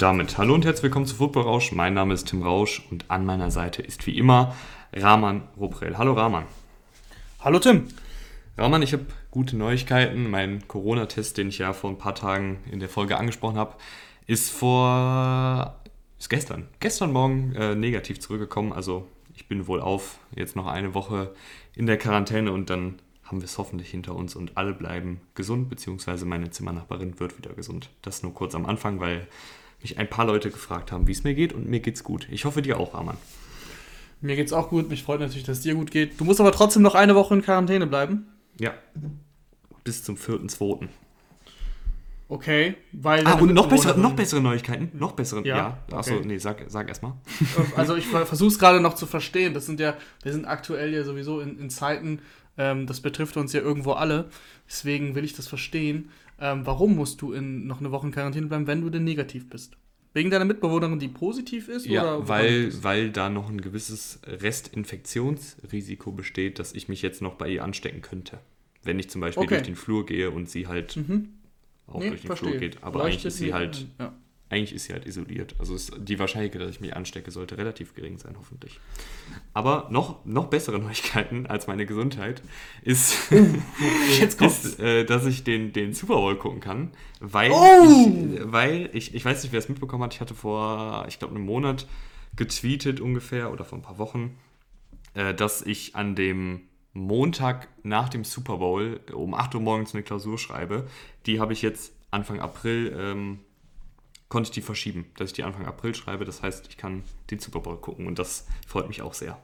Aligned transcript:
Und 0.00 0.04
damit 0.04 0.38
hallo 0.38 0.54
und 0.54 0.64
herzlich 0.64 0.84
willkommen 0.84 1.04
zu 1.04 1.16
Football 1.16 1.42
Rausch. 1.42 1.72
Mein 1.72 1.92
Name 1.92 2.14
ist 2.14 2.26
Tim 2.26 2.42
Rausch 2.42 2.82
und 2.90 3.10
an 3.10 3.26
meiner 3.26 3.50
Seite 3.50 3.82
ist 3.82 4.06
wie 4.06 4.16
immer 4.16 4.56
Rahman 4.94 5.42
Ruprell. 5.58 5.98
Hallo 5.98 6.14
Rahman. 6.14 6.46
Hallo 7.40 7.58
Tim. 7.58 7.86
Rahman, 8.56 8.80
ich 8.80 8.94
habe 8.94 9.04
gute 9.30 9.58
Neuigkeiten. 9.58 10.30
Mein 10.30 10.66
Corona-Test, 10.66 11.36
den 11.36 11.50
ich 11.50 11.58
ja 11.58 11.74
vor 11.74 11.90
ein 11.90 11.98
paar 11.98 12.14
Tagen 12.14 12.60
in 12.72 12.80
der 12.80 12.88
Folge 12.88 13.18
angesprochen 13.18 13.58
habe, 13.58 13.74
ist 14.26 14.48
vor 14.48 15.78
ist 16.18 16.30
gestern, 16.30 16.68
gestern 16.80 17.12
Morgen 17.12 17.54
äh, 17.54 17.74
negativ 17.74 18.20
zurückgekommen. 18.20 18.72
Also 18.72 19.06
ich 19.34 19.48
bin 19.48 19.66
wohl 19.66 19.82
auf, 19.82 20.18
jetzt 20.34 20.56
noch 20.56 20.66
eine 20.66 20.94
Woche 20.94 21.34
in 21.76 21.84
der 21.84 21.98
Quarantäne 21.98 22.52
und 22.52 22.70
dann 22.70 23.00
haben 23.24 23.42
wir 23.42 23.44
es 23.44 23.58
hoffentlich 23.58 23.90
hinter 23.90 24.16
uns 24.16 24.34
und 24.34 24.56
alle 24.56 24.72
bleiben 24.72 25.20
gesund, 25.34 25.68
beziehungsweise 25.68 26.24
meine 26.24 26.48
Zimmernachbarin 26.48 27.20
wird 27.20 27.36
wieder 27.36 27.52
gesund. 27.52 27.90
Das 28.00 28.22
nur 28.22 28.32
kurz 28.32 28.54
am 28.54 28.64
Anfang, 28.64 28.98
weil 28.98 29.28
mich 29.82 29.98
ein 29.98 30.08
paar 30.08 30.26
Leute 30.26 30.50
gefragt 30.50 30.92
haben, 30.92 31.06
wie 31.06 31.12
es 31.12 31.24
mir 31.24 31.34
geht 31.34 31.52
und 31.52 31.68
mir 31.68 31.80
geht's 31.80 32.04
gut. 32.04 32.28
Ich 32.30 32.44
hoffe 32.44 32.62
dir 32.62 32.78
auch, 32.78 32.94
Arman. 32.94 33.16
Mir 34.20 34.36
geht's 34.36 34.52
auch 34.52 34.68
gut. 34.68 34.90
Mich 34.90 35.02
freut 35.02 35.20
natürlich, 35.20 35.44
dass 35.44 35.58
es 35.58 35.62
dir 35.62 35.74
gut 35.74 35.90
geht. 35.90 36.20
Du 36.20 36.24
musst 36.24 36.40
aber 36.40 36.52
trotzdem 36.52 36.82
noch 36.82 36.94
eine 36.94 37.14
Woche 37.14 37.34
in 37.34 37.42
Quarantäne 37.42 37.86
bleiben. 37.86 38.26
Ja. 38.58 38.74
Bis 39.84 40.04
zum 40.04 40.16
4.2. 40.16 40.88
Okay, 42.28 42.76
weil. 42.92 43.26
Ah, 43.26 43.32
und 43.34 43.52
noch 43.52 43.68
bessere, 43.68 43.98
noch 43.98 44.14
bessere 44.14 44.40
Neuigkeiten. 44.40 44.90
Noch 44.96 45.12
bessere. 45.12 45.44
Ja. 45.44 45.56
ja. 45.90 45.96
Achso, 45.96 46.14
okay. 46.14 46.26
nee, 46.26 46.38
sag, 46.38 46.64
sag 46.68 46.88
erstmal. 46.88 47.14
Also, 47.74 47.96
ich 47.96 48.06
versuche 48.06 48.48
es 48.48 48.58
gerade 48.58 48.80
noch 48.80 48.94
zu 48.94 49.06
verstehen. 49.06 49.52
Das 49.52 49.66
sind 49.66 49.80
ja, 49.80 49.96
wir 50.22 50.32
sind 50.32 50.44
aktuell 50.44 50.94
ja 50.94 51.02
sowieso 51.02 51.40
in, 51.40 51.58
in 51.58 51.70
Zeiten, 51.70 52.20
ähm, 52.56 52.86
das 52.86 53.00
betrifft 53.00 53.36
uns 53.36 53.52
ja 53.52 53.60
irgendwo 53.60 53.92
alle. 53.92 54.28
Deswegen 54.68 55.16
will 55.16 55.24
ich 55.24 55.32
das 55.32 55.48
verstehen. 55.48 56.10
Ähm, 56.40 56.66
warum 56.66 56.96
musst 56.96 57.20
du 57.22 57.32
in 57.32 57.66
noch 57.66 57.80
eine 57.80 57.90
Woche 57.90 58.06
in 58.06 58.12
Quarantäne 58.12 58.46
bleiben, 58.46 58.66
wenn 58.66 58.80
du 58.80 58.90
denn 58.90 59.04
negativ 59.04 59.48
bist? 59.48 59.76
Wegen 60.12 60.30
deiner 60.30 60.44
Mitbewohnerin, 60.44 60.98
die 60.98 61.08
positiv 61.08 61.68
ist? 61.68 61.86
Ja, 61.86 62.16
oder 62.16 62.28
weil, 62.28 62.72
weil 62.82 63.10
da 63.10 63.28
noch 63.28 63.48
ein 63.48 63.60
gewisses 63.60 64.20
Restinfektionsrisiko 64.26 66.10
besteht, 66.12 66.58
dass 66.58 66.72
ich 66.72 66.88
mich 66.88 67.02
jetzt 67.02 67.22
noch 67.22 67.34
bei 67.34 67.48
ihr 67.48 67.62
anstecken 67.62 68.02
könnte. 68.02 68.38
Wenn 68.82 68.98
ich 68.98 69.08
zum 69.10 69.20
Beispiel 69.20 69.44
okay. 69.44 69.56
durch 69.56 69.66
den 69.66 69.76
Flur 69.76 70.06
gehe 70.06 70.30
und 70.30 70.48
sie 70.48 70.66
halt 70.66 70.96
mhm. 70.96 71.28
auch 71.86 72.00
nee, 72.00 72.08
durch 72.08 72.22
den 72.22 72.28
verstehe. 72.28 72.50
Flur 72.50 72.60
geht. 72.60 72.82
Aber 72.82 73.00
Leuchtet 73.00 73.12
eigentlich 73.12 73.26
ist 73.26 73.36
sie 73.36 73.54
halt 73.54 73.86
ja 73.98 74.12
eigentlich 74.50 74.74
ist 74.74 74.84
sie 74.86 74.92
halt 74.92 75.06
isoliert. 75.06 75.54
Also 75.58 75.76
ist 75.76 75.92
die 75.96 76.18
Wahrscheinlichkeit, 76.18 76.60
dass 76.60 76.70
ich 76.70 76.80
mich 76.80 76.94
anstecke, 76.94 77.30
sollte 77.30 77.56
relativ 77.56 77.94
gering 77.94 78.18
sein, 78.18 78.34
hoffentlich. 78.36 78.80
Aber 79.54 79.88
noch, 79.90 80.24
noch 80.24 80.48
bessere 80.48 80.78
Neuigkeiten 80.80 81.46
als 81.46 81.68
meine 81.68 81.86
Gesundheit 81.86 82.42
ist, 82.82 83.32
ist 84.20 84.80
äh, 84.80 85.04
dass 85.04 85.24
ich 85.26 85.44
den, 85.44 85.72
den 85.72 85.94
Super 85.94 86.14
Bowl 86.14 86.36
gucken 86.36 86.60
kann, 86.60 86.90
weil, 87.20 87.52
oh! 87.52 88.34
ich, 88.34 88.52
weil 88.52 88.90
ich, 88.92 89.14
ich 89.14 89.24
weiß 89.24 89.42
nicht, 89.42 89.52
wer 89.52 89.60
es 89.60 89.68
mitbekommen 89.68 90.02
hat, 90.02 90.14
ich 90.14 90.20
hatte 90.20 90.34
vor, 90.34 91.06
ich 91.08 91.20
glaube, 91.20 91.34
einem 91.34 91.44
Monat 91.44 91.86
getweetet 92.34 93.00
ungefähr 93.00 93.52
oder 93.52 93.64
vor 93.64 93.78
ein 93.78 93.82
paar 93.82 93.98
Wochen, 93.98 94.36
äh, 95.14 95.32
dass 95.32 95.62
ich 95.62 95.94
an 95.94 96.16
dem 96.16 96.62
Montag 96.92 97.68
nach 97.84 98.08
dem 98.08 98.24
Super 98.24 98.56
Bowl 98.56 99.00
um 99.12 99.34
8 99.34 99.54
Uhr 99.54 99.60
morgens 99.60 99.94
eine 99.94 100.02
Klausur 100.02 100.38
schreibe. 100.38 100.88
Die 101.26 101.38
habe 101.38 101.52
ich 101.52 101.62
jetzt 101.62 101.92
Anfang 102.10 102.40
April 102.40 102.96
ähm, 102.98 103.38
konnte 104.30 104.46
ich 104.46 104.52
die 104.52 104.62
verschieben, 104.62 105.04
dass 105.16 105.30
ich 105.30 105.34
die 105.34 105.42
Anfang 105.42 105.66
April 105.66 105.94
schreibe. 105.94 106.24
Das 106.24 106.42
heißt, 106.42 106.68
ich 106.68 106.78
kann 106.78 107.02
den 107.30 107.40
Super 107.40 107.60
Bowl 107.60 107.76
gucken 107.76 108.06
und 108.06 108.18
das 108.18 108.46
freut 108.66 108.88
mich 108.88 109.02
auch 109.02 109.12
sehr. 109.12 109.36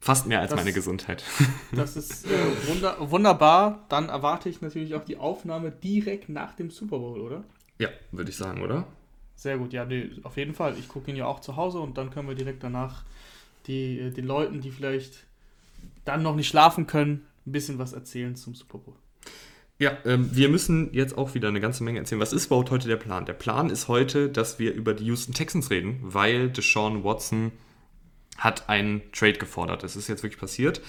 Fast 0.00 0.26
mehr 0.26 0.40
als 0.40 0.50
das, 0.50 0.60
meine 0.60 0.72
Gesundheit. 0.72 1.24
Das 1.72 1.96
ist 1.96 2.26
äh, 2.26 2.68
wunder, 2.68 2.96
wunderbar. 3.10 3.86
Dann 3.88 4.10
erwarte 4.10 4.50
ich 4.50 4.60
natürlich 4.60 4.94
auch 4.94 5.04
die 5.04 5.16
Aufnahme 5.16 5.72
direkt 5.72 6.28
nach 6.28 6.54
dem 6.54 6.70
Super 6.70 6.98
Bowl, 6.98 7.20
oder? 7.20 7.42
Ja, 7.78 7.88
würde 8.12 8.30
ich 8.30 8.36
sagen, 8.36 8.62
oder? 8.62 8.86
Sehr 9.34 9.56
gut, 9.58 9.72
ja, 9.72 9.84
nee, 9.86 10.10
auf 10.22 10.36
jeden 10.36 10.54
Fall. 10.54 10.76
Ich 10.78 10.88
gucke 10.88 11.10
ihn 11.10 11.16
ja 11.16 11.26
auch 11.26 11.40
zu 11.40 11.56
Hause 11.56 11.80
und 11.80 11.96
dann 11.96 12.10
können 12.10 12.28
wir 12.28 12.34
direkt 12.34 12.62
danach 12.62 13.02
die, 13.66 13.98
äh, 13.98 14.10
den 14.10 14.26
Leuten, 14.26 14.60
die 14.60 14.70
vielleicht 14.70 15.24
dann 16.04 16.22
noch 16.22 16.36
nicht 16.36 16.48
schlafen 16.48 16.86
können, 16.86 17.26
ein 17.46 17.52
bisschen 17.52 17.78
was 17.78 17.94
erzählen 17.94 18.36
zum 18.36 18.54
Super 18.54 18.78
Bowl. 18.78 18.94
Ja, 19.78 19.98
ähm, 20.04 20.30
wir 20.32 20.48
müssen 20.48 20.92
jetzt 20.92 21.18
auch 21.18 21.34
wieder 21.34 21.48
eine 21.48 21.60
ganze 21.60 21.82
Menge 21.82 21.98
erzählen. 21.98 22.20
Was 22.20 22.32
ist 22.32 22.46
überhaupt 22.46 22.70
heute 22.70 22.86
der 22.86 22.96
Plan? 22.96 23.26
Der 23.26 23.32
Plan 23.32 23.70
ist 23.70 23.88
heute, 23.88 24.28
dass 24.28 24.58
wir 24.58 24.72
über 24.72 24.94
die 24.94 25.06
Houston 25.06 25.34
Texans 25.34 25.70
reden, 25.70 25.98
weil 26.00 26.48
Deshaun 26.48 27.02
Watson 27.02 27.50
hat 28.38 28.68
einen 28.68 29.02
Trade 29.12 29.34
gefordert. 29.34 29.82
Das 29.82 29.96
ist 29.96 30.08
jetzt 30.08 30.22
wirklich 30.22 30.40
passiert. 30.40 30.80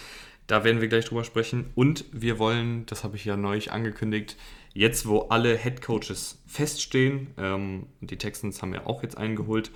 Da 0.47 0.63
werden 0.63 0.81
wir 0.81 0.87
gleich 0.87 1.05
drüber 1.05 1.23
sprechen. 1.23 1.71
Und 1.73 2.05
wir 2.11 2.37
wollen, 2.37 2.85
das 2.85 3.03
habe 3.03 3.15
ich 3.15 3.25
ja 3.25 3.35
neulich 3.35 3.71
angekündigt, 3.71 4.37
jetzt 4.73 5.07
wo 5.07 5.21
alle 5.29 5.57
Head 5.57 5.81
Coaches 5.81 6.39
feststehen, 6.45 7.33
ähm, 7.37 7.87
die 8.01 8.17
Texans 8.17 8.61
haben 8.61 8.73
ja 8.73 8.85
auch 8.85 9.01
jetzt 9.01 9.17
einen 9.17 9.35
geholt, 9.35 9.71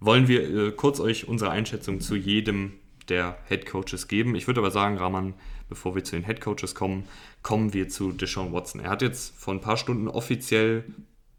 wollen 0.00 0.28
wir 0.28 0.42
äh, 0.42 0.72
kurz 0.72 1.00
euch 1.00 1.28
unsere 1.28 1.50
Einschätzung 1.50 2.00
zu 2.00 2.14
jedem 2.14 2.74
der 3.08 3.38
Head 3.48 3.64
Coaches 3.64 4.08
geben. 4.08 4.34
Ich 4.34 4.46
würde 4.46 4.60
aber 4.60 4.70
sagen, 4.70 4.98
Rahman, 4.98 5.34
bevor 5.74 5.94
wir 5.94 6.04
zu 6.04 6.16
den 6.16 6.24
Head 6.24 6.40
Coaches 6.40 6.74
kommen, 6.74 7.04
kommen 7.42 7.74
wir 7.74 7.88
zu 7.88 8.12
Deshaun 8.12 8.52
Watson. 8.52 8.80
Er 8.80 8.90
hat 8.90 9.02
jetzt 9.02 9.36
vor 9.36 9.52
ein 9.52 9.60
paar 9.60 9.76
Stunden 9.76 10.08
offiziell 10.08 10.84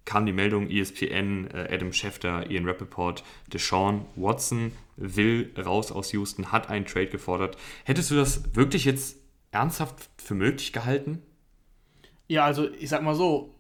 kam 0.06 0.25
die 0.28 0.34
Meldung 0.34 0.69
ESPN, 0.69 1.47
äh, 1.51 1.68
Adam 1.72 1.91
Schefter, 1.91 2.50
Ian 2.50 2.66
Rappaport, 2.66 3.23
Deshaun 3.51 4.06
Watson 4.16 4.72
will 4.97 5.51
raus 5.57 5.91
aus 5.91 6.13
Houston, 6.13 6.51
hat 6.51 6.69
einen 6.69 6.85
Trade 6.85 7.07
gefordert. 7.07 7.57
Hättest 7.84 8.12
du 8.12 8.16
das 8.16 8.56
wirklich 8.56 8.85
jetzt 8.85 9.18
ernsthaft 9.51 10.09
für 10.18 10.35
möglich 10.35 10.72
gehalten? 10.73 11.23
Ja, 12.28 12.46
also 12.46 12.69
ich 12.72 12.90
sag 12.90 13.02
mal 13.02 13.16
so, 13.16 13.56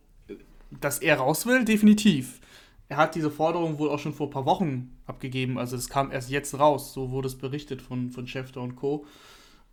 dass 0.69 0.99
er 0.99 1.17
raus 1.17 1.45
will, 1.45 1.65
definitiv. 1.65 2.39
Er 2.87 2.97
hat 2.97 3.15
diese 3.15 3.31
Forderung 3.31 3.79
wohl 3.79 3.89
auch 3.89 3.99
schon 3.99 4.13
vor 4.13 4.27
ein 4.27 4.31
paar 4.31 4.45
Wochen 4.45 4.95
abgegeben, 5.07 5.57
also 5.57 5.75
es 5.75 5.89
kam 5.89 6.11
erst 6.11 6.29
jetzt 6.29 6.57
raus, 6.59 6.93
so 6.93 7.09
wurde 7.09 7.27
es 7.27 7.37
berichtet 7.37 7.81
von, 7.81 8.11
von 8.11 8.27
Schefter 8.27 8.61
und 8.61 8.75
Co. 8.75 9.05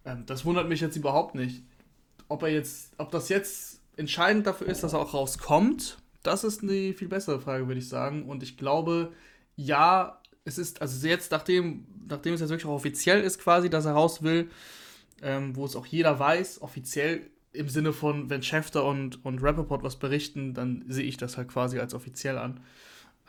Ähm, 0.05 0.25
das 0.27 0.45
wundert 0.45 0.69
mich 0.69 0.81
jetzt 0.81 0.97
überhaupt 0.97 1.35
nicht. 1.35 1.63
Ob 2.29 2.43
er 2.43 2.49
jetzt, 2.49 2.93
ob 2.99 3.11
das 3.11 3.29
jetzt 3.29 3.81
entscheidend 3.97 4.47
dafür 4.47 4.69
ist, 4.69 4.83
dass 4.83 4.95
er 4.95 5.01
auch 5.01 5.15
rauskommt, 5.15 5.99
das 6.23 6.45
ist 6.45 6.63
eine 6.63 6.95
viel 6.95 7.09
bessere 7.09 7.41
Frage, 7.41 7.67
würde 7.67 7.81
ich 7.81 7.89
sagen. 7.89 8.25
Und 8.25 8.43
ich 8.43 8.57
glaube, 8.57 9.13
ja, 9.57 10.21
es 10.45 10.59
ist, 10.59 10.81
also 10.81 11.07
jetzt, 11.07 11.31
nachdem, 11.31 11.87
nachdem 12.09 12.35
es 12.35 12.41
jetzt 12.41 12.51
wirklich 12.51 12.67
auch 12.67 12.77
offiziell 12.77 13.23
ist, 13.23 13.41
quasi, 13.41 13.71
dass 13.71 13.85
er 13.85 13.93
raus 13.93 14.23
will, 14.23 14.51
ähm, 15.23 15.55
wo 15.57 15.65
es 15.65 15.77
auch 15.77 15.87
jeder 15.87 16.19
weiß, 16.19 16.63
offiziell 16.63 17.31
im 17.53 17.69
Sinne 17.69 17.93
von, 17.93 18.31
wenn 18.31 18.43
Schäfter 18.43 18.85
und, 18.85 19.25
und 19.25 19.43
Rappaport 19.43 19.83
was 19.83 19.97
berichten, 19.97 20.55
dann 20.55 20.85
sehe 20.89 21.05
ich 21.05 21.17
das 21.17 21.37
halt 21.37 21.49
quasi 21.49 21.79
als 21.79 21.95
offiziell 21.95 22.39
an. 22.39 22.61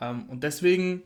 Ähm, 0.00 0.24
und 0.28 0.42
deswegen 0.42 1.02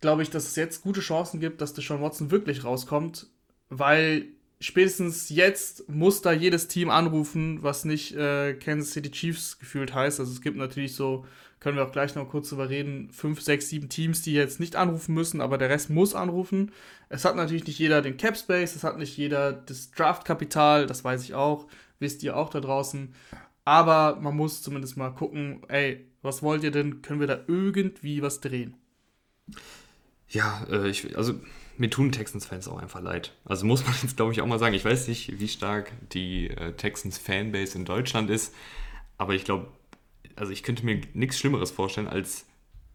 glaube 0.00 0.22
ich, 0.22 0.30
dass 0.30 0.46
es 0.46 0.56
jetzt 0.56 0.82
gute 0.82 1.00
Chancen 1.00 1.40
gibt, 1.40 1.60
dass 1.60 1.74
Deshaun 1.74 2.00
Watson 2.00 2.30
wirklich 2.30 2.64
rauskommt, 2.64 3.26
weil 3.70 4.26
spätestens 4.60 5.28
jetzt 5.30 5.88
muss 5.88 6.22
da 6.22 6.32
jedes 6.32 6.68
Team 6.68 6.90
anrufen, 6.90 7.62
was 7.62 7.84
nicht 7.84 8.14
äh, 8.14 8.54
Kansas 8.54 8.92
City 8.92 9.10
Chiefs 9.10 9.58
gefühlt 9.58 9.94
heißt. 9.94 10.20
Also 10.20 10.32
es 10.32 10.40
gibt 10.40 10.56
natürlich 10.56 10.94
so, 10.94 11.26
können 11.60 11.76
wir 11.76 11.84
auch 11.84 11.92
gleich 11.92 12.14
noch 12.14 12.28
kurz 12.28 12.50
drüber 12.50 12.68
reden, 12.68 13.10
fünf, 13.10 13.40
sechs, 13.40 13.68
sieben 13.68 13.88
Teams, 13.88 14.22
die 14.22 14.32
jetzt 14.32 14.60
nicht 14.60 14.76
anrufen 14.76 15.14
müssen, 15.14 15.40
aber 15.40 15.58
der 15.58 15.70
Rest 15.70 15.90
muss 15.90 16.14
anrufen. 16.14 16.72
Es 17.08 17.24
hat 17.24 17.36
natürlich 17.36 17.66
nicht 17.66 17.78
jeder 17.78 18.02
den 18.02 18.16
Cap 18.16 18.36
Space, 18.36 18.74
es 18.74 18.84
hat 18.84 18.98
nicht 18.98 19.16
jeder 19.16 19.52
das 19.52 19.90
Draftkapital, 19.90 20.86
das 20.86 21.04
weiß 21.04 21.22
ich 21.22 21.34
auch, 21.34 21.66
wisst 21.98 22.22
ihr 22.22 22.36
auch 22.36 22.50
da 22.50 22.60
draußen. 22.60 23.14
Aber 23.64 24.18
man 24.20 24.36
muss 24.36 24.62
zumindest 24.62 24.96
mal 24.96 25.10
gucken, 25.10 25.62
ey, 25.68 26.06
was 26.22 26.42
wollt 26.42 26.64
ihr 26.64 26.70
denn? 26.70 27.02
Können 27.02 27.20
wir 27.20 27.26
da 27.26 27.40
irgendwie 27.46 28.22
was 28.22 28.40
drehen? 28.40 28.74
Ja, 30.28 30.66
äh, 30.70 30.88
ich, 30.88 31.16
also 31.16 31.34
mir 31.78 31.90
tun 31.90 32.12
Texans-Fans 32.12 32.68
auch 32.68 32.78
einfach 32.78 33.00
leid. 33.00 33.32
Also 33.44 33.66
muss 33.66 33.84
man 33.84 33.94
jetzt, 34.02 34.16
glaube 34.16 34.32
ich, 34.32 34.40
auch 34.40 34.46
mal 34.46 34.58
sagen, 34.58 34.74
ich 34.74 34.84
weiß 34.84 35.08
nicht, 35.08 35.38
wie 35.38 35.48
stark 35.48 35.92
die 36.12 36.50
äh, 36.50 36.72
Texans-Fanbase 36.72 37.78
in 37.78 37.84
Deutschland 37.84 38.30
ist, 38.30 38.54
aber 39.18 39.34
ich 39.34 39.44
glaube, 39.44 39.68
also 40.36 40.52
ich 40.52 40.62
könnte 40.62 40.84
mir 40.84 41.00
nichts 41.14 41.38
Schlimmeres 41.38 41.70
vorstellen, 41.70 42.08
als 42.08 42.46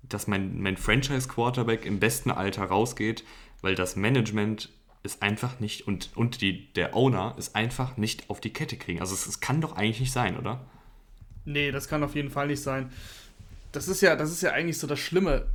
dass 0.04 0.28
mein, 0.28 0.62
mein 0.62 0.78
Franchise-Quarterback 0.78 1.86
im 1.86 2.00
besten 2.00 2.32
Alter 2.32 2.66
rausgeht, 2.66 3.24
weil 3.62 3.76
das 3.76 3.96
Management 3.96 4.70
ist 5.04 5.22
einfach 5.22 5.60
nicht 5.60 5.88
und, 5.88 6.12
und 6.16 6.42
die, 6.42 6.74
der 6.74 6.96
Owner 6.96 7.36
ist 7.38 7.56
einfach 7.56 7.98
nicht 7.98 8.30
auf 8.30 8.42
die 8.42 8.52
Kette 8.52 8.76
kriegen. 8.78 9.00
Also 9.00 9.14
es, 9.14 9.28
es 9.28 9.40
kann 9.40 9.62
doch 9.62 9.76
eigentlich 9.76 10.02
nicht 10.02 10.12
sein, 10.12 10.38
oder? 10.38 10.66
Nee, 11.46 11.72
das 11.72 11.88
kann 11.88 12.04
auf 12.04 12.16
jeden 12.16 12.30
Fall 12.30 12.48
nicht 12.48 12.62
sein. 12.62 12.92
Das 13.72 13.88
ist 13.88 14.02
ja, 14.02 14.16
das 14.16 14.32
ist 14.32 14.42
ja 14.42 14.52
eigentlich 14.52 14.78
so 14.78 14.88
das 14.88 15.00
Schlimme 15.00 15.48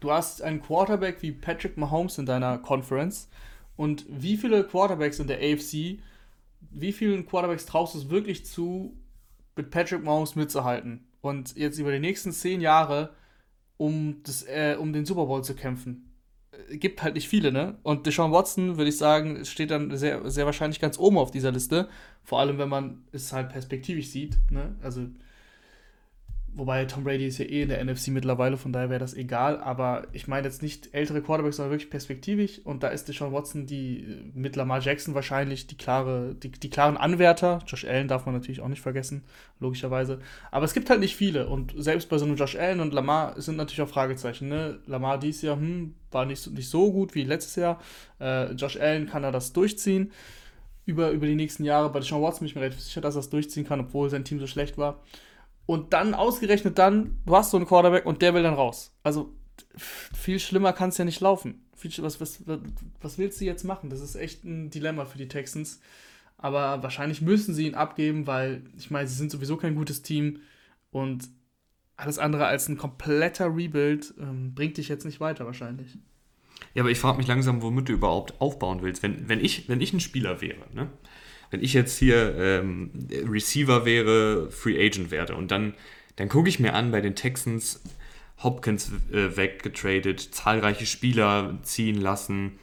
du 0.00 0.10
hast 0.10 0.42
einen 0.42 0.62
Quarterback 0.62 1.22
wie 1.22 1.32
Patrick 1.32 1.76
Mahomes 1.76 2.18
in 2.18 2.26
deiner 2.26 2.58
Conference 2.58 3.28
und 3.76 4.04
wie 4.08 4.36
viele 4.36 4.64
Quarterbacks 4.64 5.18
in 5.18 5.26
der 5.26 5.38
AFC, 5.38 5.98
wie 6.70 6.92
vielen 6.92 7.26
Quarterbacks 7.26 7.66
traust 7.66 7.94
du 7.94 7.98
es 7.98 8.10
wirklich 8.10 8.46
zu, 8.46 8.96
mit 9.54 9.70
Patrick 9.70 10.02
Mahomes 10.02 10.36
mitzuhalten 10.36 11.06
und 11.20 11.56
jetzt 11.56 11.78
über 11.78 11.92
die 11.92 12.00
nächsten 12.00 12.32
zehn 12.32 12.60
Jahre 12.60 13.10
um, 13.78 14.22
das, 14.22 14.42
äh, 14.44 14.76
um 14.78 14.92
den 14.92 15.04
Super 15.04 15.26
Bowl 15.26 15.44
zu 15.44 15.54
kämpfen? 15.54 16.10
Äh, 16.68 16.78
gibt 16.78 17.02
halt 17.02 17.14
nicht 17.14 17.28
viele, 17.28 17.52
ne? 17.52 17.76
Und 17.82 18.06
Deshaun 18.06 18.32
Watson, 18.32 18.76
würde 18.76 18.88
ich 18.88 18.98
sagen, 18.98 19.44
steht 19.44 19.70
dann 19.70 19.96
sehr, 19.96 20.28
sehr 20.30 20.46
wahrscheinlich 20.46 20.80
ganz 20.80 20.98
oben 20.98 21.18
auf 21.18 21.30
dieser 21.30 21.52
Liste. 21.52 21.88
Vor 22.22 22.40
allem, 22.40 22.58
wenn 22.58 22.68
man 22.68 23.04
es 23.12 23.32
halt 23.32 23.50
perspektivisch 23.50 24.08
sieht, 24.08 24.38
ne? 24.50 24.76
Also 24.82 25.06
Wobei 26.56 26.86
Tom 26.86 27.04
Brady 27.04 27.26
ist 27.26 27.36
ja 27.36 27.44
eh 27.44 27.62
in 27.62 27.68
der 27.68 27.84
NFC 27.84 28.08
mittlerweile, 28.08 28.56
von 28.56 28.72
daher 28.72 28.88
wäre 28.88 28.98
das 28.98 29.12
egal. 29.12 29.60
Aber 29.60 30.06
ich 30.12 30.26
meine 30.26 30.46
jetzt 30.46 30.62
nicht 30.62 30.88
ältere 30.94 31.20
Quarterbacks, 31.20 31.56
sondern 31.56 31.72
wirklich 31.72 31.90
perspektivisch. 31.90 32.62
Und 32.64 32.82
da 32.82 32.88
ist 32.88 33.08
Deshaun 33.08 33.30
Watson 33.30 33.66
die 33.66 34.32
mit 34.32 34.56
Lamar 34.56 34.80
Jackson 34.80 35.14
wahrscheinlich 35.14 35.66
die, 35.66 35.76
klare, 35.76 36.34
die, 36.34 36.50
die 36.50 36.70
klaren 36.70 36.96
Anwärter. 36.96 37.58
Josh 37.66 37.84
Allen 37.84 38.08
darf 38.08 38.24
man 38.24 38.34
natürlich 38.34 38.62
auch 38.62 38.68
nicht 38.68 38.80
vergessen, 38.80 39.22
logischerweise. 39.60 40.18
Aber 40.50 40.64
es 40.64 40.72
gibt 40.72 40.88
halt 40.88 41.00
nicht 41.00 41.14
viele. 41.14 41.46
Und 41.46 41.74
selbst 41.76 42.08
bei 42.08 42.16
so 42.16 42.24
einem 42.24 42.36
Josh 42.36 42.56
Allen 42.56 42.80
und 42.80 42.94
Lamar 42.94 43.38
sind 43.38 43.56
natürlich 43.56 43.82
auch 43.82 43.92
Fragezeichen. 43.92 44.48
Ne? 44.48 44.78
Lamar 44.86 45.18
dieses 45.18 45.42
Jahr 45.42 45.56
hm, 45.56 45.94
war 46.10 46.24
nicht, 46.24 46.50
nicht 46.50 46.70
so 46.70 46.90
gut 46.90 47.14
wie 47.14 47.24
letztes 47.24 47.56
Jahr. 47.56 47.82
Äh, 48.18 48.52
Josh 48.52 48.78
Allen 48.80 49.06
kann 49.06 49.24
er 49.24 49.32
das 49.32 49.52
durchziehen 49.52 50.10
über, 50.86 51.10
über 51.10 51.26
die 51.26 51.34
nächsten 51.34 51.64
Jahre. 51.64 51.90
Bei 51.90 52.00
Deshaun 52.00 52.22
Watson 52.22 52.40
bin 52.40 52.46
ich 52.48 52.54
mir 52.54 52.62
relativ 52.62 52.80
sicher, 52.80 53.02
dass 53.02 53.14
er 53.14 53.18
das 53.18 53.28
durchziehen 53.28 53.66
kann, 53.66 53.80
obwohl 53.80 54.08
sein 54.08 54.24
Team 54.24 54.40
so 54.40 54.46
schlecht 54.46 54.78
war. 54.78 55.02
Und 55.66 55.92
dann 55.92 56.14
ausgerechnet 56.14 56.78
dann, 56.78 57.18
du 57.26 57.36
hast 57.36 57.50
so 57.50 57.56
einen 57.56 57.66
Quarterback 57.66 58.06
und 58.06 58.22
der 58.22 58.34
will 58.34 58.42
dann 58.42 58.54
raus. 58.54 58.92
Also 59.02 59.34
viel 59.76 60.38
schlimmer 60.38 60.72
kann 60.72 60.90
es 60.90 60.98
ja 60.98 61.04
nicht 61.04 61.20
laufen. 61.20 61.62
Was, 61.98 62.20
was, 62.20 62.44
was 63.00 63.18
willst 63.18 63.40
du 63.40 63.44
jetzt 63.44 63.64
machen? 63.64 63.90
Das 63.90 64.00
ist 64.00 64.16
echt 64.16 64.44
ein 64.44 64.70
Dilemma 64.70 65.04
für 65.04 65.18
die 65.18 65.28
Texans. 65.28 65.80
Aber 66.38 66.82
wahrscheinlich 66.82 67.22
müssen 67.22 67.54
sie 67.54 67.66
ihn 67.66 67.74
abgeben, 67.74 68.26
weil 68.26 68.62
ich 68.76 68.90
meine, 68.90 69.08
sie 69.08 69.14
sind 69.14 69.30
sowieso 69.30 69.56
kein 69.56 69.74
gutes 69.74 70.02
Team 70.02 70.40
und 70.90 71.28
alles 71.96 72.18
andere 72.18 72.46
als 72.46 72.68
ein 72.68 72.76
kompletter 72.76 73.54
Rebuild 73.54 74.14
ähm, 74.20 74.54
bringt 74.54 74.76
dich 74.76 74.88
jetzt 74.88 75.04
nicht 75.04 75.20
weiter 75.20 75.46
wahrscheinlich. 75.46 75.96
Ja, 76.74 76.82
aber 76.82 76.90
ich 76.90 76.98
frage 76.98 77.18
mich 77.18 77.26
langsam, 77.26 77.62
womit 77.62 77.88
du 77.88 77.94
überhaupt 77.94 78.40
aufbauen 78.40 78.82
willst. 78.82 79.02
Wenn, 79.02 79.28
wenn, 79.28 79.42
ich, 79.42 79.68
wenn 79.68 79.80
ich 79.80 79.92
ein 79.92 80.00
Spieler 80.00 80.40
wäre, 80.40 80.66
ne? 80.74 80.90
Wenn 81.50 81.62
ich 81.62 81.72
jetzt 81.72 81.98
hier 81.98 82.36
ähm, 82.36 82.90
Receiver 83.10 83.84
wäre, 83.84 84.50
Free 84.50 84.78
Agent 84.84 85.10
werde. 85.10 85.34
Und 85.34 85.50
dann, 85.50 85.74
dann 86.16 86.28
gucke 86.28 86.48
ich 86.48 86.60
mir 86.60 86.74
an 86.74 86.90
bei 86.90 87.00
den 87.00 87.14
Texans, 87.14 87.82
Hopkins 88.42 88.90
äh, 89.12 89.36
weggetradet, 89.36 90.20
zahlreiche 90.20 90.86
Spieler 90.86 91.58
ziehen 91.62 92.00
lassen, 92.00 92.58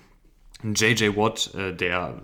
JJ 0.64 1.16
Watt, 1.16 1.54
äh, 1.56 1.76
der 1.76 2.22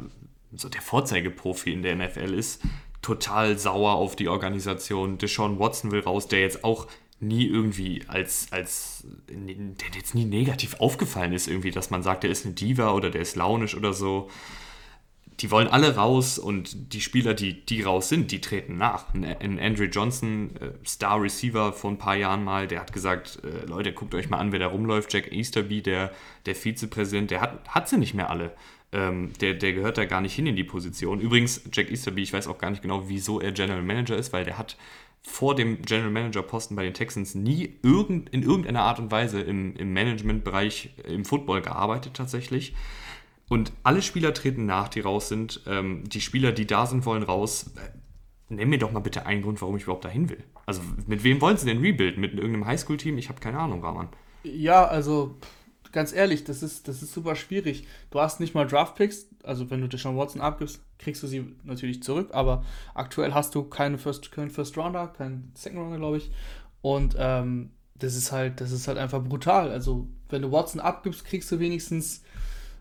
so 0.55 0.69
der 0.69 0.81
Vorzeigeprofi 0.81 1.71
in 1.71 1.83
der 1.83 1.95
NFL 1.95 2.33
ist, 2.33 2.61
total 3.01 3.57
sauer 3.57 3.93
auf 3.93 4.15
die 4.15 4.27
Organisation. 4.27 5.17
Deshaun 5.17 5.59
Watson 5.59 5.91
will 5.91 6.01
raus, 6.01 6.27
der 6.27 6.41
jetzt 6.41 6.63
auch 6.63 6.87
nie 7.19 7.45
irgendwie 7.45 8.03
als, 8.07 8.47
als 8.51 9.03
der 9.27 9.87
jetzt 9.93 10.15
nie 10.15 10.25
negativ 10.25 10.75
aufgefallen 10.79 11.33
ist, 11.33 11.47
irgendwie, 11.47 11.71
dass 11.71 11.89
man 11.89 12.01
sagt, 12.01 12.23
der 12.23 12.31
ist 12.31 12.45
eine 12.45 12.55
Diva 12.55 12.93
oder 12.93 13.09
der 13.09 13.21
ist 13.21 13.35
launisch 13.35 13.75
oder 13.75 13.93
so 13.93 14.29
die 15.39 15.51
wollen 15.51 15.67
alle 15.67 15.95
raus 15.95 16.37
und 16.37 16.93
die 16.93 17.01
Spieler, 17.01 17.33
die, 17.33 17.65
die 17.65 17.81
raus 17.81 18.09
sind, 18.09 18.31
die 18.31 18.41
treten 18.41 18.77
nach. 18.77 19.13
Ein 19.13 19.59
Andrew 19.59 19.85
Johnson, 19.85 20.51
äh, 20.59 20.71
Star 20.85 21.21
Receiver 21.21 21.71
vor 21.71 21.91
ein 21.91 21.97
paar 21.97 22.15
Jahren 22.15 22.43
mal, 22.43 22.67
der 22.67 22.81
hat 22.81 22.91
gesagt, 22.91 23.39
äh, 23.43 23.65
Leute, 23.65 23.93
guckt 23.93 24.13
euch 24.15 24.29
mal 24.29 24.37
an, 24.37 24.51
wer 24.51 24.59
da 24.59 24.67
rumläuft. 24.67 25.13
Jack 25.13 25.31
Easterby, 25.31 25.81
der, 25.81 26.11
der 26.45 26.55
Vizepräsident, 26.55 27.31
der 27.31 27.41
hat, 27.41 27.67
hat 27.69 27.87
sie 27.87 27.97
nicht 27.97 28.13
mehr 28.13 28.29
alle. 28.29 28.51
Ähm, 28.91 29.31
der, 29.39 29.53
der 29.53 29.73
gehört 29.73 29.97
da 29.97 30.05
gar 30.05 30.19
nicht 30.19 30.33
hin 30.33 30.47
in 30.47 30.55
die 30.55 30.63
Position. 30.63 31.21
Übrigens, 31.21 31.61
Jack 31.71 31.89
Easterby, 31.89 32.23
ich 32.23 32.33
weiß 32.33 32.47
auch 32.47 32.57
gar 32.57 32.71
nicht 32.71 32.81
genau, 32.81 33.07
wieso 33.07 33.39
er 33.39 33.51
General 33.51 33.83
Manager 33.83 34.17
ist, 34.17 34.33
weil 34.33 34.43
der 34.43 34.57
hat 34.57 34.77
vor 35.21 35.55
dem 35.55 35.81
General 35.83 36.11
Manager 36.11 36.41
Posten 36.41 36.75
bei 36.75 36.83
den 36.83 36.93
Texans 36.93 37.35
nie 37.35 37.75
irgend, 37.83 38.29
in 38.29 38.41
irgendeiner 38.43 38.81
Art 38.81 38.99
und 38.99 39.11
Weise 39.11 39.41
im, 39.41 39.75
im 39.75 39.93
Managementbereich 39.93 40.89
im 41.07 41.23
Football 41.23 41.61
gearbeitet 41.61 42.13
tatsächlich. 42.15 42.73
Und 43.49 43.73
alle 43.83 44.01
Spieler 44.01 44.33
treten 44.33 44.65
nach, 44.65 44.87
die 44.87 45.01
raus 45.01 45.27
sind. 45.27 45.61
Ähm, 45.67 46.07
die 46.07 46.21
Spieler, 46.21 46.51
die 46.51 46.67
da 46.67 46.85
sind, 46.85 47.05
wollen 47.05 47.23
raus. 47.23 47.71
Nenn 48.47 48.69
mir 48.69 48.79
doch 48.79 48.91
mal 48.91 48.99
bitte 48.99 49.25
einen 49.25 49.41
Grund, 49.41 49.61
warum 49.61 49.75
ich 49.75 49.83
überhaupt 49.83 50.05
dahin 50.05 50.29
will. 50.29 50.43
Also 50.65 50.81
mit 51.07 51.23
wem 51.23 51.41
wollen 51.41 51.57
sie 51.57 51.65
denn 51.65 51.79
rebuilden? 51.79 52.21
Mit 52.21 52.33
irgendeinem 52.33 52.65
Highschool-Team? 52.65 53.17
Ich 53.17 53.29
habe 53.29 53.39
keine 53.39 53.59
Ahnung, 53.59 53.83
Rahman. 53.83 54.09
Ja, 54.43 54.85
also 54.85 55.35
ganz 55.91 56.13
ehrlich, 56.13 56.43
das 56.43 56.63
ist, 56.63 56.87
das 56.87 57.01
ist 57.01 57.13
super 57.13 57.35
schwierig. 57.35 57.87
Du 58.11 58.19
hast 58.19 58.39
nicht 58.39 58.53
mal 58.53 58.67
Draft-Picks, 58.67 59.27
also 59.43 59.69
wenn 59.69 59.81
du 59.81 59.87
Deshaun 59.87 60.17
Watson 60.17 60.41
abgibst, 60.41 60.81
kriegst 60.97 61.23
du 61.23 61.27
sie 61.27 61.55
natürlich 61.63 62.03
zurück, 62.03 62.29
aber 62.31 62.63
aktuell 62.93 63.33
hast 63.33 63.55
du 63.55 63.63
keine 63.63 63.97
First, 63.97 64.31
keinen 64.31 64.51
First 64.51 64.77
Rounder, 64.77 65.07
keinen 65.07 65.51
Second 65.55 65.81
Rounder, 65.81 65.97
glaube 65.97 66.17
ich. 66.17 66.31
Und 66.81 67.15
ähm, 67.17 67.71
das 67.95 68.15
ist 68.15 68.31
halt, 68.31 68.61
das 68.61 68.71
ist 68.71 68.87
halt 68.87 68.97
einfach 68.97 69.21
brutal. 69.21 69.71
Also 69.71 70.07
wenn 70.29 70.41
du 70.41 70.51
Watson 70.51 70.79
abgibst, 70.79 71.25
kriegst 71.25 71.51
du 71.51 71.59
wenigstens 71.59 72.23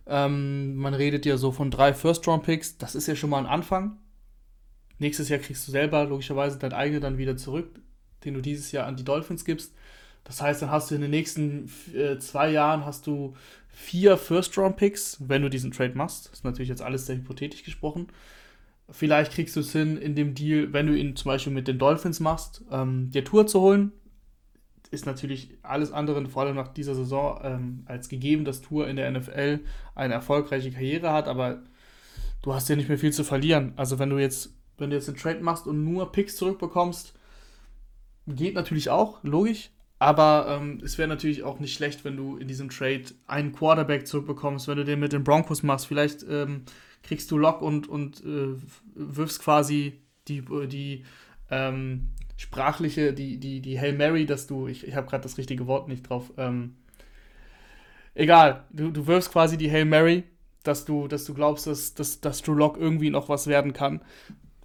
ähm, 0.09 0.77
man 0.77 0.95
redet 0.95 1.27
ja 1.27 1.37
so 1.37 1.53
von 1.53 1.71
drei 1.71 1.93
First-Round-Picks. 1.93 2.79
Das 2.79 2.95
ist 2.95 3.07
ja 3.07 3.15
schon 3.15 3.31
mal 3.31 3.39
ein 3.39 3.47
Anfang. 3.47 3.99
Nächstes 4.99 5.29
Jahr 5.29 5.39
kriegst 5.39 5.67
du 5.69 5.73
selber 5.73 6.05
logischerweise 6.05 6.59
dein 6.59 6.73
eigene 6.73 7.01
dann 7.01 7.19
wieder 7.19 7.37
zurück, 7.37 7.81
den 8.25 8.35
du 8.35 8.41
dieses 8.41 8.73
Jahr 8.73 8.87
an 8.87 8.97
die 8.97 9.05
Dolphins 9.05 9.45
gibst. 9.45 9.75
Das 10.25 10.43
heißt, 10.43 10.63
dann 10.63 10.71
hast 10.71 10.91
du 10.91 10.95
in 10.95 11.03
den 11.03 11.11
nächsten 11.11 11.71
äh, 11.95 12.19
zwei 12.19 12.51
Jahren 12.51 12.85
hast 12.85 13.07
du 13.07 13.35
vier 13.69 14.17
First-Round-Picks, 14.17 15.19
wenn 15.29 15.43
du 15.43 15.51
diesen 15.51 15.71
Trade 15.71 15.95
machst. 15.95 16.27
Das 16.27 16.39
ist 16.39 16.45
natürlich 16.45 16.69
jetzt 16.69 16.83
alles 16.83 17.07
sehr 17.07 17.17
hypothetisch 17.17 17.63
gesprochen. 17.63 18.09
Vielleicht 18.91 19.33
kriegst 19.33 19.55
du 19.55 19.61
es 19.61 19.73
hin, 19.73 19.99
in 19.99 20.15
dem 20.15 20.35
Deal, 20.35 20.73
wenn 20.73 20.87
du 20.87 20.97
ihn 20.97 21.15
zum 21.15 21.29
Beispiel 21.31 21.53
mit 21.53 21.69
den 21.69 21.79
Dolphins 21.79 22.21
machst, 22.21 22.65
ähm, 22.71 23.11
dir 23.11 23.25
Tour 23.25 23.47
zu 23.47 23.61
holen, 23.61 23.93
ist 24.91 25.07
natürlich 25.07 25.57
alles 25.63 25.93
andere, 25.93 26.25
vor 26.27 26.43
allem 26.43 26.57
nach 26.57 26.69
dieser 26.69 26.95
Saison, 26.95 27.41
ähm, 27.43 27.83
als 27.87 28.09
gegeben, 28.09 28.45
dass 28.45 28.61
Tour 28.61 28.89
in 28.89 28.97
der 28.97 29.11
NFL 29.11 29.61
eine 29.95 30.15
erfolgreiche 30.15 30.71
Karriere 30.71 31.13
hat, 31.13 31.29
aber 31.29 31.63
du 32.43 32.55
hast 32.55 32.69
ja 32.69 32.77
nicht 32.77 32.89
mehr 32.89 32.99
viel 32.99 33.13
zu 33.13 33.25
verlieren. 33.25 33.73
Also 33.77 33.99
wenn 33.99 34.11
du 34.11 34.19
jetzt, 34.19 34.55
wenn 34.79 34.91
du 34.91 34.97
jetzt 34.97 35.09
einen 35.09 35.19
Trade 35.19 35.41
machst 35.41 35.67
und 35.67 35.85
nur 35.85 36.13
Picks 36.13 36.37
zurückbekommst, 36.37 37.15
geht 38.27 38.55
natürlich 38.55 38.91
auch, 38.91 39.23
logisch. 39.23 39.71
Aber 39.99 40.47
ähm, 40.49 40.81
es 40.85 40.97
wäre 40.97 41.09
natürlich 41.09 41.43
auch 41.43 41.59
nicht 41.59 41.75
schlecht, 41.75 42.05
wenn 42.05 42.17
du 42.17 42.37
in 42.37 42.47
diesem 42.47 42.71
Trade 42.71 43.05
einen 43.27 43.53
Quarterback 43.53 44.07
zurückbekommst, 44.07 44.69
wenn 44.69 44.77
du 44.77 44.85
den 44.85 45.01
mit 45.01 45.13
den 45.13 45.25
Broncos 45.25 45.65
machst. 45.65 45.89
Vielleicht 45.89 46.25
ähm, 46.29 46.63
kriegst 47.03 47.31
du 47.31 47.39
Lock 47.39 47.63
und, 47.63 47.89
und 47.89 48.25
äh, 48.25 48.55
wirfst 48.95 49.41
quasi 49.41 50.01
die, 50.29 50.45
die 50.69 51.05
ähm, 51.51 52.11
sprachliche, 52.39 53.13
die, 53.13 53.37
die, 53.39 53.61
die 53.61 53.79
Hail 53.79 53.93
Mary, 53.93 54.25
dass 54.25 54.47
du, 54.47 54.69
ich, 54.69 54.87
ich 54.87 54.95
habe 54.95 55.09
gerade 55.09 55.25
das 55.25 55.37
richtige 55.37 55.67
Wort 55.67 55.89
nicht 55.89 56.09
drauf, 56.09 56.33
ähm, 56.39 56.77
egal, 58.15 58.65
du, 58.71 58.91
du 58.91 59.07
wirfst 59.09 59.33
quasi 59.33 59.59
die 59.59 59.71
Hail 59.71 59.85
Mary, 59.85 60.23
dass 60.63 60.85
du, 60.85 61.09
dass 61.09 61.25
du 61.25 61.35
glaubst, 61.35 61.67
dass, 61.67 61.95
dass, 61.95 62.21
dass 62.21 62.41
Drew 62.43 62.55
Lock 62.55 62.79
irgendwie 62.79 63.11
noch 63.11 63.29
was 63.29 63.49
werden 63.49 63.73
kann. 63.73 64.01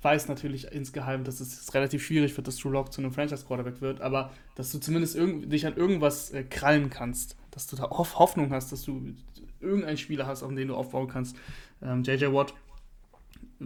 Weiß 0.04 0.28
natürlich 0.28 0.72
insgeheim, 0.72 1.24
dass 1.24 1.40
es 1.40 1.74
relativ 1.74 2.06
schwierig 2.06 2.38
wird, 2.38 2.48
dass 2.48 2.58
Drew 2.58 2.70
Lock 2.70 2.94
zu 2.94 3.02
einem 3.02 3.12
Franchise-Quarterback 3.12 3.82
wird, 3.82 4.02
aber 4.02 4.32
dass 4.56 4.72
du 4.72 4.80
zumindest 4.80 5.18
dich 5.18 5.66
an 5.66 5.76
irgendwas 5.76 6.30
äh, 6.30 6.44
krallen 6.44 6.92
kannst, 6.92 7.38
dass 7.50 7.66
du 7.66 7.76
da 7.76 7.90
Hoffnung 7.90 8.52
hast, 8.52 8.72
dass 8.72 8.84
du 8.84 9.16
irgendeinen 9.60 9.98
Spieler 9.98 10.28
hast, 10.28 10.44
auf 10.44 10.54
den 10.54 10.68
du 10.68 10.76
aufbauen 10.76 11.08
kannst. 11.08 11.36
Ähm, 11.82 12.04
JJ 12.04 12.26
Watt 12.34 12.54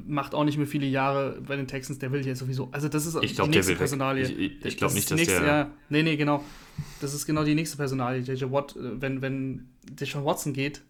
macht 0.06 0.36
auch 0.36 0.44
nicht 0.44 0.58
mehr 0.58 0.68
viele 0.68 0.86
Jahre 0.86 1.42
bei 1.46 1.56
den 1.56 1.68
Texans, 1.68 2.00
der 2.00 2.12
will 2.12 2.26
ja 2.26 2.36
sowieso. 2.36 2.70
Also 2.72 2.90
das 2.90 3.06
ist 3.06 3.18
ich 3.22 3.36
glaub, 3.36 3.50
die 3.50 3.58
nächste 3.58 3.76
Personalie. 3.76 4.24
Ich, 4.24 4.38
ich, 4.38 4.66
ich 4.66 4.78
glaube 4.78 4.94
nicht, 4.94 5.10
dass 5.10 5.18
nächste, 5.18 5.40
der... 5.40 5.48
Ja, 5.48 5.72
nee, 5.90 6.04
nee, 6.04 6.18
genau. 6.18 6.44
Das 7.02 7.14
ist 7.14 7.26
genau 7.26 7.44
die 7.44 7.56
nächste 7.56 7.78
Personalie. 7.78 8.22
JJ 8.22 8.52
Watt, 8.52 8.76
äh, 8.76 9.02
wenn, 9.02 9.22
wenn 9.22 9.70
Deshaun 9.84 10.26
Watson 10.26 10.54
geht, 10.54 10.82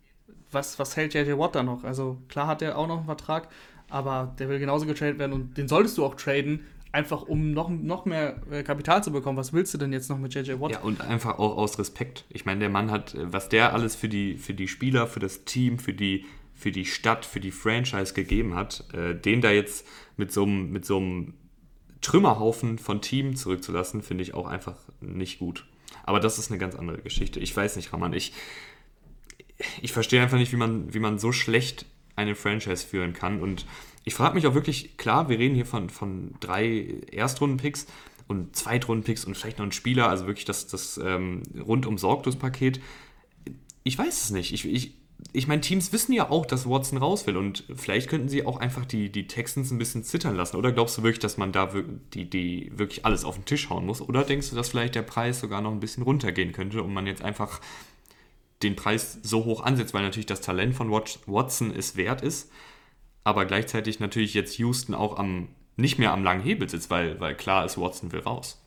was, 0.51 0.79
was 0.79 0.95
hält 0.95 1.13
JJ 1.13 1.37
Watt 1.37 1.55
da 1.55 1.63
noch? 1.63 1.83
Also 1.83 2.17
klar 2.29 2.47
hat 2.47 2.61
er 2.61 2.77
auch 2.77 2.87
noch 2.87 2.97
einen 2.97 3.05
Vertrag, 3.05 3.49
aber 3.89 4.35
der 4.39 4.49
will 4.49 4.59
genauso 4.59 4.85
getradet 4.85 5.19
werden 5.19 5.33
und 5.33 5.57
den 5.57 5.67
solltest 5.67 5.97
du 5.97 6.05
auch 6.05 6.15
traden, 6.15 6.61
einfach 6.91 7.21
um 7.21 7.51
noch, 7.51 7.69
noch 7.69 8.05
mehr 8.05 8.41
äh, 8.51 8.63
Kapital 8.63 9.03
zu 9.03 9.11
bekommen. 9.11 9.37
Was 9.37 9.53
willst 9.53 9.73
du 9.73 9.77
denn 9.77 9.93
jetzt 9.93 10.09
noch 10.09 10.17
mit 10.17 10.33
JJ 10.33 10.59
Watt? 10.59 10.71
Ja, 10.71 10.79
und 10.79 11.01
einfach 11.01 11.39
auch 11.39 11.57
aus 11.57 11.77
Respekt. 11.79 12.25
Ich 12.29 12.45
meine, 12.45 12.61
der 12.61 12.69
Mann 12.69 12.91
hat, 12.91 13.13
äh, 13.13 13.31
was 13.31 13.49
der 13.49 13.73
alles 13.73 13.95
für 13.95 14.09
die, 14.09 14.37
für 14.37 14.53
die 14.53 14.67
Spieler, 14.67 15.07
für 15.07 15.19
das 15.19 15.45
Team, 15.45 15.79
für 15.79 15.93
die 15.93 16.25
für 16.57 16.71
die 16.71 16.85
Stadt, 16.85 17.25
für 17.25 17.39
die 17.39 17.51
Franchise 17.51 18.13
gegeben 18.13 18.55
hat, 18.55 18.83
äh, 18.93 19.13
den 19.15 19.41
da 19.41 19.51
jetzt 19.51 19.85
mit 20.17 20.31
so 20.31 20.43
einem 20.43 21.33
Trümmerhaufen 22.01 22.79
von 22.79 23.01
Team 23.01 23.35
zurückzulassen, 23.35 24.01
finde 24.01 24.23
ich 24.23 24.33
auch 24.33 24.47
einfach 24.47 24.77
nicht 25.01 25.39
gut. 25.39 25.65
Aber 26.03 26.19
das 26.19 26.39
ist 26.39 26.51
eine 26.51 26.59
ganz 26.59 26.75
andere 26.75 26.99
Geschichte. 26.99 27.39
Ich 27.39 27.55
weiß 27.55 27.75
nicht, 27.75 27.93
Raman, 27.93 28.13
ich, 28.13 28.33
ich 29.81 29.93
verstehe 29.93 30.21
einfach 30.21 30.37
nicht, 30.37 30.51
wie 30.51 30.57
man, 30.57 30.93
wie 30.93 30.99
man 30.99 31.19
so 31.19 31.31
schlecht 31.31 31.85
eine 32.15 32.35
Franchise 32.35 32.85
führen 32.85 33.13
kann. 33.13 33.41
Und 33.41 33.65
ich 34.03 34.15
frage 34.15 34.35
mich 34.35 34.47
auch 34.47 34.53
wirklich, 34.53 34.97
klar, 34.97 35.29
wir 35.29 35.37
reden 35.37 35.55
hier 35.55 35.65
von, 35.65 35.89
von 35.89 36.33
drei 36.39 37.01
Erstrunden-Picks 37.11 37.87
und 38.27 38.55
Zweitrunden-Picks 38.55 39.25
und 39.25 39.37
vielleicht 39.37 39.59
noch 39.59 39.65
ein 39.65 39.71
Spieler, 39.71 40.09
also 40.09 40.27
wirklich 40.27 40.45
das, 40.45 40.67
das 40.67 40.99
ähm, 41.03 41.43
rundum 41.59 41.97
sorglos 41.97 42.35
Paket. 42.35 42.79
Ich 43.83 43.97
weiß 43.97 44.23
es 44.23 44.29
nicht. 44.31 44.53
Ich, 44.53 44.65
ich, 44.65 44.95
ich 45.33 45.47
meine, 45.47 45.61
Teams 45.61 45.91
wissen 45.93 46.13
ja 46.13 46.29
auch, 46.29 46.45
dass 46.45 46.69
Watson 46.69 46.97
raus 46.97 47.25
will 47.27 47.37
und 47.37 47.63
vielleicht 47.75 48.09
könnten 48.09 48.29
sie 48.29 48.45
auch 48.45 48.57
einfach 48.57 48.85
die, 48.85 49.11
die 49.11 49.27
Texans 49.27 49.71
ein 49.71 49.77
bisschen 49.77 50.03
zittern 50.03 50.35
lassen. 50.35 50.57
Oder 50.57 50.71
glaubst 50.71 50.97
du 50.97 51.03
wirklich, 51.03 51.19
dass 51.19 51.37
man 51.37 51.51
da 51.51 51.71
die, 52.13 52.29
die 52.29 52.71
wirklich 52.75 53.05
alles 53.05 53.23
auf 53.23 53.35
den 53.35 53.45
Tisch 53.45 53.69
hauen 53.69 53.85
muss? 53.85 54.01
Oder 54.01 54.23
denkst 54.23 54.49
du, 54.49 54.55
dass 54.55 54.69
vielleicht 54.69 54.95
der 54.95 55.01
Preis 55.01 55.39
sogar 55.39 55.61
noch 55.61 55.71
ein 55.71 55.79
bisschen 55.79 56.03
runtergehen 56.03 56.51
könnte 56.51 56.83
und 56.83 56.93
man 56.93 57.07
jetzt 57.07 57.23
einfach 57.23 57.61
den 58.63 58.75
Preis 58.75 59.19
so 59.23 59.45
hoch 59.45 59.63
ansetzt, 59.63 59.93
weil 59.93 60.03
natürlich 60.03 60.25
das 60.25 60.41
Talent 60.41 60.75
von 60.75 60.91
Watson 60.91 61.73
es 61.75 61.95
wert 61.95 62.21
ist, 62.21 62.51
aber 63.23 63.45
gleichzeitig 63.45 63.99
natürlich 63.99 64.33
jetzt 64.33 64.57
Houston 64.57 64.95
auch 64.95 65.17
am 65.17 65.49
nicht 65.77 65.99
mehr 65.99 66.11
am 66.11 66.23
langen 66.23 66.41
Hebel 66.41 66.67
sitzt, 66.67 66.89
weil, 66.89 67.19
weil 67.19 67.35
klar 67.35 67.63
ist, 67.63 67.77
Watson 67.77 68.11
will 68.11 68.21
raus. 68.21 68.59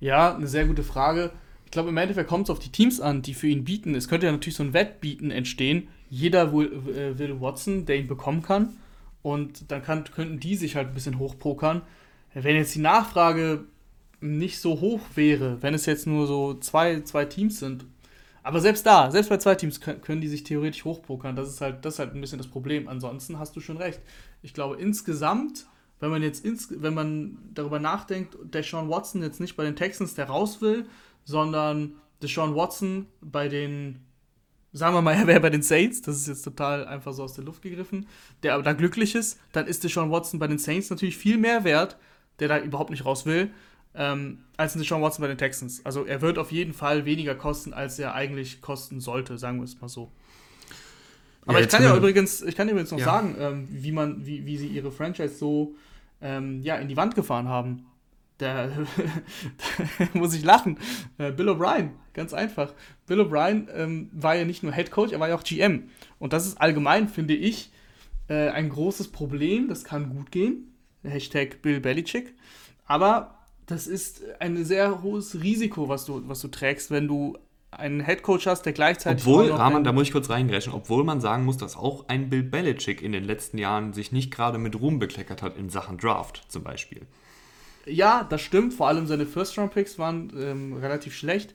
Ja, 0.00 0.34
eine 0.34 0.48
sehr 0.48 0.64
gute 0.64 0.82
Frage. 0.82 1.32
Ich 1.74 1.76
glaube, 1.76 1.88
im 1.88 1.96
Endeffekt 1.96 2.28
kommt 2.28 2.46
es 2.46 2.50
auf 2.50 2.60
die 2.60 2.70
Teams 2.70 3.00
an, 3.00 3.22
die 3.22 3.34
für 3.34 3.48
ihn 3.48 3.64
bieten. 3.64 3.96
Es 3.96 4.06
könnte 4.06 4.26
ja 4.26 4.32
natürlich 4.32 4.54
so 4.54 4.62
ein 4.62 4.74
Wettbieten 4.74 5.32
entstehen. 5.32 5.88
Jeder 6.08 6.52
will, 6.52 6.72
äh, 6.96 7.18
will 7.18 7.40
Watson, 7.40 7.84
der 7.84 7.96
ihn 7.96 8.06
bekommen 8.06 8.42
kann. 8.42 8.76
Und 9.22 9.72
dann 9.72 9.82
kann, 9.82 10.04
könnten 10.04 10.38
die 10.38 10.54
sich 10.54 10.76
halt 10.76 10.86
ein 10.86 10.94
bisschen 10.94 11.18
hochpokern. 11.18 11.82
Wenn 12.32 12.54
jetzt 12.54 12.76
die 12.76 12.80
Nachfrage 12.80 13.64
nicht 14.20 14.60
so 14.60 14.80
hoch 14.80 15.00
wäre, 15.16 15.60
wenn 15.62 15.74
es 15.74 15.84
jetzt 15.86 16.06
nur 16.06 16.28
so 16.28 16.54
zwei, 16.54 17.00
zwei 17.00 17.24
Teams 17.24 17.58
sind. 17.58 17.86
Aber 18.44 18.60
selbst 18.60 18.86
da, 18.86 19.10
selbst 19.10 19.30
bei 19.30 19.38
zwei 19.38 19.56
Teams 19.56 19.80
können, 19.80 20.00
können 20.00 20.20
die 20.20 20.28
sich 20.28 20.44
theoretisch 20.44 20.84
hochpokern. 20.84 21.34
Das 21.34 21.48
ist 21.48 21.60
halt, 21.60 21.84
das 21.84 21.94
ist 21.94 21.98
halt 21.98 22.14
ein 22.14 22.20
bisschen 22.20 22.38
das 22.38 22.46
Problem. 22.46 22.86
Ansonsten 22.86 23.40
hast 23.40 23.56
du 23.56 23.60
schon 23.60 23.78
recht. 23.78 24.00
Ich 24.42 24.54
glaube, 24.54 24.76
insgesamt, 24.76 25.66
wenn 25.98 26.12
man 26.12 26.22
jetzt 26.22 26.44
ins, 26.44 26.68
wenn 26.70 26.94
man 26.94 27.38
darüber 27.52 27.80
nachdenkt, 27.80 28.36
der 28.44 28.62
Sean 28.62 28.88
Watson 28.88 29.22
jetzt 29.22 29.40
nicht 29.40 29.56
bei 29.56 29.64
den 29.64 29.74
Texans, 29.74 30.14
der 30.14 30.26
raus 30.26 30.62
will, 30.62 30.86
sondern 31.24 31.94
Deshaun 32.22 32.54
Watson 32.54 33.06
bei 33.20 33.48
den, 33.48 34.00
sagen 34.72 34.94
wir 34.94 35.02
mal, 35.02 35.14
er 35.14 35.26
wäre 35.26 35.40
bei 35.40 35.50
den 35.50 35.62
Saints, 35.62 36.02
das 36.02 36.16
ist 36.16 36.28
jetzt 36.28 36.42
total 36.42 36.86
einfach 36.86 37.12
so 37.12 37.22
aus 37.22 37.34
der 37.34 37.44
Luft 37.44 37.62
gegriffen, 37.62 38.06
der 38.42 38.54
aber 38.54 38.62
da 38.62 38.72
glücklich 38.72 39.14
ist, 39.14 39.38
dann 39.52 39.66
ist 39.66 39.84
Deshaun 39.84 40.10
Watson 40.10 40.38
bei 40.38 40.46
den 40.46 40.58
Saints 40.58 40.90
natürlich 40.90 41.16
viel 41.16 41.38
mehr 41.38 41.64
wert, 41.64 41.96
der 42.38 42.48
da 42.48 42.58
überhaupt 42.58 42.90
nicht 42.90 43.04
raus 43.04 43.26
will, 43.26 43.50
ähm, 43.94 44.40
als 44.56 44.74
ein 44.74 44.80
Deshaun 44.80 45.02
Watson 45.02 45.22
bei 45.22 45.28
den 45.28 45.38
Texans. 45.38 45.84
Also 45.84 46.04
er 46.04 46.20
wird 46.20 46.38
auf 46.38 46.50
jeden 46.52 46.74
Fall 46.74 47.04
weniger 47.04 47.34
kosten, 47.34 47.72
als 47.72 47.98
er 47.98 48.14
eigentlich 48.14 48.60
kosten 48.60 49.00
sollte, 49.00 49.38
sagen 49.38 49.58
wir 49.58 49.64
es 49.64 49.80
mal 49.80 49.88
so. 49.88 50.10
Aber 51.46 51.58
ja, 51.58 51.64
ich 51.64 51.70
kann 51.70 51.82
ja 51.82 51.96
übrigens, 51.96 52.42
ich 52.42 52.56
kann 52.56 52.68
übrigens 52.68 52.90
noch 52.90 52.98
ja. 52.98 53.04
sagen, 53.04 53.36
ähm, 53.38 53.68
wie 53.70 53.92
man, 53.92 54.24
wie, 54.26 54.46
wie 54.46 54.56
sie 54.56 54.68
ihre 54.68 54.90
Franchise 54.90 55.36
so 55.36 55.74
ähm, 56.20 56.62
ja, 56.62 56.76
in 56.76 56.88
die 56.88 56.96
Wand 56.96 57.14
gefahren 57.14 57.48
haben. 57.48 57.86
Da 58.38 58.68
muss 60.12 60.34
ich 60.34 60.44
lachen. 60.44 60.78
Äh, 61.18 61.30
Bill 61.30 61.48
O'Brien, 61.48 61.90
ganz 62.12 62.34
einfach. 62.34 62.72
Bill 63.06 63.20
O'Brien 63.20 63.68
ähm, 63.74 64.10
war 64.12 64.34
ja 64.34 64.44
nicht 64.44 64.62
nur 64.62 64.72
Head 64.72 64.90
Coach, 64.90 65.12
er 65.12 65.20
war 65.20 65.28
ja 65.28 65.36
auch 65.36 65.44
GM. 65.44 65.84
Und 66.18 66.32
das 66.32 66.46
ist 66.46 66.60
allgemein, 66.60 67.08
finde 67.08 67.34
ich, 67.34 67.70
äh, 68.28 68.48
ein 68.48 68.70
großes 68.70 69.12
Problem. 69.12 69.68
Das 69.68 69.84
kann 69.84 70.10
gut 70.10 70.32
gehen. 70.32 70.74
Hashtag 71.04 71.62
Bill 71.62 71.80
Belichick. 71.80 72.34
Aber 72.86 73.38
das 73.66 73.86
ist 73.86 74.22
ein 74.40 74.64
sehr 74.64 75.02
hohes 75.02 75.42
Risiko, 75.42 75.88
was 75.88 76.04
du, 76.04 76.28
was 76.28 76.40
du 76.40 76.48
trägst, 76.48 76.90
wenn 76.90 77.06
du 77.06 77.38
einen 77.70 78.04
Head 78.04 78.22
Coach 78.22 78.46
hast, 78.46 78.62
der 78.62 78.72
gleichzeitig. 78.72 79.26
Obwohl, 79.26 79.50
Rahman, 79.50 79.84
da 79.84 79.92
muss 79.92 80.04
ich 80.04 80.12
kurz 80.12 80.30
reingrätschen, 80.30 80.72
obwohl 80.72 81.04
man 81.04 81.20
sagen 81.20 81.44
muss, 81.44 81.56
dass 81.56 81.76
auch 81.76 82.08
ein 82.08 82.30
Bill 82.30 82.42
Belichick 82.42 83.02
in 83.02 83.12
den 83.12 83.24
letzten 83.24 83.58
Jahren 83.58 83.92
sich 83.92 84.12
nicht 84.12 84.30
gerade 84.30 84.58
mit 84.58 84.80
Ruhm 84.80 84.98
bekleckert 84.98 85.42
hat 85.42 85.56
in 85.56 85.70
Sachen 85.70 85.98
Draft 85.98 86.44
zum 86.48 86.62
Beispiel. 86.62 87.02
Ja, 87.86 88.26
das 88.28 88.40
stimmt. 88.40 88.74
Vor 88.74 88.88
allem 88.88 89.06
seine 89.06 89.26
First-Round-Picks 89.26 89.98
waren 89.98 90.32
ähm, 90.36 90.74
relativ 90.74 91.14
schlecht. 91.14 91.54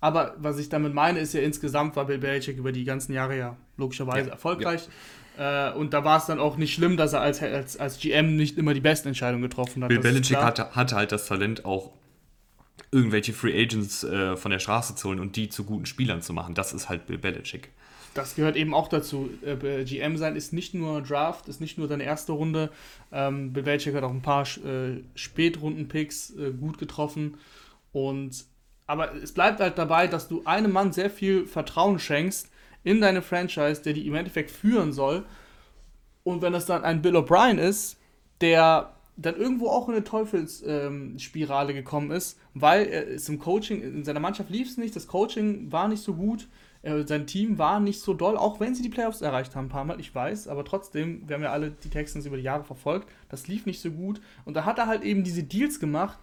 Aber 0.00 0.34
was 0.38 0.58
ich 0.58 0.68
damit 0.68 0.94
meine, 0.94 1.20
ist 1.20 1.32
ja 1.32 1.40
insgesamt 1.40 1.96
war 1.96 2.04
Bill 2.04 2.18
Belichick 2.18 2.58
über 2.58 2.72
die 2.72 2.84
ganzen 2.84 3.12
Jahre 3.12 3.36
ja 3.36 3.56
logischerweise 3.76 4.28
ja. 4.28 4.32
erfolgreich. 4.32 4.88
Ja. 5.36 5.70
Äh, 5.70 5.74
und 5.74 5.92
da 5.92 6.04
war 6.04 6.18
es 6.18 6.26
dann 6.26 6.38
auch 6.38 6.56
nicht 6.56 6.74
schlimm, 6.74 6.96
dass 6.96 7.12
er 7.12 7.20
als, 7.20 7.42
als, 7.42 7.76
als 7.76 7.98
GM 7.98 8.36
nicht 8.36 8.58
immer 8.58 8.74
die 8.74 8.80
besten 8.80 9.08
Entscheidungen 9.08 9.42
getroffen 9.42 9.82
hat. 9.82 9.88
Bill 9.88 10.00
Belichick 10.00 10.36
hatte, 10.36 10.74
hatte 10.74 10.96
halt 10.96 11.12
das 11.12 11.26
Talent, 11.26 11.64
auch 11.64 11.92
irgendwelche 12.90 13.32
Free 13.32 13.60
Agents 13.60 14.04
äh, 14.04 14.36
von 14.36 14.50
der 14.50 14.58
Straße 14.58 14.94
zu 14.94 15.08
holen 15.08 15.20
und 15.20 15.36
die 15.36 15.48
zu 15.48 15.64
guten 15.64 15.86
Spielern 15.86 16.22
zu 16.22 16.32
machen. 16.32 16.54
Das 16.54 16.72
ist 16.72 16.88
halt 16.88 17.06
Bill 17.06 17.18
Belichick 17.18 17.70
das 18.16 18.34
gehört 18.34 18.56
eben 18.56 18.74
auch 18.74 18.88
dazu. 18.88 19.30
Äh, 19.44 19.84
GM 19.84 20.16
sein 20.16 20.36
ist 20.36 20.52
nicht 20.52 20.74
nur 20.74 21.02
Draft, 21.02 21.48
ist 21.48 21.60
nicht 21.60 21.78
nur 21.78 21.88
deine 21.88 22.04
erste 22.04 22.32
Runde. 22.32 22.70
Ähm, 23.12 23.52
Bill 23.52 23.62
Belichick 23.62 23.94
hat 23.94 24.04
auch 24.04 24.10
ein 24.10 24.22
paar 24.22 24.42
äh, 24.42 25.02
Spätrunden-Picks 25.14 26.30
äh, 26.36 26.50
gut 26.52 26.78
getroffen. 26.78 27.36
Und, 27.92 28.44
aber 28.86 29.14
es 29.14 29.32
bleibt 29.32 29.60
halt 29.60 29.78
dabei, 29.78 30.06
dass 30.06 30.28
du 30.28 30.42
einem 30.44 30.72
Mann 30.72 30.92
sehr 30.92 31.10
viel 31.10 31.46
Vertrauen 31.46 31.98
schenkst 31.98 32.50
in 32.84 33.00
deine 33.00 33.22
Franchise, 33.22 33.82
der 33.82 33.92
die 33.92 34.06
im 34.06 34.14
Endeffekt 34.14 34.50
führen 34.50 34.92
soll. 34.92 35.24
Und 36.24 36.42
wenn 36.42 36.52
das 36.52 36.66
dann 36.66 36.84
ein 36.84 37.02
Bill 37.02 37.16
O'Brien 37.16 37.58
ist, 37.58 37.98
der 38.40 38.95
dann 39.16 39.36
irgendwo 39.36 39.68
auch 39.68 39.88
in 39.88 39.94
eine 39.94 40.04
Teufelsspirale 40.04 41.70
ähm, 41.70 41.76
gekommen 41.76 42.10
ist, 42.10 42.38
weil 42.54 42.86
er 42.86 43.06
ist 43.06 43.28
im 43.28 43.38
Coaching, 43.38 43.80
in 43.80 44.04
seiner 44.04 44.20
Mannschaft 44.20 44.50
lief 44.50 44.68
es 44.68 44.76
nicht, 44.76 44.94
das 44.94 45.06
Coaching 45.06 45.72
war 45.72 45.88
nicht 45.88 46.02
so 46.02 46.14
gut 46.14 46.48
äh, 46.86 47.04
sein 47.04 47.26
Team 47.26 47.58
war 47.58 47.80
nicht 47.80 48.00
so 48.00 48.14
doll, 48.14 48.36
auch 48.36 48.60
wenn 48.60 48.74
sie 48.74 48.82
die 48.82 48.88
Playoffs 48.88 49.20
erreicht 49.20 49.56
haben, 49.56 49.66
ein 49.66 49.70
paar 49.70 49.84
Mal, 49.84 49.98
ich 49.98 50.14
weiß, 50.14 50.46
aber 50.46 50.64
trotzdem, 50.64 51.28
wir 51.28 51.34
haben 51.34 51.42
ja 51.42 51.50
alle 51.50 51.72
die 51.72 51.90
Texans 51.90 52.26
über 52.26 52.36
die 52.36 52.44
Jahre 52.44 52.62
verfolgt, 52.62 53.08
das 53.28 53.48
lief 53.48 53.66
nicht 53.66 53.80
so 53.80 53.90
gut. 53.90 54.20
Und 54.44 54.54
da 54.54 54.64
hat 54.64 54.78
er 54.78 54.86
halt 54.86 55.02
eben 55.02 55.24
diese 55.24 55.42
Deals 55.42 55.80
gemacht, 55.80 56.18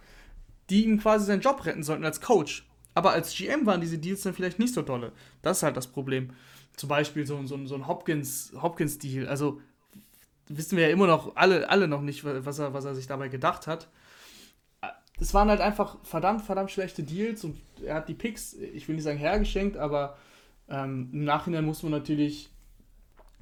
die 0.70 0.84
ihm 0.84 0.98
quasi 0.98 1.26
seinen 1.26 1.42
Job 1.42 1.66
retten 1.66 1.82
sollten 1.82 2.04
als 2.04 2.22
Coach. 2.22 2.66
Aber 2.94 3.12
als 3.12 3.34
GM 3.36 3.66
waren 3.66 3.82
diese 3.82 3.98
Deals 3.98 4.22
dann 4.22 4.32
vielleicht 4.32 4.58
nicht 4.58 4.72
so 4.72 4.80
dolle. 4.80 5.12
Das 5.42 5.58
ist 5.58 5.62
halt 5.64 5.76
das 5.76 5.88
Problem. 5.88 6.30
Zum 6.76 6.88
Beispiel 6.88 7.26
so, 7.26 7.44
so, 7.44 7.66
so 7.66 7.74
ein 7.74 7.86
Hopkins-Deal. 7.86 8.62
Hopkins 8.62 8.98
also 9.28 9.60
wissen 10.48 10.76
wir 10.76 10.88
ja 10.88 10.92
immer 10.92 11.06
noch, 11.06 11.36
alle, 11.36 11.68
alle 11.68 11.88
noch 11.88 12.02
nicht, 12.02 12.24
was 12.24 12.58
er, 12.58 12.74
was 12.74 12.84
er 12.84 12.94
sich 12.94 13.06
dabei 13.06 13.28
gedacht 13.28 13.66
hat. 13.66 13.88
Es 15.20 15.32
waren 15.32 15.48
halt 15.48 15.60
einfach 15.60 15.96
verdammt, 16.02 16.42
verdammt 16.42 16.70
schlechte 16.70 17.02
Deals 17.02 17.44
und 17.44 17.60
er 17.84 17.96
hat 17.96 18.08
die 18.08 18.14
Picks, 18.14 18.52
ich 18.54 18.88
will 18.88 18.96
nicht 18.96 19.04
sagen 19.04 19.18
hergeschenkt, 19.18 19.76
aber 19.76 20.16
ähm, 20.68 21.10
Im 21.12 21.24
Nachhinein 21.24 21.64
muss 21.64 21.82
man 21.82 21.92
natürlich, 21.92 22.50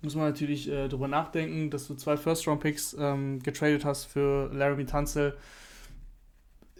muss 0.02 0.14
man 0.14 0.24
natürlich 0.24 0.68
äh, 0.68 0.88
darüber 0.88 1.08
nachdenken, 1.08 1.70
dass 1.70 1.86
du 1.86 1.94
zwei 1.94 2.16
First-Round-Picks 2.16 2.96
ähm, 2.98 3.42
getradet 3.42 3.84
hast 3.84 4.06
für 4.06 4.50
Laramie 4.52 4.86
Tunzel. 4.86 5.36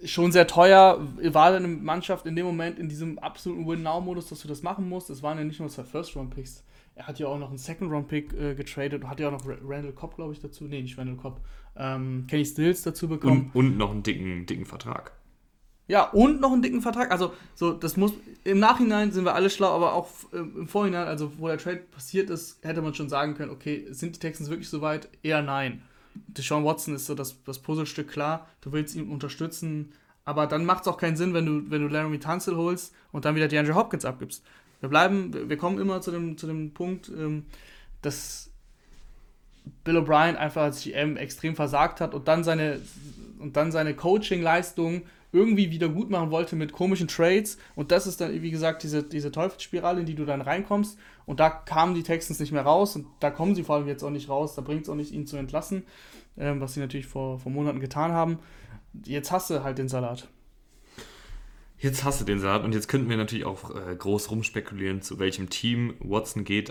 Schon 0.04 0.32
sehr 0.32 0.48
teuer 0.48 0.98
war 1.32 1.52
deine 1.52 1.68
Mannschaft 1.68 2.26
in 2.26 2.34
dem 2.34 2.44
Moment 2.44 2.80
in 2.80 2.88
diesem 2.88 3.20
absoluten 3.20 3.68
Win-Now-Modus, 3.68 4.28
dass 4.28 4.40
du 4.40 4.48
das 4.48 4.62
machen 4.62 4.88
musst. 4.88 5.10
Es 5.10 5.22
waren 5.22 5.38
ja 5.38 5.44
nicht 5.44 5.60
nur 5.60 5.68
zwei 5.68 5.84
First-Round-Picks. 5.84 6.64
Er 6.94 7.06
hat 7.06 7.18
ja 7.18 7.26
auch 7.26 7.38
noch 7.38 7.49
einen 7.49 7.58
Second-Round-Pick 7.58 8.32
äh, 8.34 8.54
getradet 8.54 9.02
und 9.02 9.11
hat 9.11 9.18
ja 9.18 9.28
auch 9.28 9.32
noch 9.32 9.46
Randall 9.46 9.92
Cobb, 9.92 10.16
glaube 10.16 10.32
ich, 10.32 10.40
dazu. 10.40 10.64
Nee, 10.64 10.82
nicht 10.82 10.99
Randall 10.99 11.16
Cobb. 11.16 11.40
Ähm, 11.76 12.26
Kenny 12.28 12.44
Stills 12.44 12.82
dazu 12.82 13.08
bekommen. 13.08 13.50
Und, 13.54 13.66
und 13.66 13.76
noch 13.78 13.90
einen 13.90 14.02
dicken, 14.02 14.44
dicken 14.46 14.66
Vertrag. 14.66 15.12
Ja, 15.88 16.11
und 16.11 16.40
noch 16.40 16.52
einen 16.52 16.62
dicken 16.62 16.80
Vertrag. 16.80 17.11
Also, 17.11 17.32
so, 17.54 17.72
das 17.72 17.96
muss. 17.96 18.12
Im 18.44 18.58
Nachhinein 18.58 19.11
sind 19.11 19.25
wir 19.25 19.34
alle 19.34 19.50
schlau, 19.50 19.75
aber 19.75 19.94
auch 19.94 20.08
im 20.32 20.68
Vorhinein, 20.68 21.06
also 21.06 21.32
wo 21.38 21.49
der 21.49 21.58
Trade 21.58 21.82
passiert 21.90 22.30
ist, 22.30 22.64
hätte 22.64 22.82
man 22.82 22.94
schon 22.94 23.08
sagen 23.08 23.34
können, 23.34 23.50
okay, 23.50 23.87
sind 23.90 24.16
die 24.16 24.20
Texans 24.20 24.50
wirklich 24.50 24.68
so 24.68 24.80
weit? 24.80 25.08
Eher 25.22 25.42
nein. 25.42 25.82
Deshaun 26.14 26.64
Watson 26.64 26.94
ist 26.94 27.06
so 27.06 27.14
das, 27.14 27.42
das 27.44 27.58
Puzzlestück 27.58 28.08
klar, 28.08 28.49
du 28.61 28.72
willst 28.72 28.94
ihn 28.94 29.08
unterstützen, 29.08 29.92
aber 30.25 30.46
dann 30.46 30.64
macht 30.64 30.82
es 30.82 30.88
auch 30.88 30.99
keinen 30.99 31.16
Sinn, 31.16 31.34
wenn 31.34 31.46
du, 31.46 31.70
wenn 31.70 31.82
du 31.82 31.88
Laramie 31.88 32.18
Tunsil 32.18 32.56
holst 32.56 32.94
und 33.12 33.25
dann 33.25 33.34
wieder 33.34 33.49
DeAndre 33.49 33.75
Hopkins 33.75 34.04
abgibst. 34.04 34.44
Wir 34.82 34.88
bleiben, 34.88 35.48
wir 35.48 35.56
kommen 35.56 35.78
immer 35.78 36.00
zu 36.00 36.10
dem, 36.10 36.36
zu 36.36 36.48
dem 36.48 36.74
Punkt, 36.74 37.08
ähm, 37.08 37.46
dass 38.02 38.50
Bill 39.84 39.96
O'Brien 39.96 40.34
einfach 40.34 40.62
als 40.62 40.82
GM 40.82 41.16
extrem 41.16 41.54
versagt 41.54 42.00
hat 42.00 42.14
und 42.14 42.26
dann 42.26 42.42
seine, 42.42 42.80
und 43.38 43.56
dann 43.56 43.70
seine 43.70 43.94
Coaching-Leistung 43.94 45.02
irgendwie 45.30 45.70
wieder 45.70 45.88
gut 45.88 46.10
machen 46.10 46.32
wollte 46.32 46.56
mit 46.56 46.72
komischen 46.72 47.06
Trades. 47.06 47.58
Und 47.76 47.92
das 47.92 48.08
ist 48.08 48.20
dann, 48.20 48.42
wie 48.42 48.50
gesagt, 48.50 48.82
diese, 48.82 49.04
diese 49.04 49.30
Teufelsspirale, 49.30 50.00
in 50.00 50.06
die 50.06 50.16
du 50.16 50.24
dann 50.24 50.40
reinkommst. 50.40 50.98
Und 51.26 51.38
da 51.38 51.48
kamen 51.48 51.94
die 51.94 52.02
Texans 52.02 52.40
nicht 52.40 52.50
mehr 52.50 52.62
raus 52.62 52.96
und 52.96 53.06
da 53.20 53.30
kommen 53.30 53.54
sie 53.54 53.62
vor 53.62 53.76
allem 53.76 53.86
jetzt 53.86 54.02
auch 54.02 54.10
nicht 54.10 54.28
raus. 54.28 54.56
Da 54.56 54.62
bringt 54.62 54.82
es 54.82 54.88
auch 54.88 54.96
nicht, 54.96 55.12
ihn 55.12 55.28
zu 55.28 55.36
entlassen, 55.36 55.84
ähm, 56.36 56.60
was 56.60 56.74
sie 56.74 56.80
natürlich 56.80 57.06
vor, 57.06 57.38
vor 57.38 57.52
Monaten 57.52 57.78
getan 57.78 58.10
haben. 58.10 58.40
Jetzt 59.04 59.30
hast 59.30 59.48
du 59.48 59.62
halt 59.62 59.78
den 59.78 59.88
Salat. 59.88 60.26
Jetzt 61.82 62.04
hast 62.04 62.20
du 62.20 62.24
den 62.24 62.38
Salat 62.38 62.62
und 62.62 62.74
jetzt 62.74 62.86
könnten 62.86 63.10
wir 63.10 63.16
natürlich 63.16 63.44
auch 63.44 63.74
äh, 63.74 63.96
groß 63.96 64.30
rumspekulieren, 64.30 65.02
zu 65.02 65.18
welchem 65.18 65.50
Team 65.50 65.96
Watson 65.98 66.44
geht. 66.44 66.70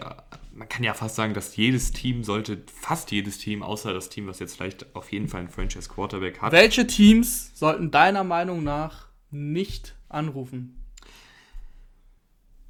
Man 0.54 0.70
kann 0.70 0.86
ja 0.86 0.94
fast 0.94 1.16
sagen, 1.16 1.34
dass 1.34 1.58
jedes 1.58 1.92
Team 1.92 2.24
sollte, 2.24 2.64
fast 2.74 3.12
jedes 3.12 3.38
Team, 3.38 3.62
außer 3.62 3.92
das 3.92 4.08
Team, 4.08 4.28
was 4.28 4.40
jetzt 4.40 4.56
vielleicht 4.56 4.96
auf 4.96 5.12
jeden 5.12 5.28
Fall 5.28 5.42
einen 5.42 5.50
Franchise 5.50 5.90
Quarterback 5.90 6.42
hat. 6.42 6.54
Welche 6.54 6.88
Teams 6.88 7.52
sollten 7.60 7.92
deiner 7.92 8.24
Meinung 8.24 8.64
nach 8.64 9.10
nicht 9.32 9.98
anrufen? 10.08 10.82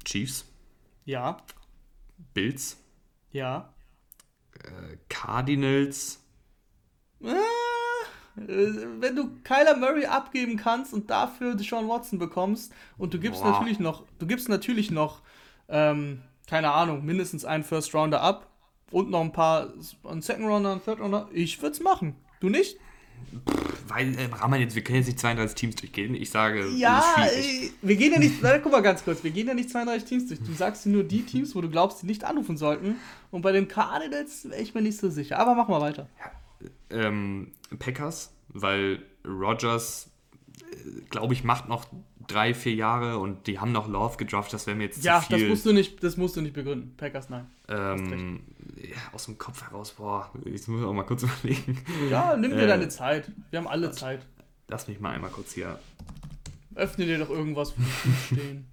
Chiefs. 0.04 0.44
Ja. 1.04 1.36
Bills. 2.34 2.76
Ja. 3.30 3.72
Äh, 4.58 4.96
Cardinals. 5.08 6.18
Äh 7.22 7.61
wenn 8.34 9.14
du 9.14 9.30
Kyler 9.44 9.76
Murray 9.76 10.06
abgeben 10.06 10.56
kannst 10.56 10.94
und 10.94 11.10
dafür 11.10 11.54
Deshaun 11.54 11.88
Watson 11.88 12.18
bekommst 12.18 12.72
und 12.96 13.12
du 13.12 13.18
gibst 13.18 13.42
Boah. 13.42 13.50
natürlich 13.50 13.78
noch, 13.78 14.04
du 14.18 14.26
gibst 14.26 14.48
natürlich 14.48 14.90
noch, 14.90 15.20
ähm, 15.68 16.22
keine 16.48 16.72
Ahnung, 16.72 17.04
mindestens 17.04 17.44
einen 17.44 17.64
First 17.64 17.94
Rounder 17.94 18.22
ab 18.22 18.48
und 18.90 19.10
noch 19.10 19.20
ein 19.20 19.32
paar, 19.32 19.72
einen 20.04 20.22
Second 20.22 20.46
Rounder, 20.46 20.72
einen 20.72 20.84
Third 20.84 21.00
Rounder, 21.00 21.28
ich 21.32 21.60
würde 21.60 21.74
es 21.74 21.80
machen. 21.80 22.16
Du 22.40 22.48
nicht? 22.48 22.78
Weil, 23.86 24.14
äh, 24.18 24.28
Rahman, 24.32 24.60
jetzt, 24.60 24.74
wir 24.74 24.82
können 24.82 24.98
jetzt 24.98 25.06
nicht 25.06 25.20
32 25.20 25.54
Teams 25.54 25.76
durchgehen. 25.76 26.14
Ich 26.14 26.30
sage, 26.30 26.66
ja, 26.70 27.04
äh, 27.18 27.70
wir 27.82 27.96
gehen 27.96 28.12
ja 28.12 28.18
nicht, 28.18 28.42
guck 28.62 28.72
mal 28.72 28.80
ganz 28.80 29.04
kurz, 29.04 29.22
wir 29.22 29.30
gehen 29.30 29.46
ja 29.46 29.54
nicht 29.54 29.70
32 29.70 30.08
Teams 30.08 30.26
durch. 30.28 30.40
Du 30.40 30.52
sagst 30.52 30.86
nur 30.86 31.04
die 31.04 31.22
Teams, 31.22 31.54
wo 31.54 31.60
du 31.60 31.70
glaubst, 31.70 32.02
die 32.02 32.06
nicht 32.06 32.24
anrufen 32.24 32.56
sollten. 32.56 32.96
Und 33.30 33.42
bei 33.42 33.52
den 33.52 33.68
Cardinals 33.68 34.48
wäre 34.50 34.60
ich 34.60 34.74
mir 34.74 34.82
nicht 34.82 34.98
so 34.98 35.08
sicher. 35.08 35.38
Aber 35.38 35.54
machen 35.54 35.72
wir 35.72 35.80
weiter. 35.80 36.08
Ja 36.18 36.32
ähm, 36.92 37.52
Packers, 37.78 38.32
weil 38.48 39.02
Rogers 39.26 40.12
glaube 41.10 41.34
ich, 41.34 41.44
macht 41.44 41.68
noch 41.68 41.86
drei, 42.26 42.54
vier 42.54 42.74
Jahre 42.74 43.18
und 43.18 43.46
die 43.46 43.58
haben 43.58 43.72
noch 43.72 43.88
Love 43.88 44.16
gedraftet, 44.16 44.54
das 44.54 44.66
wäre 44.66 44.76
mir 44.76 44.84
jetzt 44.84 45.04
ja, 45.04 45.20
zu 45.20 45.26
viel. 45.26 45.36
Ja, 45.36 45.42
das 45.42 45.50
musst 45.50 45.66
du 45.66 45.72
nicht, 45.72 46.02
das 46.02 46.16
musst 46.16 46.36
du 46.36 46.40
nicht 46.40 46.54
begründen. 46.54 46.94
Packers, 46.96 47.28
nein. 47.30 47.46
Ähm, 47.68 48.40
ja, 48.76 48.96
aus 49.12 49.26
dem 49.26 49.38
Kopf 49.38 49.62
heraus, 49.62 49.92
boah, 49.92 50.30
ich 50.44 50.66
muss 50.68 50.84
auch 50.84 50.92
mal 50.92 51.04
kurz 51.04 51.22
überlegen. 51.42 51.78
Ja, 52.10 52.36
nimm 52.36 52.52
dir 52.52 52.62
äh, 52.62 52.66
deine 52.66 52.88
Zeit. 52.88 53.30
Wir 53.50 53.58
haben 53.58 53.68
alle 53.68 53.90
Zeit. 53.90 54.26
Lass 54.68 54.88
mich 54.88 55.00
mal 55.00 55.10
einmal 55.10 55.30
kurz 55.30 55.52
hier. 55.52 55.78
Öffne 56.74 57.04
dir 57.04 57.18
doch 57.18 57.30
irgendwas, 57.30 57.74
wo 57.76 57.82
stehen. 58.26 58.66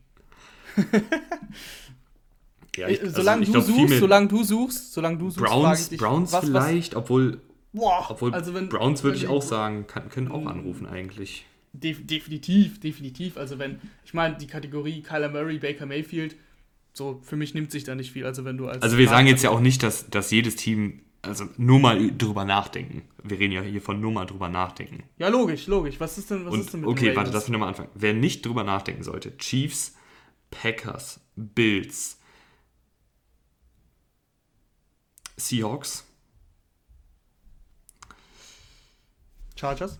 ja, 2.77 2.87
ich, 2.87 3.01
also 3.01 3.15
solange, 3.15 3.45
du 3.45 3.59
suchst, 3.59 3.99
solange 3.99 4.27
du 4.27 4.43
suchst, 4.43 4.93
solange 4.93 5.17
du 5.17 5.29
suchst, 5.29 5.45
Browns, 5.45 5.89
dich, 5.89 5.99
Browns 5.99 6.31
was, 6.31 6.45
vielleicht, 6.45 6.95
was, 6.95 7.03
obwohl, 7.03 7.41
boah, 7.73 8.07
obwohl 8.09 8.33
also 8.33 8.53
wenn, 8.53 8.69
Browns 8.69 9.03
würde 9.03 9.17
ich 9.17 9.27
auch 9.27 9.41
sagen, 9.41 9.87
kann, 9.87 10.09
können 10.09 10.29
auch 10.29 10.45
anrufen 10.45 10.85
eigentlich. 10.85 11.45
Def, 11.73 12.05
definitiv, 12.05 12.79
definitiv. 12.79 13.37
Also 13.37 13.59
wenn, 13.59 13.79
ich 14.05 14.13
meine, 14.13 14.37
die 14.37 14.47
Kategorie 14.47 15.01
Kyler 15.01 15.29
Murray, 15.29 15.59
Baker 15.59 15.85
Mayfield, 15.85 16.35
so 16.93 17.19
für 17.23 17.35
mich 17.35 17.53
nimmt 17.53 17.71
sich 17.71 17.83
da 17.83 17.95
nicht 17.95 18.11
viel. 18.11 18.25
Also 18.25 18.45
wenn 18.45 18.57
du 18.57 18.67
als 18.67 18.81
Also 18.81 18.97
wir 18.97 19.07
sagen 19.07 19.27
jetzt 19.27 19.43
ja 19.43 19.51
auch 19.51 19.59
nicht, 19.59 19.83
dass, 19.83 20.09
dass 20.09 20.31
jedes 20.31 20.55
Team 20.55 21.01
also 21.21 21.45
nur 21.57 21.79
mal 21.79 22.11
drüber 22.17 22.45
nachdenken. 22.45 23.03
Wir 23.23 23.39
reden 23.39 23.53
ja 23.53 23.61
hier 23.61 23.81
von 23.81 23.99
nur 23.99 24.11
mal 24.11 24.25
drüber 24.25 24.49
nachdenken. 24.49 25.03
Ja, 25.17 25.27
logisch, 25.27 25.67
logisch. 25.67 25.99
Was 25.99 26.17
ist 26.17 26.31
denn, 26.31 26.45
was 26.45 26.53
Und, 26.53 26.59
ist 26.61 26.73
denn 26.73 26.81
mit 26.81 26.89
Okay, 26.89 27.15
warte, 27.15 27.31
lass 27.31 27.43
mich 27.43 27.51
nochmal 27.51 27.69
anfangen. 27.69 27.89
Wer 27.93 28.13
nicht 28.13 28.45
drüber 28.45 28.63
nachdenken 28.63 29.03
sollte, 29.03 29.37
Chiefs, 29.37 29.95
Packers, 30.49 31.19
Bills, 31.35 32.19
Seahawks, 35.35 36.08
Chargers? 39.59 39.99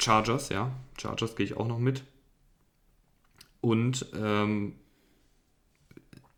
Chargers, 0.00 0.48
ja. 0.48 0.72
Chargers 1.00 1.36
gehe 1.36 1.46
ich 1.46 1.56
auch 1.56 1.68
noch 1.68 1.78
mit. 1.78 2.02
Und 3.60 4.06
ähm, 4.16 4.74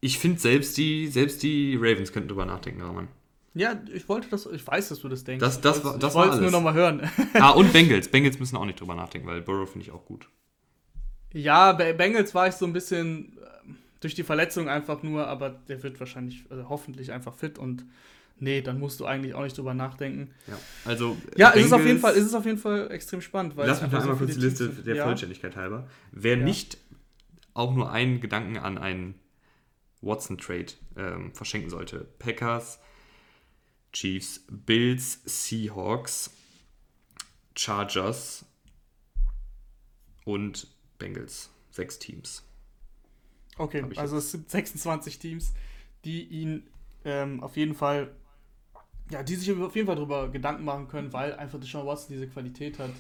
ich 0.01 0.19
finde 0.19 0.39
selbst 0.39 0.77
die, 0.77 1.09
selbst 1.09 1.43
die 1.43 1.77
Ravens 1.77 2.13
könnten 2.13 2.29
drüber 2.29 2.45
nachdenken, 2.45 2.83
Rahman. 2.83 3.09
Ja, 3.55 3.81
ich 3.91 4.07
wollte 4.09 4.29
das, 4.29 4.45
ich 4.47 4.67
weiß, 4.67 4.91
dass 4.91 5.01
du 5.01 5.09
das 5.09 5.25
denkst. 5.25 5.41
Das, 5.41 5.61
das, 5.63 5.79
ich 5.79 5.85
war, 5.85 5.99
das 5.99 6.13
ich 6.13 6.19
wollte 6.19 6.35
es 6.35 6.41
nur 6.41 6.51
nochmal 6.51 6.75
hören. 6.75 7.09
ah, 7.35 7.51
und 7.51 7.73
Bengals. 7.73 8.09
Bengals 8.09 8.39
müssen 8.39 8.57
auch 8.57 8.67
nicht 8.67 8.81
drüber 8.81 8.95
nachdenken, 8.95 9.27
weil 9.27 9.41
Burrow 9.41 9.71
finde 9.71 9.87
ich 9.87 9.93
auch 9.93 10.05
gut. 10.05 10.29
Ja, 11.33 11.73
bei 11.73 11.95
Bengals 11.95 12.35
war 12.35 12.49
ich 12.49 12.55
so 12.55 12.67
ein 12.67 12.75
bisschen 12.75 13.39
äh, 13.39 13.73
durch 14.01 14.15
die 14.15 14.25
Verletzung 14.25 14.69
einfach 14.69 15.03
nur, 15.03 15.27
aber 15.27 15.49
der 15.49 15.83
wird 15.83 15.99
wahrscheinlich, 16.01 16.45
also 16.51 16.69
hoffentlich 16.69 17.13
einfach 17.13 17.33
fit 17.33 17.59
und 17.59 17.87
nee, 18.39 18.61
dann 18.61 18.79
musst 18.79 19.01
du 19.01 19.07
eigentlich 19.07 19.35
auch 19.35 19.43
nicht 19.43 19.57
drüber 19.57 19.75
nachdenken. 19.75 20.33
Ja, 20.47 20.59
also. 20.85 21.17
Ja, 21.37 21.51
Bengals, 21.51 21.61
es 21.61 21.67
ist 21.67 21.73
auf 21.73 21.87
jeden 21.87 21.99
Fall, 22.01 22.13
es 22.13 22.25
ist 22.25 22.35
auf 22.35 22.47
jeden 22.47 22.59
Fall 22.59 22.91
extrem 22.91 23.21
spannend. 23.21 23.57
Weil 23.57 23.67
lass 23.67 23.83
mich 23.83 23.91
noch 23.91 24.01
einmal 24.01 24.17
kurz 24.17 24.35
die 24.35 24.41
Liste 24.41 24.69
der 24.69 24.97
ja. 24.97 25.05
Vollständigkeit 25.05 25.57
halber. 25.57 25.89
Wer 26.13 26.39
ja. 26.39 26.45
nicht 26.45 26.79
auch 27.55 27.75
nur 27.75 27.91
einen 27.91 28.21
Gedanken 28.21 28.59
an 28.59 28.79
einen 28.79 29.15
Watson-Trade 30.01 30.67
ähm, 30.97 31.35
verschenken 31.35 31.71
sollte. 31.71 32.07
Packers, 32.19 32.79
Chiefs, 33.93 34.45
Bills, 34.51 35.21
Seahawks, 35.25 36.31
Chargers 37.57 38.45
und 40.25 40.67
Bengals. 40.99 41.51
Sechs 41.71 41.99
Teams. 41.99 42.43
Okay, 43.57 43.85
also 43.97 44.17
es 44.17 44.33
sind 44.33 44.51
26 44.51 45.19
Teams, 45.19 45.53
die 46.05 46.25
ihn 46.25 46.69
ähm, 47.05 47.43
auf 47.43 47.57
jeden 47.57 47.75
Fall, 47.75 48.15
ja, 49.11 49.23
die 49.23 49.35
sich 49.35 49.53
auf 49.53 49.75
jeden 49.75 49.87
Fall 49.87 49.97
darüber 49.97 50.29
Gedanken 50.29 50.65
machen 50.65 50.89
können, 50.89 51.13
weil 51.13 51.35
einfach 51.35 51.61
Deshaun 51.61 51.87
Watson 51.87 52.15
diese 52.15 52.27
Qualität 52.27 52.79
hat. 52.79 52.91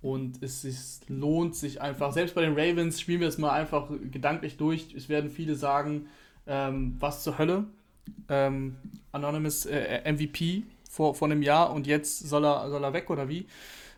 Und 0.00 0.42
es 0.42 0.64
ist, 0.64 1.08
lohnt 1.08 1.54
sich 1.56 1.80
einfach, 1.80 2.12
selbst 2.12 2.34
bei 2.34 2.42
den 2.42 2.52
Ravens 2.52 3.00
spielen 3.00 3.20
wir 3.20 3.28
es 3.28 3.38
mal 3.38 3.52
einfach 3.52 3.88
gedanklich 4.10 4.56
durch. 4.56 4.94
Es 4.94 5.08
werden 5.08 5.30
viele 5.30 5.54
sagen, 5.54 6.08
ähm, 6.46 6.96
was 6.98 7.22
zur 7.22 7.38
Hölle. 7.38 7.64
Ähm, 8.28 8.76
Anonymous 9.12 9.64
äh, 9.64 10.02
MVP 10.12 10.64
vor, 10.90 11.14
vor 11.14 11.28
einem 11.28 11.42
Jahr 11.42 11.72
und 11.72 11.86
jetzt 11.86 12.18
soll 12.18 12.44
er, 12.44 12.68
soll 12.68 12.84
er 12.84 12.92
weg 12.92 13.08
oder 13.08 13.30
wie? 13.30 13.46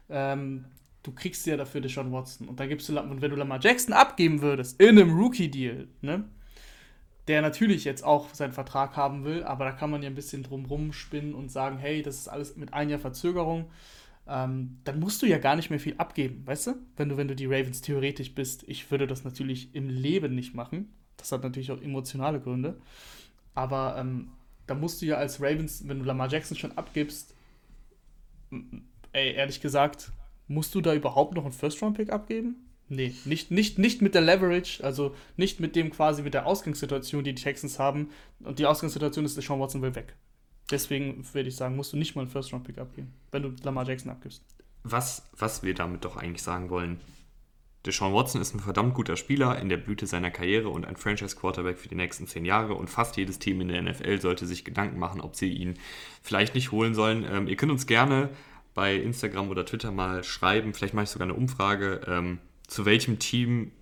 Ähm, 0.09 0.66
du 1.02 1.12
kriegst 1.12 1.46
ja 1.46 1.56
dafür 1.56 1.80
Deshaun 1.80 2.12
Watson. 2.12 2.48
Und 2.48 2.61
da 2.61 2.66
gibst 2.66 2.88
du, 2.88 2.98
und 2.98 3.20
wenn 3.20 3.30
du 3.30 3.37
Lamar 3.37 3.61
Jackson 3.61 3.92
abgeben 3.92 4.42
würdest 4.42 4.80
in 4.80 4.90
einem 4.90 5.18
Rookie-Deal, 5.18 5.88
ne? 6.02 6.24
Der 7.28 7.42
natürlich 7.42 7.84
jetzt 7.84 8.04
auch 8.04 8.32
seinen 8.34 8.52
Vertrag 8.52 8.96
haben 8.96 9.24
will, 9.24 9.42
aber 9.42 9.64
da 9.64 9.72
kann 9.72 9.90
man 9.90 10.02
ja 10.02 10.08
ein 10.08 10.14
bisschen 10.14 10.44
drum 10.44 10.92
spinnen 10.92 11.34
und 11.34 11.50
sagen, 11.50 11.78
hey, 11.78 12.02
das 12.02 12.16
ist 12.16 12.28
alles 12.28 12.56
mit 12.56 12.72
ein 12.72 12.88
Jahr 12.88 13.00
Verzögerung. 13.00 13.66
Ähm, 14.28 14.78
dann 14.84 15.00
musst 15.00 15.22
du 15.22 15.26
ja 15.26 15.38
gar 15.38 15.56
nicht 15.56 15.70
mehr 15.70 15.80
viel 15.80 15.96
abgeben, 15.98 16.46
weißt 16.46 16.68
du? 16.68 16.74
Wenn 16.96 17.08
du, 17.08 17.16
wenn 17.16 17.28
du 17.28 17.36
die 17.36 17.46
Ravens 17.46 17.80
theoretisch 17.80 18.34
bist. 18.34 18.64
Ich 18.68 18.90
würde 18.90 19.06
das 19.06 19.24
natürlich 19.24 19.74
im 19.74 19.88
Leben 19.88 20.34
nicht 20.34 20.54
machen. 20.54 20.92
Das 21.16 21.32
hat 21.32 21.42
natürlich 21.42 21.70
auch 21.72 21.80
emotionale 21.80 22.40
Gründe. 22.40 22.80
Aber 23.54 23.96
ähm, 23.98 24.32
da 24.66 24.74
musst 24.74 25.00
du 25.00 25.06
ja 25.06 25.16
als 25.16 25.40
Ravens, 25.40 25.86
wenn 25.88 26.00
du 26.00 26.04
Lamar 26.04 26.28
Jackson 26.28 26.56
schon 26.56 26.76
abgibst, 26.76 27.34
ey, 29.12 29.34
ehrlich 29.34 29.60
gesagt, 29.60 30.12
musst 30.48 30.74
du 30.74 30.80
da 30.80 30.94
überhaupt 30.94 31.34
noch 31.34 31.44
einen 31.44 31.52
First-Round-Pick 31.52 32.10
abgeben? 32.10 32.65
Nee, 32.88 33.14
nicht, 33.25 33.51
nicht, 33.51 33.79
nicht 33.79 34.01
mit 34.01 34.14
der 34.14 34.22
Leverage, 34.22 34.83
also 34.85 35.14
nicht 35.37 35.59
mit 35.59 35.75
dem 35.75 35.90
quasi 35.90 36.22
mit 36.22 36.35
der 36.35 36.46
Ausgangssituation, 36.46 37.25
die 37.25 37.35
die 37.35 37.42
Texans 37.42 37.79
haben. 37.79 38.11
Und 38.40 38.59
die 38.59 38.66
Ausgangssituation 38.66 39.25
ist, 39.25 39.40
Sean 39.40 39.59
Watson 39.59 39.83
will 39.83 39.94
weg. 39.94 40.14
Deswegen 40.70 41.25
würde 41.33 41.49
ich 41.49 41.57
sagen, 41.57 41.77
musst 41.77 41.92
du 41.92 41.96
nicht 41.96 42.14
mal 42.14 42.22
einen 42.22 42.31
First-Round-Pick 42.31 42.79
abgeben, 42.79 43.12
wenn 43.31 43.42
du 43.42 43.53
Lamar 43.62 43.87
Jackson 43.87 44.11
abgibst. 44.11 44.42
Was, 44.83 45.29
was 45.37 45.62
wir 45.62 45.75
damit 45.75 46.05
doch 46.05 46.16
eigentlich 46.16 46.42
sagen 46.42 46.70
wollen, 46.70 47.01
Deshaun 47.87 48.12
Watson 48.12 48.40
ist 48.40 48.53
ein 48.55 48.61
verdammt 48.61 48.94
guter 48.94 49.16
Spieler 49.16 49.59
in 49.61 49.68
der 49.68 49.77
Blüte 49.77 50.07
seiner 50.07 50.31
Karriere 50.31 50.68
und 50.68 50.85
ein 50.85 50.96
Franchise-Quarterback 50.96 51.79
für 51.79 51.88
die 51.88 51.94
nächsten 51.94 52.27
zehn 52.27 52.44
Jahre. 52.44 52.75
Und 52.75 52.90
fast 52.90 53.16
jedes 53.16 53.38
Team 53.38 53.61
in 53.61 53.68
der 53.68 53.83
NFL 53.83 54.20
sollte 54.20 54.46
sich 54.46 54.64
Gedanken 54.64 54.99
machen, 54.99 55.20
ob 55.20 55.37
sie 55.37 55.53
ihn 55.53 55.75
vielleicht 56.22 56.55
nicht 56.55 56.72
holen 56.72 56.94
sollen. 56.94 57.25
Ähm, 57.31 57.46
ihr 57.46 57.57
könnt 57.57 57.70
uns 57.70 57.87
gerne 57.87 58.31
bei 58.75 58.96
Instagram 58.96 59.51
oder 59.51 59.64
Twitter 59.64 59.92
mal 59.92 60.25
schreiben. 60.25 60.75
Vielleicht 60.75 60.94
mache 60.94 61.05
ich 61.05 61.11
sogar 61.11 61.27
eine 61.27 61.35
Umfrage, 61.35 62.01
ähm, 62.09 62.38
zu 62.66 62.85
welchem 62.85 63.18
Team 63.18 63.72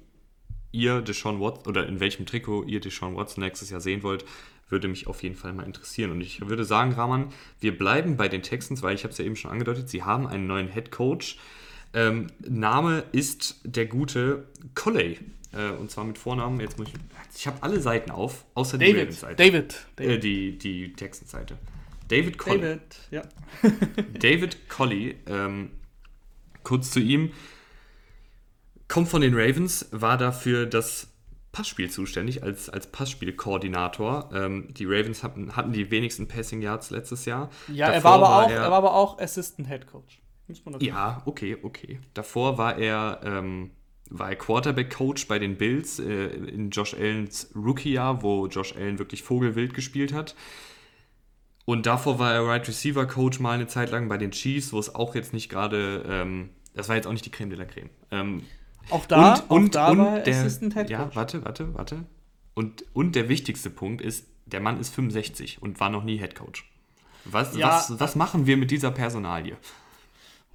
ihr 0.73 1.01
Deshaun 1.01 1.40
Watson 1.40 1.68
oder 1.68 1.87
in 1.87 2.01
welchem 2.01 2.27
Trikot 2.27 2.64
ihr 2.64 2.81
Deshaun 2.81 3.16
Watson 3.16 3.44
nächstes 3.44 3.70
Jahr 3.70 3.81
sehen 3.81 4.03
wollt. 4.03 4.25
Würde 4.68 4.88
mich 4.88 5.07
auf 5.07 5.23
jeden 5.23 5.37
Fall 5.37 5.53
mal 5.53 5.64
interessieren. 5.64 6.11
Und 6.11 6.20
ich 6.20 6.40
würde 6.49 6.64
sagen, 6.64 6.92
Rahman, 6.92 7.29
wir 7.61 7.77
bleiben 7.77 8.16
bei 8.16 8.29
den 8.29 8.42
Texans, 8.42 8.83
weil 8.83 8.94
ich 8.94 9.05
habe 9.05 9.12
es 9.12 9.18
ja 9.18 9.25
eben 9.25 9.37
schon 9.37 9.51
angedeutet, 9.51 9.88
sie 9.88 10.03
haben 10.03 10.27
einen 10.27 10.47
neuen 10.47 10.68
Head 10.68 10.90
Coach. 10.90 11.38
Ähm, 11.92 12.27
Name 12.40 13.05
ist 13.12 13.61
der 13.62 13.87
gute 13.87 14.49
Colley. 14.75 15.18
Äh, 15.53 15.70
und 15.70 15.90
zwar 15.90 16.05
mit 16.05 16.18
Vornamen, 16.18 16.59
jetzt 16.61 16.79
muss 16.79 16.88
ich. 16.88 16.94
Ich 17.37 17.47
habe 17.47 17.62
alle 17.62 17.81
Seiten 17.81 18.11
auf, 18.11 18.44
außer 18.55 18.79
die 18.79 18.90
Ravens-Seite. 18.90 19.37
David. 19.37 19.87
David. 19.97 20.16
Äh, 20.16 20.18
die 20.18 20.59
die 20.59 20.92
Texans-Seite. 20.92 21.59
David 22.09 22.38
Colley. 22.38 22.61
David, 22.61 22.83
ja. 23.11 23.23
David 24.18 24.68
Colley, 24.68 25.16
ähm, 25.27 25.70
kurz 26.62 26.90
zu 26.90 27.01
ihm, 27.01 27.31
kommt 28.94 29.09
von 29.09 29.22
den 29.22 29.35
Ravens, 29.35 29.88
war 29.90 30.16
dafür 30.16 30.66
das 30.66 31.09
Passspiel 31.50 31.90
zuständig, 31.90 32.44
als, 32.44 32.70
als 32.70 32.87
Passspielkoordinator. 32.87 34.30
Ähm, 34.33 34.72
die 34.72 34.85
Ravens 34.85 35.24
hatten, 35.24 35.57
hatten 35.57 35.72
die 35.72 35.90
wenigsten 35.90 36.28
Passing 36.28 36.62
Yards 36.62 36.90
letztes 36.90 37.24
Jahr. 37.24 37.50
Ja, 37.72 37.88
er 37.88 38.04
war, 38.04 38.12
aber 38.12 38.22
war 38.22 38.44
auch, 38.44 38.50
er, 38.50 38.62
er 38.62 38.70
war 38.70 38.78
aber 38.78 38.94
auch 38.94 39.18
Assistant 39.18 39.66
Head 39.66 39.88
Coach. 39.88 40.22
Ja, 40.78 41.22
okay, 41.24 41.57
okay. 41.61 41.98
Davor 42.12 42.57
war 42.57 42.78
er, 42.78 43.18
ähm, 43.24 43.72
war 44.11 44.28
er 44.28 44.37
Quarterback-Coach 44.37 45.26
bei 45.26 45.40
den 45.40 45.57
Bills 45.57 45.98
äh, 45.98 46.26
in 46.26 46.70
Josh 46.70 46.94
Allens 46.94 47.50
Rookie-Jahr, 47.57 48.22
wo 48.22 48.46
Josh 48.46 48.76
Allen 48.76 49.00
wirklich 49.00 49.24
Vogelwild 49.24 49.74
gespielt 49.74 50.12
hat. 50.12 50.37
Und 51.64 51.87
davor 51.87 52.20
war 52.20 52.33
er 52.33 52.42
Wide 52.42 52.48
right 52.48 52.68
Receiver 52.68 53.07
Coach 53.07 53.40
mal 53.40 53.54
eine 53.54 53.66
Zeit 53.66 53.90
lang 53.90 54.09
bei 54.09 54.18
den 54.18 54.30
Chiefs, 54.30 54.72
wo 54.72 54.78
es 54.78 54.94
auch 54.94 55.16
jetzt 55.16 55.33
nicht 55.33 55.48
gerade, 55.48 56.04
ähm, 56.09 56.50
das 56.74 56.88
war 56.88 56.94
jetzt 56.94 57.09
auch 57.09 57.12
nicht 57.12 57.26
die 57.26 57.33
Creme 57.33 57.50
de 57.50 57.59
la 57.59 57.64
Creme. 57.64 57.90
Auch 58.90 59.07
da, 59.07 59.35
und, 59.35 59.51
und, 59.51 59.75
da 59.75 59.90
und 59.90 59.99
war 59.99 60.18
der, 60.20 60.35
Assistant 60.35 60.75
Head 60.75 60.88
Coach. 60.88 60.90
Ja, 60.90 61.14
warte, 61.14 61.44
warte, 61.44 61.75
warte. 61.75 62.05
Und, 62.55 62.85
und 62.92 63.16
der 63.16 63.29
wichtigste 63.29 63.70
Punkt 63.70 64.01
ist, 64.01 64.27
der 64.47 64.61
Mann 64.61 64.79
ist 64.79 64.94
65 64.94 65.62
und 65.62 65.81
war 65.81 65.90
noch 65.90 66.05
nie 66.05 66.18
Head 66.18 66.35
Coach. 66.35 66.70
Was, 67.25 67.57
ja, 67.57 67.68
was, 67.68 67.99
was 67.99 68.16
machen 68.16 68.47
wir 68.47 68.57
mit 68.57 68.70
dieser 68.70 68.90
Personalie? 68.90 69.57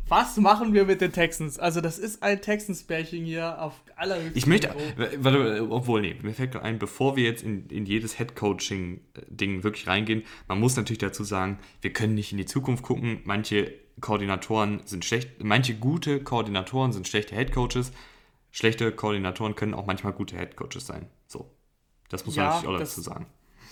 Was 0.10 0.38
machen 0.38 0.74
wir 0.74 0.86
mit 0.86 1.02
den 1.02 1.12
Texans? 1.12 1.60
Also, 1.60 1.82
das 1.82 2.00
ist 2.00 2.24
ein 2.24 2.42
Texans-Bärchen 2.42 3.26
hier 3.26 3.62
auf 3.62 3.74
allerhöchstem 3.96 4.38
Ich 4.38 4.48
möchte, 4.48 4.74
warte, 5.18 5.68
obwohl, 5.70 6.02
nee, 6.02 6.16
mir 6.24 6.34
fällt 6.34 6.56
ein, 6.56 6.80
bevor 6.80 7.16
wir 7.16 7.26
jetzt 7.26 7.44
in, 7.44 7.68
in 7.68 7.86
jedes 7.86 8.18
Head-Coaching-Ding 8.18 9.64
wirklich 9.64 9.88
reingehen, 9.88 10.24
man 10.48 10.60
muss 10.60 10.76
natürlich 10.76 10.98
dazu 10.98 11.24
sagen, 11.24 11.60
wir 11.82 11.94
können 11.94 12.16
nicht 12.16 12.32
in 12.32 12.40
die 12.40 12.48
Zukunft 12.48 12.84
gucken. 12.84 13.20
Manche 13.24 13.72
Koordinatoren 14.02 14.82
sind 14.86 15.06
schlecht, 15.06 15.44
manche 15.44 15.76
gute 15.76 16.24
Koordinatoren 16.24 16.92
sind 16.92 17.08
schlechte 17.08 17.36
Head-Coaches. 17.36 17.92
Schlechte 18.52 18.92
Koordinatoren 18.92 19.56
können 19.56 19.74
auch 19.74 19.86
manchmal 19.86 20.14
gute 20.14 20.38
Head-Coaches 20.38 20.88
sein. 20.88 21.08
So. 21.28 21.50
Das 22.10 22.26
muss 22.26 22.36
ja, 22.36 22.44
man 22.44 22.54
natürlich 22.54 22.76
auch 22.76 22.80
dazu 22.80 23.02
sagen. 23.02 23.28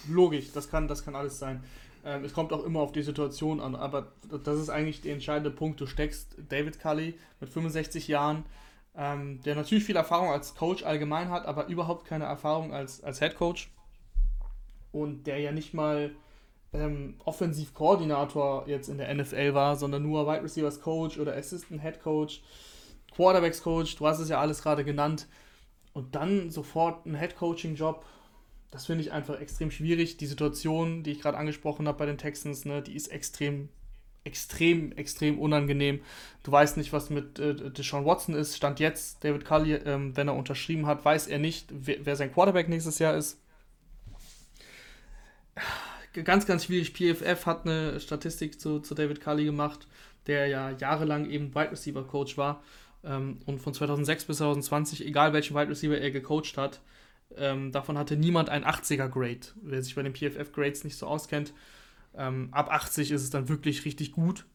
Logisch, 0.09 0.51
das 0.53 0.69
kann, 0.69 0.87
das 0.87 1.03
kann 1.03 1.15
alles 1.15 1.39
sein. 1.39 1.63
Ähm, 2.05 2.23
es 2.23 2.33
kommt 2.33 2.53
auch 2.53 2.63
immer 2.63 2.81
auf 2.81 2.91
die 2.91 3.01
Situation 3.01 3.59
an, 3.59 3.75
aber 3.75 4.13
das 4.43 4.59
ist 4.59 4.69
eigentlich 4.69 5.01
der 5.01 5.13
entscheidende 5.13 5.49
Punkt. 5.49 5.81
Du 5.81 5.87
steckst 5.87 6.35
David 6.49 6.79
Cully 6.79 7.17
mit 7.39 7.49
65 7.49 8.07
Jahren 8.07 8.45
ähm, 8.97 9.41
der 9.43 9.55
natürlich 9.55 9.83
viel 9.83 9.95
Erfahrung 9.95 10.31
als 10.31 10.55
Coach 10.55 10.83
allgemein 10.83 11.29
hat, 11.29 11.45
aber 11.45 11.67
überhaupt 11.67 12.05
keine 12.05 12.25
Erfahrung 12.25 12.73
als, 12.73 13.03
als 13.03 13.19
Head 13.19 13.35
Coach. 13.35 13.69
Und 14.91 15.27
der 15.27 15.39
ja 15.39 15.51
nicht 15.51 15.75
mal 15.75 16.11
ähm, 16.73 17.15
Offensivkoordinator 17.23 18.67
jetzt 18.67 18.89
in 18.89 18.97
der 18.97 19.13
NFL 19.13 19.53
war, 19.53 19.75
sondern 19.75 20.01
nur 20.01 20.25
Wide 20.25 20.43
Receivers 20.43 20.81
Coach 20.81 21.19
oder 21.19 21.35
Assistant 21.35 21.83
Head 21.83 22.01
Coach, 22.01 22.41
Quarterbacks 23.15 23.61
Coach, 23.61 23.95
du 23.95 24.07
hast 24.07 24.19
es 24.19 24.29
ja 24.29 24.39
alles 24.39 24.61
gerade 24.61 24.83
genannt. 24.83 25.27
Und 25.93 26.15
dann 26.15 26.51
sofort 26.51 27.05
ein 27.05 27.15
Head 27.15 27.35
Coaching 27.37 27.75
Job, 27.75 28.05
das 28.69 28.85
finde 28.85 29.03
ich 29.03 29.11
einfach 29.11 29.39
extrem 29.39 29.71
schwierig. 29.71 30.17
Die 30.17 30.27
Situation, 30.27 31.03
die 31.03 31.11
ich 31.11 31.21
gerade 31.21 31.37
angesprochen 31.37 31.87
habe 31.87 31.97
bei 31.97 32.05
den 32.05 32.17
Texans, 32.17 32.65
ne, 32.65 32.81
die 32.81 32.95
ist 32.95 33.07
extrem, 33.07 33.69
extrem, 34.23 34.91
extrem 34.91 35.39
unangenehm. 35.39 36.01
Du 36.43 36.51
weißt 36.51 36.77
nicht, 36.77 36.93
was 36.93 37.09
mit 37.09 37.39
äh, 37.39 37.71
Deshaun 37.71 38.05
Watson 38.05 38.35
ist. 38.35 38.55
Stand 38.55 38.79
jetzt, 38.79 39.23
David 39.23 39.45
Cully, 39.45 39.73
ähm, 39.73 40.15
wenn 40.15 40.27
er 40.27 40.35
unterschrieben 40.35 40.85
hat, 40.85 41.03
weiß 41.03 41.27
er 41.27 41.39
nicht, 41.39 41.69
wer, 41.71 42.05
wer 42.05 42.15
sein 42.15 42.31
Quarterback 42.31 42.69
nächstes 42.69 42.99
Jahr 42.99 43.15
ist 43.15 43.39
ganz, 46.23 46.45
ganz 46.45 46.65
schwierig. 46.65 46.93
PFF 46.93 47.45
hat 47.45 47.65
eine 47.65 47.99
Statistik 47.99 48.59
zu, 48.59 48.79
zu 48.79 48.95
David 48.95 49.21
Cully 49.21 49.45
gemacht, 49.45 49.87
der 50.27 50.47
ja 50.47 50.71
jahrelang 50.71 51.29
eben 51.29 51.53
Wide 51.53 51.71
Receiver 51.71 52.03
Coach 52.03 52.37
war 52.37 52.63
und 53.15 53.59
von 53.59 53.73
2006 53.73 54.25
bis 54.25 54.37
2020, 54.37 55.05
egal 55.05 55.33
welchen 55.33 55.55
Wide 55.55 55.69
Receiver 55.69 55.97
er 55.97 56.11
gecoacht 56.11 56.57
hat, 56.57 56.81
ähm, 57.35 57.71
davon 57.71 57.97
hatte 57.97 58.15
niemand 58.15 58.49
ein 58.49 58.63
80er 58.63 59.07
Grade. 59.07 59.39
Wer 59.61 59.81
sich 59.81 59.95
bei 59.95 60.03
den 60.03 60.13
PFF 60.13 60.51
Grades 60.51 60.83
nicht 60.83 60.97
so 60.97 61.07
auskennt, 61.07 61.53
ähm, 62.15 62.49
ab 62.51 62.71
80 62.71 63.11
ist 63.11 63.23
es 63.23 63.29
dann 63.29 63.49
wirklich 63.49 63.85
richtig 63.85 64.11
gut. 64.11 64.45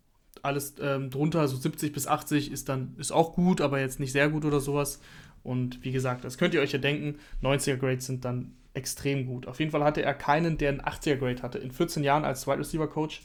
Alles 0.42 0.74
ähm, 0.80 1.10
drunter, 1.10 1.46
so 1.48 1.56
70 1.56 1.92
bis 1.92 2.06
80 2.06 2.50
ist 2.50 2.68
dann 2.68 2.94
ist 2.98 3.12
auch 3.12 3.34
gut, 3.34 3.60
aber 3.60 3.80
jetzt 3.80 4.00
nicht 4.00 4.12
sehr 4.12 4.28
gut 4.28 4.44
oder 4.44 4.60
sowas. 4.60 5.00
Und 5.44 5.84
wie 5.84 5.92
gesagt, 5.92 6.24
das 6.24 6.38
könnt 6.38 6.54
ihr 6.54 6.60
euch 6.60 6.72
ja 6.72 6.78
denken, 6.78 7.18
90er 7.42 7.76
Grades 7.76 8.06
sind 8.06 8.24
dann 8.24 8.54
extrem 8.74 9.26
gut. 9.26 9.46
Auf 9.46 9.60
jeden 9.60 9.70
Fall 9.70 9.84
hatte 9.84 10.02
er 10.02 10.14
keinen, 10.14 10.56
der 10.58 10.70
einen 10.70 10.80
80er 10.80 11.16
Grade 11.16 11.42
hatte. 11.42 11.58
In 11.58 11.70
14 11.70 12.02
Jahren 12.02 12.24
als 12.24 12.46
Wide 12.46 12.58
Receiver 12.58 12.88
Coach. 12.88 13.22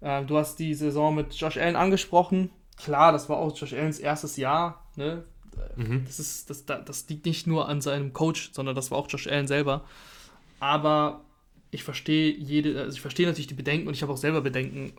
Äh, 0.00 0.24
du 0.24 0.36
hast 0.36 0.58
die 0.58 0.74
Saison 0.74 1.14
mit 1.14 1.34
Josh 1.34 1.56
Allen 1.56 1.76
angesprochen. 1.76 2.50
Klar, 2.76 3.12
das 3.12 3.28
war 3.28 3.36
auch 3.36 3.56
Josh 3.56 3.72
Allens 3.72 3.98
erstes 3.98 4.36
Jahr. 4.36 4.84
Ne? 4.96 5.24
Mhm. 5.76 6.04
Das, 6.06 6.18
ist, 6.18 6.50
das, 6.50 6.64
das 6.66 7.08
liegt 7.08 7.26
nicht 7.26 7.46
nur 7.46 7.68
an 7.68 7.80
seinem 7.80 8.12
Coach, 8.12 8.50
sondern 8.52 8.74
das 8.74 8.90
war 8.90 8.98
auch 8.98 9.08
Josh 9.08 9.26
Allen 9.26 9.46
selber. 9.46 9.84
Aber 10.60 11.24
ich 11.70 11.84
verstehe 11.84 12.32
jede, 12.32 12.80
also 12.80 12.94
ich 12.94 13.00
verstehe 13.00 13.26
natürlich 13.26 13.46
die 13.46 13.54
Bedenken 13.54 13.88
und 13.88 13.94
ich 13.94 14.02
habe 14.02 14.12
auch 14.12 14.18
selber 14.18 14.40
Bedenken. 14.40 14.92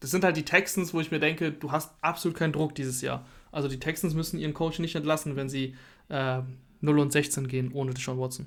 Das 0.00 0.10
sind 0.10 0.24
halt 0.24 0.36
die 0.36 0.44
Texans, 0.44 0.92
wo 0.92 1.00
ich 1.00 1.10
mir 1.10 1.20
denke, 1.20 1.52
du 1.52 1.72
hast 1.72 1.94
absolut 2.02 2.36
keinen 2.36 2.52
Druck 2.52 2.74
dieses 2.74 3.00
Jahr. 3.00 3.24
Also 3.50 3.68
die 3.68 3.78
Texans 3.78 4.14
müssen 4.14 4.38
ihren 4.38 4.54
Coach 4.54 4.78
nicht 4.78 4.94
entlassen, 4.94 5.36
wenn 5.36 5.48
sie 5.48 5.74
äh, 6.08 6.42
0 6.80 6.98
und 6.98 7.12
16 7.12 7.48
gehen 7.48 7.72
ohne 7.72 7.94
Deshaun 7.94 8.18
Watson. 8.18 8.46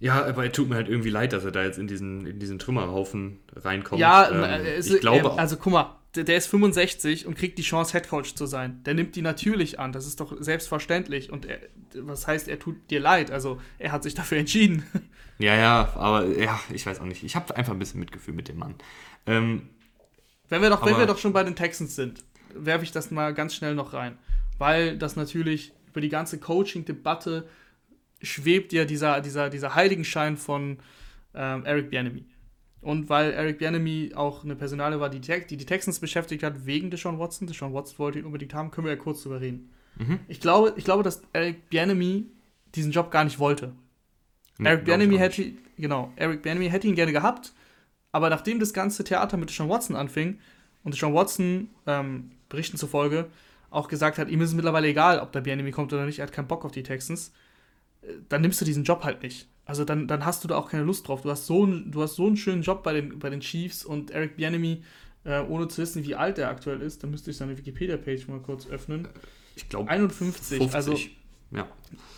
Ja, 0.00 0.24
aber 0.24 0.44
er 0.44 0.52
tut 0.52 0.68
mir 0.68 0.76
halt 0.76 0.88
irgendwie 0.88 1.10
leid, 1.10 1.34
dass 1.34 1.44
er 1.44 1.52
da 1.52 1.62
jetzt 1.62 1.78
in 1.78 1.86
diesen, 1.86 2.26
in 2.26 2.38
diesen 2.38 2.58
Trümmerhaufen 2.58 3.38
reinkommt. 3.54 4.00
Ja, 4.00 4.30
ähm, 4.30 4.64
es, 4.64 4.88
ich 4.88 5.00
glaube. 5.00 5.28
Äh, 5.28 5.38
also 5.38 5.56
guck 5.58 5.74
mal, 5.74 5.99
der, 6.14 6.24
der, 6.24 6.36
ist 6.36 6.48
65 6.48 7.26
und 7.26 7.36
kriegt 7.36 7.58
die 7.58 7.62
Chance, 7.62 7.92
Headcoach 7.92 8.34
zu 8.34 8.46
sein. 8.46 8.82
Der 8.84 8.94
nimmt 8.94 9.14
die 9.16 9.22
natürlich 9.22 9.78
an. 9.78 9.92
Das 9.92 10.06
ist 10.06 10.20
doch 10.20 10.36
selbstverständlich. 10.40 11.30
Und 11.30 11.46
er, 11.46 11.60
was 11.94 12.26
heißt, 12.26 12.48
er 12.48 12.58
tut 12.58 12.90
dir 12.90 13.00
leid? 13.00 13.30
Also 13.30 13.60
er 13.78 13.92
hat 13.92 14.02
sich 14.02 14.14
dafür 14.14 14.38
entschieden. 14.38 14.84
Ja, 15.40 15.56
ja, 15.56 15.94
aber 15.94 16.26
ja, 16.38 16.60
ich 16.70 16.84
weiß 16.84 17.00
auch 17.00 17.06
nicht. 17.06 17.24
Ich 17.24 17.34
habe 17.34 17.56
einfach 17.56 17.72
ein 17.72 17.78
bisschen 17.78 17.98
Mitgefühl 17.98 18.34
mit 18.34 18.48
dem 18.48 18.58
Mann. 18.58 18.74
Ähm, 19.24 19.70
wenn, 20.50 20.60
wir 20.60 20.68
doch, 20.68 20.84
wenn 20.84 20.98
wir 20.98 21.06
doch 21.06 21.16
schon 21.16 21.32
bei 21.32 21.42
den 21.42 21.56
Texans 21.56 21.96
sind, 21.96 22.22
werfe 22.52 22.84
ich 22.84 22.92
das 22.92 23.10
mal 23.10 23.32
ganz 23.32 23.54
schnell 23.54 23.74
noch 23.74 23.94
rein. 23.94 24.18
Weil 24.58 24.98
das 24.98 25.16
natürlich 25.16 25.72
über 25.88 26.02
die 26.02 26.10
ganze 26.10 26.38
Coaching-Debatte 26.38 27.48
schwebt 28.20 28.74
ja 28.74 28.84
dieser, 28.84 29.22
dieser, 29.22 29.48
dieser 29.48 29.74
Heiligenschein 29.74 30.36
von 30.36 30.78
ähm, 31.34 31.64
Eric 31.64 31.88
Bienemy. 31.88 32.26
Und 32.82 33.10
weil 33.10 33.32
Eric 33.32 33.58
Bienemy 33.58 34.12
auch 34.14 34.42
eine 34.42 34.56
Personale 34.56 35.00
war, 35.00 35.10
die, 35.10 35.20
die 35.20 35.56
die 35.56 35.66
Texans 35.66 35.98
beschäftigt 35.98 36.42
hat, 36.42 36.64
wegen 36.64 36.90
Deshaun 36.90 37.18
Watson, 37.18 37.46
Deshaun 37.46 37.74
Watson 37.74 37.98
wollte 37.98 38.18
ihn 38.18 38.24
unbedingt 38.24 38.54
haben, 38.54 38.70
können 38.70 38.86
wir 38.86 38.94
ja 38.94 38.98
kurz 38.98 39.22
drüber 39.22 39.40
reden. 39.40 39.70
Mhm. 39.98 40.20
Ich, 40.28 40.40
glaube, 40.40 40.72
ich 40.76 40.84
glaube, 40.84 41.02
dass 41.02 41.22
Eric 41.32 41.68
Bienemy 41.68 42.26
diesen 42.74 42.92
Job 42.92 43.10
gar 43.10 43.24
nicht 43.24 43.38
wollte. 43.38 43.72
Nee, 44.58 44.68
Eric 44.68 44.84
Bienemy 44.84 45.18
hätte, 45.18 45.52
genau, 45.76 46.12
Eric 46.16 46.44
hätte 46.44 46.88
ihn 46.88 46.94
gerne 46.94 47.12
gehabt, 47.12 47.52
aber 48.12 48.30
nachdem 48.30 48.60
das 48.60 48.72
ganze 48.72 49.04
Theater 49.04 49.36
mit 49.36 49.50
Deshaun 49.50 49.68
Watson 49.68 49.96
anfing 49.96 50.38
und 50.82 50.94
Deshaun 50.94 51.14
Watson, 51.14 51.68
ähm, 51.86 52.30
Berichten 52.48 52.78
zufolge, 52.78 53.26
auch 53.70 53.88
gesagt 53.88 54.18
hat, 54.18 54.28
ihm 54.28 54.40
ist 54.40 54.50
es 54.50 54.54
mittlerweile 54.54 54.88
egal, 54.88 55.20
ob 55.20 55.32
der 55.32 55.42
Bienemy 55.42 55.70
kommt 55.70 55.92
oder 55.92 56.06
nicht, 56.06 56.18
er 56.18 56.26
hat 56.26 56.32
keinen 56.32 56.48
Bock 56.48 56.64
auf 56.64 56.72
die 56.72 56.82
Texans, 56.82 57.32
dann 58.28 58.40
nimmst 58.40 58.60
du 58.60 58.64
diesen 58.64 58.84
Job 58.84 59.04
halt 59.04 59.22
nicht. 59.22 59.48
Also 59.70 59.84
dann, 59.84 60.08
dann 60.08 60.24
hast 60.24 60.42
du 60.42 60.48
da 60.48 60.56
auch 60.56 60.68
keine 60.68 60.82
Lust 60.82 61.06
drauf. 61.06 61.22
Du 61.22 61.30
hast 61.30 61.46
so, 61.46 61.64
du 61.64 62.02
hast 62.02 62.16
so 62.16 62.26
einen 62.26 62.36
schönen 62.36 62.62
Job 62.62 62.82
bei 62.82 62.92
den, 62.92 63.20
bei 63.20 63.30
den 63.30 63.38
Chiefs 63.38 63.84
und 63.84 64.10
Eric 64.10 64.36
Bienemy, 64.36 64.82
äh, 65.22 65.42
ohne 65.42 65.68
zu 65.68 65.80
wissen, 65.80 66.04
wie 66.04 66.16
alt 66.16 66.38
er 66.38 66.48
aktuell 66.48 66.82
ist, 66.82 67.04
da 67.04 67.06
müsste 67.06 67.30
ich 67.30 67.36
seine 67.36 67.56
Wikipedia-Page 67.56 68.26
mal 68.26 68.40
kurz 68.40 68.66
öffnen. 68.66 69.06
Ich 69.54 69.68
glaube 69.68 69.88
51. 69.88 70.58
50. 70.58 70.74
Also, 70.74 70.96
ja. 71.52 71.68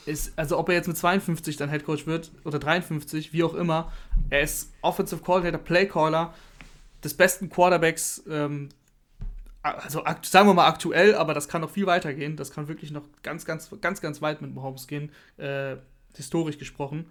Ist, 0.07 0.33
also 0.39 0.59
ob 0.59 0.71
er 0.71 0.77
jetzt 0.77 0.89
mit 0.89 0.97
52 0.97 1.59
dann 1.59 1.69
Headcoach 1.69 2.07
wird 2.07 2.31
oder 2.45 2.59
53, 2.59 3.35
wie 3.35 3.45
auch 3.45 3.53
immer, 3.53 3.93
er 4.31 4.41
ist 4.41 4.73
Offensive 4.81 5.21
Coordinator, 5.21 5.61
Playcaller 5.61 6.33
des 7.05 7.13
besten 7.13 7.51
Quarterbacks 7.51 8.23
ähm, 8.31 8.71
also 9.63 10.03
sagen 10.23 10.49
wir 10.49 10.55
mal 10.55 10.69
aktuell, 10.69 11.15
aber 11.15 11.35
das 11.35 11.49
kann 11.49 11.61
noch 11.61 11.71
viel 11.71 11.85
weiter 11.85 12.15
gehen. 12.15 12.37
Das 12.37 12.51
kann 12.51 12.67
wirklich 12.67 12.91
noch 12.91 13.05
ganz, 13.23 13.45
ganz, 13.45 13.71
ganz, 13.83 14.01
ganz 14.01 14.23
weit 14.23 14.41
mit 14.41 14.55
Mahomes 14.55 14.87
gehen, 14.87 15.13
äh, 15.37 15.77
historisch 16.17 16.59
gesprochen. 16.59 17.11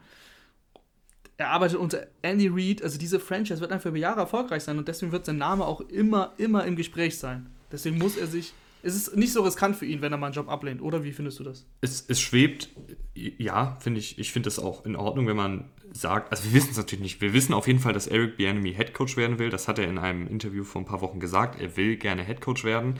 Er 1.37 1.49
arbeitet 1.49 1.77
unter 1.77 2.07
Andy 2.21 2.49
Reid, 2.51 2.83
also 2.83 2.99
diese 2.99 3.19
Franchise 3.19 3.61
wird 3.61 3.71
einfach 3.71 3.89
über 3.89 3.97
Jahre 3.97 4.21
erfolgreich 4.21 4.63
sein 4.63 4.77
und 4.77 4.87
deswegen 4.87 5.11
wird 5.11 5.25
sein 5.25 5.37
Name 5.37 5.65
auch 5.65 5.81
immer, 5.81 6.33
immer 6.37 6.65
im 6.65 6.75
Gespräch 6.75 7.17
sein. 7.17 7.49
Deswegen 7.71 7.97
muss 7.97 8.17
er 8.17 8.27
sich. 8.27 8.53
Es 8.83 8.95
ist 8.95 9.15
nicht 9.15 9.31
so 9.31 9.43
riskant 9.43 9.75
für 9.75 9.85
ihn, 9.85 10.01
wenn 10.01 10.11
er 10.11 10.17
mal 10.17 10.27
einen 10.27 10.35
Job 10.35 10.49
ablehnt, 10.49 10.81
oder 10.81 11.03
wie 11.03 11.11
findest 11.11 11.39
du 11.39 11.43
das? 11.43 11.67
Es, 11.81 12.03
es 12.07 12.19
schwebt, 12.19 12.69
ja, 13.13 13.77
finde 13.79 13.99
ich, 13.99 14.17
ich 14.17 14.31
finde 14.31 14.49
es 14.49 14.57
auch 14.57 14.85
in 14.85 14.95
Ordnung, 14.95 15.27
wenn 15.27 15.35
man 15.35 15.65
sagt, 15.93 16.31
also 16.31 16.45
wir 16.45 16.53
wissen 16.53 16.71
es 16.71 16.77
natürlich 16.77 17.01
nicht. 17.03 17.21
Wir 17.21 17.33
wissen 17.33 17.53
auf 17.53 17.67
jeden 17.67 17.79
Fall, 17.79 17.93
dass 17.93 18.07
Eric 18.07 18.37
Bieniemy 18.37 18.73
Headcoach 18.73 19.17
werden 19.17 19.37
will. 19.37 19.49
Das 19.49 19.67
hat 19.67 19.77
er 19.77 19.87
in 19.87 19.99
einem 19.99 20.27
Interview 20.27 20.63
vor 20.63 20.81
ein 20.81 20.85
paar 20.85 21.01
Wochen 21.01 21.19
gesagt. 21.19 21.61
Er 21.61 21.77
will 21.77 21.95
gerne 21.97 22.23
Headcoach 22.23 22.63
werden. 22.63 22.95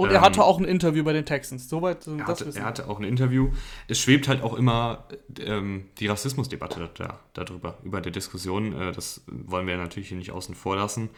Und 0.00 0.08
ähm, 0.08 0.14
er 0.14 0.20
hatte 0.22 0.42
auch 0.42 0.58
ein 0.58 0.64
Interview 0.64 1.04
bei 1.04 1.12
den 1.12 1.26
Texans. 1.26 1.68
Soweit 1.68 2.06
er 2.06 2.26
hatte, 2.26 2.50
er 2.54 2.64
hatte 2.64 2.88
auch 2.88 2.98
ein 2.98 3.04
Interview. 3.04 3.50
Es 3.86 3.98
schwebt 3.98 4.28
halt 4.28 4.42
auch 4.42 4.54
immer 4.54 5.04
ähm, 5.38 5.88
die 5.98 6.06
Rassismusdebatte 6.06 6.88
da, 6.94 7.20
darüber, 7.34 7.76
über 7.84 8.00
die 8.00 8.10
Diskussion. 8.10 8.72
Äh, 8.72 8.92
das 8.92 9.22
wollen 9.26 9.66
wir 9.66 9.76
natürlich 9.76 10.08
hier 10.08 10.16
nicht 10.16 10.30
außen 10.30 10.54
vor 10.54 10.76
lassen. 10.76 11.10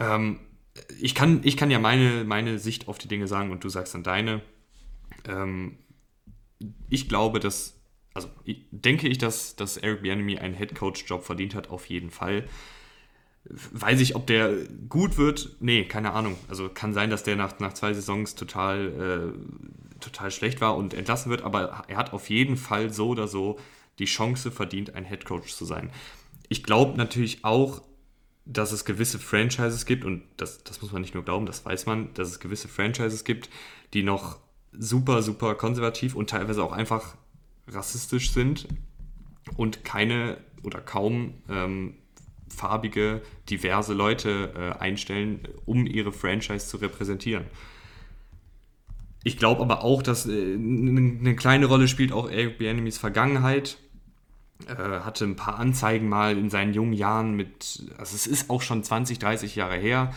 Ähm, 0.00 0.40
ich, 1.00 1.14
kann, 1.14 1.42
ich 1.44 1.56
kann 1.56 1.70
ja 1.70 1.78
meine, 1.78 2.24
meine 2.24 2.58
Sicht 2.58 2.88
auf 2.88 2.98
die 2.98 3.06
Dinge 3.06 3.28
sagen 3.28 3.52
und 3.52 3.62
du 3.62 3.68
sagst 3.68 3.94
dann 3.94 4.02
deine. 4.02 4.40
Ähm, 5.28 5.78
ich 6.90 7.08
glaube, 7.08 7.38
dass 7.38 7.74
also 8.12 8.28
denke 8.70 9.08
ich, 9.08 9.18
dass, 9.18 9.56
dass 9.56 9.76
Eric 9.76 10.02
Bieniemy 10.02 10.38
einen 10.38 10.54
Headcoach-Job 10.54 11.24
verdient 11.24 11.54
hat, 11.54 11.70
auf 11.70 11.86
jeden 11.86 12.10
Fall. 12.10 12.44
Weiß 13.46 14.00
ich, 14.00 14.16
ob 14.16 14.26
der 14.26 14.54
gut 14.88 15.18
wird? 15.18 15.56
Nee, 15.60 15.84
keine 15.84 16.12
Ahnung. 16.12 16.36
Also 16.48 16.70
kann 16.70 16.94
sein, 16.94 17.10
dass 17.10 17.24
der 17.24 17.36
nach, 17.36 17.58
nach 17.58 17.74
zwei 17.74 17.92
Saisons 17.92 18.34
total, 18.34 19.34
äh, 19.36 20.00
total 20.00 20.30
schlecht 20.30 20.60
war 20.60 20.76
und 20.76 20.94
entlassen 20.94 21.30
wird, 21.30 21.42
aber 21.42 21.84
er 21.88 21.96
hat 21.96 22.12
auf 22.14 22.30
jeden 22.30 22.56
Fall 22.56 22.90
so 22.90 23.08
oder 23.08 23.28
so 23.28 23.58
die 23.98 24.06
Chance 24.06 24.50
verdient, 24.50 24.94
ein 24.94 25.04
Headcoach 25.04 25.54
zu 25.54 25.64
sein. 25.66 25.90
Ich 26.48 26.62
glaube 26.62 26.96
natürlich 26.96 27.44
auch, 27.44 27.82
dass 28.46 28.72
es 28.72 28.84
gewisse 28.84 29.18
Franchises 29.18 29.86
gibt, 29.86 30.04
und 30.04 30.22
das, 30.36 30.64
das 30.64 30.82
muss 30.82 30.92
man 30.92 31.02
nicht 31.02 31.14
nur 31.14 31.24
glauben, 31.24 31.46
das 31.46 31.64
weiß 31.64 31.86
man, 31.86 32.12
dass 32.14 32.28
es 32.28 32.40
gewisse 32.40 32.68
Franchises 32.68 33.24
gibt, 33.24 33.48
die 33.92 34.02
noch 34.02 34.38
super, 34.72 35.22
super 35.22 35.54
konservativ 35.54 36.14
und 36.14 36.30
teilweise 36.30 36.62
auch 36.62 36.72
einfach 36.72 37.16
rassistisch 37.68 38.32
sind 38.32 38.68
und 39.56 39.84
keine 39.84 40.38
oder 40.62 40.80
kaum 40.80 41.34
ähm, 41.48 41.94
farbige, 42.54 43.22
diverse 43.50 43.94
Leute 43.94 44.52
äh, 44.56 44.78
einstellen, 44.80 45.48
um 45.66 45.86
ihre 45.86 46.12
Franchise 46.12 46.68
zu 46.68 46.78
repräsentieren. 46.78 47.44
Ich 49.22 49.38
glaube 49.38 49.62
aber 49.62 49.82
auch, 49.82 50.02
dass 50.02 50.26
äh, 50.26 50.54
eine 50.54 51.36
kleine 51.36 51.66
Rolle 51.66 51.88
spielt 51.88 52.12
auch 52.12 52.28
Bieniemys 52.30 52.98
Vergangenheit. 52.98 53.78
Äh, 54.66 55.00
hatte 55.00 55.24
ein 55.24 55.36
paar 55.36 55.58
Anzeigen 55.58 56.08
mal 56.08 56.38
in 56.38 56.50
seinen 56.50 56.74
jungen 56.74 56.92
Jahren 56.92 57.34
mit, 57.34 57.82
also 57.98 58.14
es 58.14 58.26
ist 58.26 58.50
auch 58.50 58.62
schon 58.62 58.84
20, 58.84 59.18
30 59.18 59.56
Jahre 59.56 59.76
her, 59.76 60.12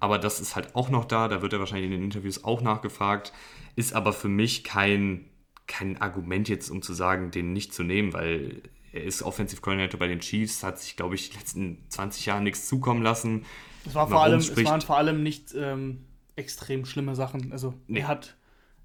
aber 0.00 0.18
das 0.18 0.40
ist 0.40 0.56
halt 0.56 0.74
auch 0.74 0.88
noch 0.88 1.04
da, 1.04 1.28
da 1.28 1.42
wird 1.42 1.52
er 1.52 1.58
wahrscheinlich 1.58 1.86
in 1.86 1.92
den 1.92 2.04
Interviews 2.04 2.42
auch 2.42 2.62
nachgefragt, 2.62 3.32
ist 3.76 3.92
aber 3.92 4.12
für 4.12 4.28
mich 4.28 4.64
kein 4.64 5.26
kein 5.66 6.00
Argument 6.00 6.48
jetzt, 6.48 6.70
um 6.70 6.82
zu 6.82 6.92
sagen, 6.92 7.30
den 7.30 7.52
nicht 7.52 7.72
zu 7.72 7.82
nehmen, 7.82 8.12
weil 8.12 8.62
er 8.92 9.04
ist 9.04 9.22
Offensive 9.22 9.60
Coordinator 9.60 9.98
bei 9.98 10.08
den 10.08 10.20
Chiefs, 10.20 10.62
hat 10.62 10.78
sich, 10.78 10.96
glaube 10.96 11.14
ich, 11.14 11.30
die 11.30 11.38
letzten 11.38 11.84
20 11.88 12.26
Jahre 12.26 12.42
nichts 12.42 12.66
zukommen 12.66 13.02
lassen. 13.02 13.44
Es, 13.86 13.94
war 13.94 14.08
vor 14.08 14.22
allem, 14.22 14.38
es 14.38 14.64
waren 14.64 14.80
vor 14.80 14.98
allem 14.98 15.22
nicht 15.22 15.54
ähm, 15.54 16.04
extrem 16.36 16.84
schlimme 16.84 17.16
Sachen. 17.16 17.52
Also 17.52 17.74
nee. 17.88 18.00
er 18.00 18.08
hat 18.08 18.36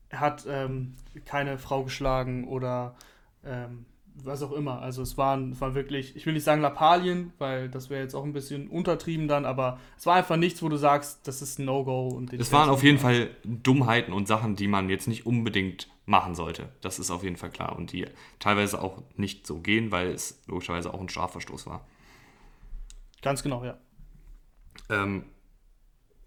er 0.09 0.19
hat 0.19 0.45
ähm, 0.47 0.93
keine 1.25 1.57
Frau 1.57 1.83
geschlagen 1.83 2.47
oder 2.47 2.95
ähm, 3.43 3.85
was 4.23 4.41
auch 4.41 4.51
immer. 4.51 4.81
Also 4.81 5.01
es 5.01 5.17
waren, 5.17 5.59
waren 5.59 5.75
wirklich, 5.75 6.15
ich 6.15 6.25
will 6.25 6.33
nicht 6.33 6.43
sagen 6.43 6.61
Lappalien, 6.61 7.33
weil 7.37 7.69
das 7.69 7.89
wäre 7.89 8.01
jetzt 8.01 8.15
auch 8.15 8.23
ein 8.23 8.33
bisschen 8.33 8.67
untertrieben 8.67 9.27
dann, 9.27 9.45
aber 9.45 9.79
es 9.97 10.05
war 10.05 10.15
einfach 10.15 10.37
nichts, 10.37 10.61
wo 10.61 10.69
du 10.69 10.77
sagst, 10.77 11.27
das 11.27 11.41
ist 11.41 11.59
ein 11.59 11.65
No-Go. 11.65 12.21
Es 12.37 12.51
waren 12.51 12.69
auf 12.69 12.83
jeden 12.83 12.99
Fall 12.99 13.29
Dummheiten 13.43 14.13
und 14.13 14.27
Sachen, 14.27 14.55
die 14.55 14.67
man 14.67 14.89
jetzt 14.89 15.07
nicht 15.07 15.25
unbedingt 15.25 15.89
machen 16.05 16.35
sollte. 16.35 16.69
Das 16.81 16.99
ist 16.99 17.11
auf 17.11 17.23
jeden 17.23 17.37
Fall 17.37 17.51
klar. 17.51 17.75
Und 17.75 17.91
die 17.91 18.07
teilweise 18.39 18.81
auch 18.81 19.03
nicht 19.15 19.45
so 19.45 19.59
gehen, 19.59 19.91
weil 19.91 20.07
es 20.07 20.41
logischerweise 20.47 20.93
auch 20.93 21.01
ein 21.01 21.09
Strafverstoß 21.09 21.67
war. 21.67 21.85
Ganz 23.21 23.43
genau, 23.43 23.63
ja. 23.63 23.77
Ähm, 24.89 25.23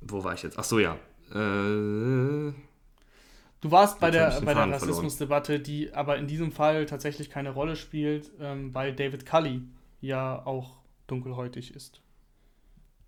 wo 0.00 0.22
war 0.24 0.35
ich 0.35 0.42
jetzt? 0.42 0.59
Ach 0.59 0.64
so, 0.64 0.79
ja. 0.79 0.96
Äh, 1.33 2.53
du 3.61 3.70
warst 3.70 4.01
bei 4.01 4.11
der, 4.11 4.40
bei 4.42 4.55
der 4.55 4.70
Rassismusdebatte, 4.70 5.61
die 5.61 5.92
aber 5.92 6.16
in 6.16 6.27
diesem 6.27 6.53
Fall 6.53 6.87
tatsächlich 6.87 7.31
keine 7.31 7.51
Rolle 7.51 7.77
spielt, 7.77 8.31
ähm, 8.40 8.75
weil 8.75 8.94
David 8.94 9.27
Cully 9.27 9.62
ja 10.01 10.44
auch 10.44 10.79
dunkelhäutig 11.07 11.75
ist. 11.75 12.01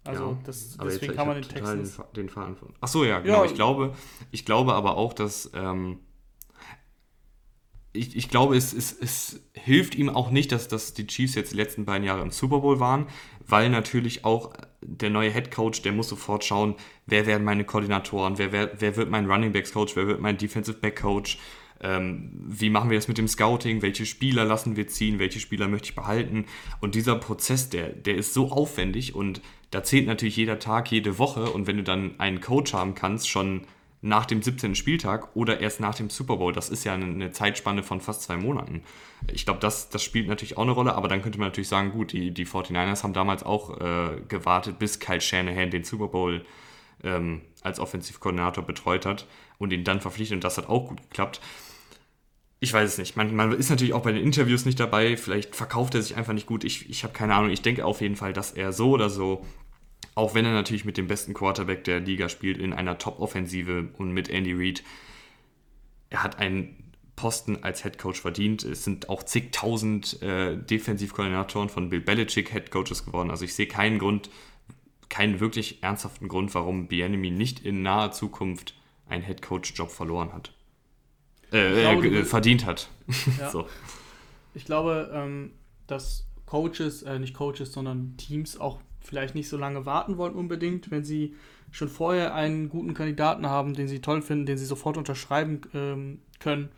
Also 0.04 0.30
ja, 0.30 0.38
das, 0.44 0.76
deswegen 0.76 1.06
jetzt, 1.06 1.16
kann 1.16 1.26
man 1.28 1.40
den 1.40 1.48
Text. 1.48 1.98
Den, 1.98 2.04
den 2.16 2.28
Faden 2.28 2.56
von. 2.56 2.74
Ach 2.80 2.88
so, 2.88 3.04
ja, 3.04 3.20
genau. 3.20 3.44
Ja. 3.44 3.44
Ich, 3.44 3.54
glaube, 3.54 3.94
ich 4.32 4.44
glaube 4.44 4.74
aber 4.74 4.96
auch, 4.96 5.12
dass 5.12 5.50
ähm, 5.54 6.00
ich, 7.92 8.16
ich 8.16 8.28
glaube, 8.28 8.56
es, 8.56 8.72
es, 8.72 8.92
es 8.92 9.40
hilft 9.52 9.94
ihm 9.94 10.08
auch 10.08 10.30
nicht, 10.30 10.50
dass, 10.50 10.66
dass 10.66 10.94
die 10.94 11.06
Chiefs 11.06 11.34
jetzt 11.34 11.52
die 11.52 11.56
letzten 11.56 11.84
beiden 11.84 12.04
Jahre 12.04 12.22
im 12.22 12.30
Super 12.30 12.60
Bowl 12.60 12.80
waren, 12.80 13.06
weil 13.46 13.70
natürlich 13.70 14.24
auch 14.24 14.54
der 14.82 15.10
neue 15.10 15.30
Head 15.30 15.50
Coach, 15.50 15.82
der 15.82 15.92
muss 15.92 16.08
sofort 16.08 16.44
schauen, 16.44 16.74
wer 17.06 17.26
werden 17.26 17.44
meine 17.44 17.64
Koordinatoren, 17.64 18.38
wer, 18.38 18.52
wer, 18.52 18.72
wer 18.78 18.96
wird 18.96 19.10
mein 19.10 19.30
Running 19.30 19.52
Backs 19.52 19.72
Coach, 19.72 19.96
wer 19.96 20.06
wird 20.06 20.20
mein 20.20 20.36
Defensive 20.36 20.78
Back 20.78 21.00
Coach, 21.00 21.38
ähm, 21.80 22.30
wie 22.32 22.70
machen 22.70 22.90
wir 22.90 22.98
das 22.98 23.08
mit 23.08 23.18
dem 23.18 23.28
Scouting, 23.28 23.82
welche 23.82 24.06
Spieler 24.06 24.44
lassen 24.44 24.76
wir 24.76 24.86
ziehen, 24.86 25.18
welche 25.18 25.40
Spieler 25.40 25.68
möchte 25.68 25.88
ich 25.88 25.94
behalten. 25.94 26.46
Und 26.80 26.94
dieser 26.94 27.16
Prozess, 27.16 27.70
der, 27.70 27.88
der 27.88 28.16
ist 28.16 28.34
so 28.34 28.50
aufwendig 28.50 29.14
und 29.14 29.40
da 29.70 29.82
zählt 29.82 30.06
natürlich 30.06 30.36
jeder 30.36 30.58
Tag, 30.58 30.90
jede 30.92 31.18
Woche. 31.18 31.50
Und 31.50 31.66
wenn 31.66 31.78
du 31.78 31.82
dann 31.82 32.20
einen 32.20 32.40
Coach 32.40 32.72
haben 32.72 32.94
kannst, 32.94 33.28
schon 33.28 33.62
nach 34.04 34.26
dem 34.26 34.42
17. 34.42 34.74
Spieltag 34.74 35.34
oder 35.36 35.60
erst 35.60 35.78
nach 35.78 35.94
dem 35.94 36.10
Super 36.10 36.36
Bowl. 36.36 36.52
Das 36.52 36.68
ist 36.68 36.82
ja 36.82 36.94
eine 36.94 37.30
Zeitspanne 37.30 37.84
von 37.84 38.00
fast 38.00 38.22
zwei 38.22 38.36
Monaten. 38.36 38.82
Ich 39.32 39.44
glaube, 39.44 39.60
das, 39.60 39.90
das 39.90 40.02
spielt 40.02 40.26
natürlich 40.26 40.58
auch 40.58 40.62
eine 40.62 40.72
Rolle, 40.72 40.96
aber 40.96 41.06
dann 41.06 41.22
könnte 41.22 41.38
man 41.38 41.48
natürlich 41.48 41.68
sagen, 41.68 41.92
gut, 41.92 42.12
die, 42.12 42.32
die 42.32 42.44
49ers 42.44 43.04
haben 43.04 43.12
damals 43.12 43.44
auch 43.44 43.80
äh, 43.80 44.20
gewartet, 44.26 44.80
bis 44.80 44.98
Kyle 44.98 45.20
Shanahan 45.20 45.70
den 45.70 45.84
Super 45.84 46.08
Bowl 46.08 46.44
ähm, 47.04 47.42
als 47.62 47.78
Offensivkoordinator 47.78 48.64
betreut 48.64 49.06
hat 49.06 49.28
und 49.58 49.72
ihn 49.72 49.84
dann 49.84 50.00
verpflichtet 50.00 50.34
und 50.34 50.44
das 50.44 50.58
hat 50.58 50.68
auch 50.68 50.88
gut 50.88 51.00
geklappt. 51.02 51.40
Ich 52.58 52.72
weiß 52.72 52.92
es 52.92 52.98
nicht. 52.98 53.16
Man, 53.16 53.34
man 53.36 53.52
ist 53.52 53.70
natürlich 53.70 53.92
auch 53.92 54.02
bei 54.02 54.12
den 54.12 54.22
Interviews 54.22 54.64
nicht 54.64 54.78
dabei. 54.78 55.16
Vielleicht 55.16 55.54
verkauft 55.54 55.94
er 55.94 56.02
sich 56.02 56.16
einfach 56.16 56.32
nicht 56.32 56.46
gut. 56.46 56.62
Ich, 56.64 56.88
ich 56.90 57.02
habe 57.02 57.12
keine 57.12 57.34
Ahnung. 57.34 57.50
Ich 57.50 57.62
denke 57.62 57.84
auf 57.84 58.00
jeden 58.00 58.14
Fall, 58.14 58.32
dass 58.32 58.52
er 58.52 58.72
so 58.72 58.90
oder 58.90 59.10
so 59.10 59.44
auch 60.14 60.34
wenn 60.34 60.44
er 60.44 60.52
natürlich 60.52 60.84
mit 60.84 60.96
dem 60.96 61.06
besten 61.06 61.34
Quarterback 61.34 61.84
der 61.84 62.00
Liga 62.00 62.28
spielt, 62.28 62.58
in 62.58 62.72
einer 62.72 62.98
Top-Offensive 62.98 63.88
und 63.98 64.12
mit 64.12 64.28
Andy 64.28 64.52
Reid. 64.54 64.82
Er 66.10 66.22
hat 66.22 66.38
einen 66.38 66.92
Posten 67.16 67.62
als 67.62 67.82
Head 67.82 67.98
Coach 67.98 68.20
verdient. 68.20 68.64
Es 68.64 68.84
sind 68.84 69.08
auch 69.08 69.22
zigtausend 69.22 70.20
äh, 70.22 70.56
Defensivkoordinatoren 70.56 71.68
von 71.68 71.88
Bill 71.88 72.00
Belichick 72.00 72.52
Head 72.52 72.70
Coaches 72.70 73.04
geworden. 73.04 73.30
Also 73.30 73.44
ich 73.44 73.54
sehe 73.54 73.66
keinen 73.66 73.98
Grund, 73.98 74.30
keinen 75.08 75.40
wirklich 75.40 75.82
ernsthaften 75.82 76.28
Grund, 76.28 76.54
warum 76.54 76.88
Bienemy 76.88 77.30
nicht 77.30 77.64
in 77.64 77.82
naher 77.82 78.12
Zukunft 78.12 78.74
einen 79.08 79.22
Head 79.22 79.42
Coach 79.42 79.72
Job 79.76 79.90
verloren 79.90 80.32
hat. 80.32 80.52
Äh, 81.52 81.82
glaube, 81.82 82.08
äh, 82.08 82.24
verdient 82.24 82.66
hat. 82.66 82.88
Ja. 83.38 83.50
so. 83.50 83.66
Ich 84.54 84.64
glaube, 84.64 85.10
ähm, 85.14 85.52
dass 85.86 86.26
Coaches, 86.46 87.02
äh, 87.02 87.18
nicht 87.18 87.34
Coaches, 87.34 87.72
sondern 87.72 88.16
Teams 88.16 88.58
auch 88.58 88.80
vielleicht 89.02 89.34
nicht 89.34 89.48
so 89.48 89.56
lange 89.56 89.86
warten 89.86 90.16
wollen 90.16 90.34
unbedingt, 90.34 90.90
wenn 90.90 91.04
sie 91.04 91.34
schon 91.70 91.88
vorher 91.88 92.34
einen 92.34 92.68
guten 92.68 92.94
Kandidaten 92.94 93.46
haben, 93.46 93.74
den 93.74 93.88
sie 93.88 94.00
toll 94.00 94.22
finden, 94.22 94.46
den 94.46 94.58
sie 94.58 94.66
sofort 94.66 94.96
unterschreiben 94.96 95.62
ähm, 95.74 96.20
können, 96.38 96.70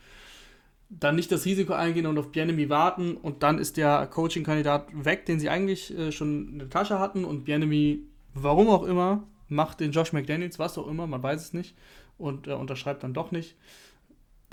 dann 0.89 1.17
nicht 1.17 1.33
das 1.33 1.45
Risiko 1.45 1.73
eingehen 1.73 2.07
und 2.07 2.19
auf 2.19 2.31
Bienemy 2.31 2.69
warten 2.69 3.17
und 3.17 3.43
dann 3.43 3.59
ist 3.59 3.77
der 3.77 4.07
Coaching-Kandidat 4.07 4.87
weg, 4.93 5.27
den 5.27 5.41
sie 5.41 5.49
eigentlich 5.49 5.97
äh, 5.97 6.13
schon 6.13 6.49
in 6.51 6.59
der 6.61 6.71
Tasche 6.71 6.99
hatten 6.99 7.25
und 7.25 7.45
Bienemy, 7.45 8.01
warum 8.35 8.69
auch 8.69 8.85
immer, 8.85 9.25
macht 9.49 9.81
den 9.81 9.93
Josh 9.93 10.13
McDaniels, 10.13 10.59
was 10.59 10.79
auch 10.79 10.87
immer, 10.87 11.07
man 11.07 11.23
weiß 11.23 11.41
es 11.41 11.53
nicht 11.53 11.77
und 12.19 12.47
äh, 12.47 12.53
unterschreibt 12.53 13.03
dann 13.03 13.15
doch 13.15 13.33
nicht 13.33 13.57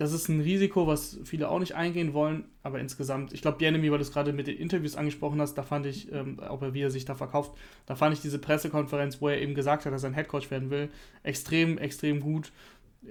das 0.01 0.13
ist 0.13 0.29
ein 0.29 0.41
Risiko, 0.41 0.87
was 0.87 1.19
viele 1.25 1.47
auch 1.47 1.59
nicht 1.59 1.75
eingehen 1.75 2.15
wollen, 2.15 2.45
aber 2.63 2.79
insgesamt, 2.79 3.33
ich 3.33 3.43
glaube, 3.43 3.59
Bienemy, 3.59 3.91
weil 3.91 3.99
du 3.99 4.03
es 4.03 4.11
gerade 4.11 4.33
mit 4.33 4.47
den 4.47 4.57
Interviews 4.57 4.95
angesprochen 4.95 5.39
hast, 5.39 5.53
da 5.53 5.61
fand 5.61 5.85
ich, 5.85 6.11
ähm, 6.11 6.39
auch 6.39 6.59
wie 6.73 6.81
er 6.81 6.89
sich 6.89 7.05
da 7.05 7.13
verkauft, 7.13 7.51
da 7.85 7.93
fand 7.93 8.15
ich 8.15 8.19
diese 8.19 8.39
Pressekonferenz, 8.39 9.21
wo 9.21 9.27
er 9.27 9.39
eben 9.39 9.53
gesagt 9.53 9.85
hat, 9.85 9.93
dass 9.93 10.01
er 10.01 10.09
ein 10.09 10.15
Headcoach 10.15 10.49
werden 10.49 10.71
will, 10.71 10.89
extrem, 11.21 11.77
extrem 11.77 12.19
gut. 12.19 12.51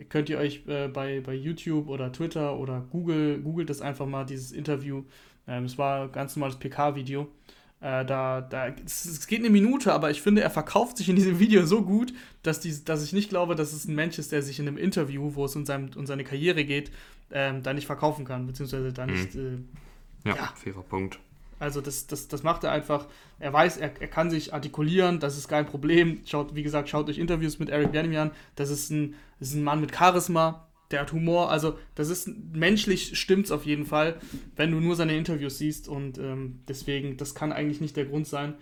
Könnt 0.09 0.29
ihr 0.31 0.39
euch 0.39 0.65
äh, 0.67 0.89
bei, 0.89 1.21
bei 1.21 1.33
YouTube 1.33 1.89
oder 1.89 2.11
Twitter 2.11 2.59
oder 2.59 2.85
Google, 2.91 3.41
googelt 3.41 3.71
das 3.71 3.83
einfach 3.83 4.07
mal, 4.07 4.25
dieses 4.25 4.51
Interview. 4.51 5.05
Ähm, 5.47 5.67
es 5.67 5.79
war 5.79 6.07
ein 6.07 6.13
ganz 6.13 6.35
normales 6.35 6.59
PK-Video. 6.59 7.29
Äh, 7.81 8.05
da, 8.05 8.43
da, 8.43 8.69
es, 8.85 9.27
geht 9.27 9.39
eine 9.39 9.49
Minute, 9.49 9.95
aber 9.95 10.11
ich 10.11 10.21
finde, 10.21 10.43
er 10.43 10.51
verkauft 10.51 10.99
sich 10.99 11.09
in 11.09 11.17
diesem 11.17 11.39
Video 11.39 11.65
so 11.65 11.83
gut, 11.83 12.13
dass, 12.43 12.61
die, 12.61 12.85
dass 12.85 13.03
ich 13.03 13.15
nicht 13.15 13.31
glaube, 13.31 13.55
dass 13.55 13.73
es 13.73 13.87
ein 13.87 13.95
Mensch 13.95 14.19
ist, 14.19 14.33
der 14.33 14.43
sich 14.43 14.59
in 14.59 14.69
einem 14.69 14.77
Interview, 14.77 15.35
wo 15.35 15.47
es 15.47 15.57
um, 15.57 15.65
seinem, 15.65 15.91
um 15.97 16.07
seine 16.07 16.25
Karriere 16.25 16.65
geht, 16.65 16.91
ähm, 17.31 17.63
da 17.63 17.73
nicht 17.73 17.87
verkaufen 17.87 18.27
kann, 18.27 18.47
beziehungsweise 18.47 18.93
da 18.93 19.07
nicht. 19.07 19.35
Mhm. 19.35 19.69
Äh, 20.25 20.29
ja, 20.29 20.37
ja, 20.37 20.53
fairer 20.57 20.83
Punkt. 20.83 21.19
Also 21.59 21.81
das, 21.81 22.07
das, 22.07 22.29
das 22.29 22.43
macht 22.43 22.65
er 22.65 22.73
einfach. 22.73 23.07
Er 23.39 23.53
weiß, 23.53 23.79
er, 23.79 23.93
er 24.01 24.09
kann 24.09 24.31
sich 24.31 24.53
artikulieren, 24.53 25.19
das 25.19 25.39
ist 25.39 25.49
kein 25.49 25.67
Problem. 25.67 26.21
Schaut, 26.27 26.55
wie 26.55 26.63
gesagt, 26.63 26.91
schaut 26.91 27.09
euch 27.09 27.19
Interviews 27.19 27.59
mit 27.59 27.71
Eric 27.71 27.93
Bieniemy 27.93 28.19
an. 28.19 28.31
Das 28.57 28.71
ist 28.71 28.91
ein, 28.91 29.15
das 29.39 29.49
ist 29.49 29.55
ein 29.55 29.63
Mann 29.63 29.81
mit 29.81 29.95
Charisma, 29.95 30.67
der 30.91 31.01
hat 31.01 31.13
Humor, 31.13 31.51
also 31.51 31.79
das 31.95 32.09
ist 32.09 32.31
menschlich 32.53 33.19
stimmt's 33.19 33.51
auf 33.51 33.65
jeden 33.65 33.87
Fall, 33.87 34.17
wenn 34.57 34.73
du 34.73 34.81
nur 34.81 34.97
seine 34.97 35.17
Interviews 35.17 35.59
siehst 35.59 35.89
und 35.89 36.19
ähm, 36.19 36.61
deswegen, 36.69 37.17
das 37.17 37.35
kann 37.35 37.53
eigentlich 37.53 37.81
nicht 37.81 37.97
der 37.97 38.07
Grund 38.07 38.27
sein. 38.27 38.55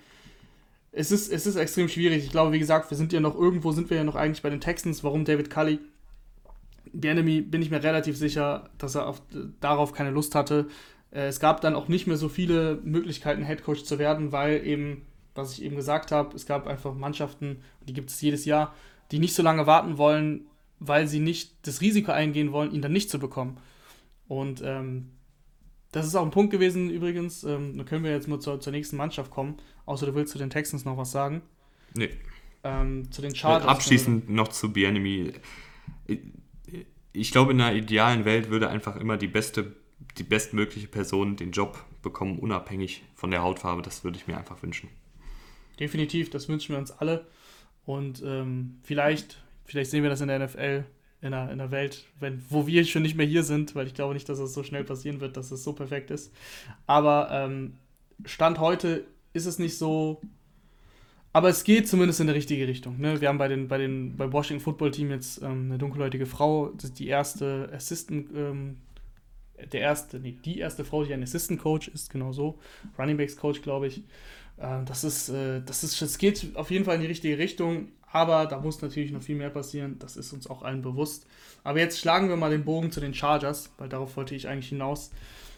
Es 0.92 1.10
ist, 1.10 1.32
es 1.32 1.46
ist 1.46 1.56
extrem 1.56 1.88
schwierig. 1.88 2.24
Ich 2.24 2.30
glaube, 2.30 2.52
wie 2.52 2.58
gesagt, 2.58 2.90
wir 2.90 2.96
sind 2.96 3.12
ja 3.12 3.20
noch 3.20 3.34
irgendwo, 3.34 3.72
sind 3.72 3.90
wir 3.90 3.96
ja 3.96 4.04
noch 4.04 4.16
eigentlich 4.16 4.42
bei 4.42 4.50
den 4.50 4.60
Texans, 4.60 5.04
warum 5.04 5.24
David 5.24 5.50
Cully. 5.50 5.78
The 6.92 7.08
Enemy 7.08 7.42
bin 7.42 7.62
ich 7.62 7.70
mir 7.70 7.82
relativ 7.82 8.16
sicher, 8.16 8.70
dass 8.78 8.94
er 8.94 9.06
auf, 9.06 9.22
darauf 9.60 9.92
keine 9.92 10.10
Lust 10.10 10.34
hatte. 10.34 10.68
Äh, 11.10 11.26
es 11.26 11.40
gab 11.40 11.60
dann 11.60 11.74
auch 11.74 11.88
nicht 11.88 12.06
mehr 12.06 12.16
so 12.16 12.28
viele 12.28 12.80
Möglichkeiten, 12.82 13.42
Headcoach 13.42 13.84
zu 13.84 13.98
werden, 13.98 14.32
weil 14.32 14.66
eben, 14.66 15.06
was 15.34 15.52
ich 15.52 15.62
eben 15.62 15.76
gesagt 15.76 16.10
habe, 16.10 16.34
es 16.34 16.46
gab 16.46 16.66
einfach 16.66 16.94
Mannschaften, 16.94 17.62
die 17.86 17.92
gibt 17.92 18.10
es 18.10 18.20
jedes 18.20 18.44
Jahr, 18.44 18.74
die 19.12 19.18
nicht 19.18 19.34
so 19.34 19.42
lange 19.42 19.66
warten 19.66 19.98
wollen, 19.98 20.46
weil 20.80 21.06
sie 21.06 21.20
nicht 21.20 21.66
das 21.66 21.80
Risiko 21.80 22.12
eingehen 22.12 22.52
wollen, 22.52 22.72
ihn 22.72 22.82
dann 22.82 22.92
nicht 22.92 23.10
zu 23.10 23.18
bekommen. 23.18 23.58
Und 24.28 24.62
ähm, 24.64 25.10
das 25.92 26.06
ist 26.06 26.14
auch 26.14 26.24
ein 26.24 26.30
Punkt 26.30 26.50
gewesen 26.50 26.90
übrigens. 26.90 27.44
Ähm, 27.44 27.76
dann 27.76 27.86
können 27.86 28.04
wir 28.04 28.10
jetzt 28.10 28.28
mal 28.28 28.40
zur, 28.40 28.60
zur 28.60 28.72
nächsten 28.72 28.96
Mannschaft 28.96 29.30
kommen. 29.30 29.56
Außer 29.86 30.06
du 30.06 30.14
willst 30.14 30.32
zu 30.32 30.38
den 30.38 30.50
Texans 30.50 30.84
noch 30.84 30.96
was 30.96 31.10
sagen. 31.10 31.42
Nee. 31.94 32.10
Ähm, 32.62 33.10
zu 33.10 33.22
den 33.22 33.34
Chargers. 33.34 33.68
Abschließend 33.68 34.28
noch 34.28 34.48
zu 34.48 34.72
Bienemy. 34.72 35.32
Ich 37.12 37.32
glaube, 37.32 37.52
in 37.52 37.60
einer 37.60 37.74
idealen 37.74 38.24
Welt 38.24 38.50
würde 38.50 38.68
einfach 38.68 38.96
immer 38.96 39.16
die 39.16 39.28
beste, 39.28 39.74
die 40.18 40.24
bestmögliche 40.24 40.88
Person 40.88 41.36
den 41.36 41.52
Job 41.52 41.84
bekommen, 42.02 42.38
unabhängig 42.38 43.02
von 43.14 43.30
der 43.30 43.42
Hautfarbe. 43.42 43.82
Das 43.82 44.04
würde 44.04 44.18
ich 44.18 44.26
mir 44.26 44.36
einfach 44.36 44.62
wünschen. 44.62 44.90
Definitiv, 45.80 46.30
das 46.30 46.48
wünschen 46.48 46.74
wir 46.74 46.78
uns 46.78 46.90
alle. 46.90 47.26
Und 47.86 48.22
ähm, 48.24 48.78
vielleicht 48.82 49.42
Vielleicht 49.68 49.90
sehen 49.90 50.02
wir 50.02 50.08
das 50.08 50.22
in 50.22 50.28
der 50.28 50.38
NFL, 50.38 50.84
in 51.20 51.30
der, 51.30 51.50
in 51.50 51.58
der 51.58 51.70
Welt, 51.70 52.06
wenn, 52.18 52.42
wo 52.48 52.66
wir 52.66 52.84
schon 52.86 53.02
nicht 53.02 53.16
mehr 53.16 53.26
hier 53.26 53.42
sind, 53.42 53.74
weil 53.74 53.86
ich 53.86 53.92
glaube 53.92 54.14
nicht, 54.14 54.28
dass 54.28 54.38
es 54.38 54.54
so 54.54 54.62
schnell 54.62 54.82
passieren 54.82 55.20
wird, 55.20 55.36
dass 55.36 55.50
es 55.50 55.62
so 55.62 55.74
perfekt 55.74 56.10
ist. 56.10 56.32
Aber 56.86 57.28
ähm, 57.30 57.74
Stand 58.24 58.60
heute 58.60 59.04
ist 59.34 59.44
es 59.44 59.58
nicht 59.58 59.76
so. 59.76 60.22
Aber 61.34 61.50
es 61.50 61.64
geht 61.64 61.86
zumindest 61.86 62.20
in 62.20 62.28
die 62.28 62.32
richtige 62.32 62.66
Richtung. 62.66 62.98
Ne? 62.98 63.20
Wir 63.20 63.28
haben 63.28 63.36
bei 63.36 63.48
den, 63.48 63.68
bei 63.68 63.76
den, 63.76 64.16
beim 64.16 64.32
Washington 64.32 64.64
Football 64.64 64.90
Team 64.90 65.10
jetzt 65.10 65.42
ähm, 65.42 65.66
eine 65.66 65.76
dunkelhäutige 65.76 66.24
Frau, 66.24 66.70
die 66.70 67.08
erste 67.08 67.68
Assistant, 67.70 68.30
ähm, 68.34 68.78
der 69.70 69.82
erste, 69.82 70.18
nee, 70.18 70.38
die 70.42 70.58
erste 70.58 70.82
Frau, 70.86 71.04
die 71.04 71.12
ein 71.12 71.22
Assistant 71.22 71.60
Coach 71.60 71.88
ist, 71.88 72.10
genau 72.10 72.32
so. 72.32 72.58
Running 72.98 73.18
Backs 73.18 73.36
Coach, 73.36 73.60
glaube 73.60 73.88
ich. 73.88 73.98
Äh, 74.56 74.84
das 74.86 75.04
ist, 75.04 75.28
äh, 75.28 75.60
das 75.60 75.84
ist, 75.84 76.00
es 76.00 76.16
geht 76.16 76.56
auf 76.56 76.70
jeden 76.70 76.86
Fall 76.86 76.94
in 76.94 77.02
die 77.02 77.06
richtige 77.06 77.36
Richtung. 77.36 77.88
Aber 78.10 78.46
da 78.46 78.58
muss 78.58 78.80
natürlich 78.80 79.12
noch 79.12 79.22
viel 79.22 79.36
mehr 79.36 79.50
passieren. 79.50 79.98
Das 79.98 80.16
ist 80.16 80.32
uns 80.32 80.48
auch 80.48 80.62
allen 80.62 80.82
bewusst. 80.82 81.26
Aber 81.64 81.78
jetzt 81.78 81.98
schlagen 81.98 82.28
wir 82.28 82.36
mal 82.36 82.50
den 82.50 82.64
Bogen 82.64 82.90
zu 82.90 83.00
den 83.00 83.14
Chargers, 83.14 83.70
weil 83.78 83.88
darauf 83.88 84.16
wollte 84.16 84.34
ich 84.34 84.48
eigentlich 84.48 84.70
hinaus. 84.70 85.10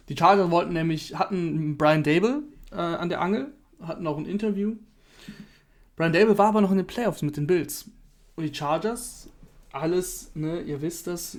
Die 0.08 0.16
Chargers 0.16 0.50
wollten 0.50 0.72
nämlich, 0.72 1.14
hatten 1.16 1.76
Brian 1.76 2.02
Dable 2.02 2.42
äh, 2.72 2.76
an 2.76 3.08
der 3.08 3.20
Angel, 3.20 3.52
hatten 3.80 4.06
auch 4.06 4.18
ein 4.18 4.26
Interview. 4.26 4.74
Brian 5.96 6.12
Dable 6.12 6.38
war 6.38 6.48
aber 6.48 6.60
noch 6.60 6.72
in 6.72 6.78
den 6.78 6.86
Playoffs 6.86 7.22
mit 7.22 7.36
den 7.36 7.46
Bills. 7.46 7.88
Und 8.34 8.44
die 8.44 8.54
Chargers 8.54 9.28
alles, 9.72 10.32
ne, 10.34 10.62
ihr 10.62 10.82
wisst 10.82 11.06
das, 11.06 11.36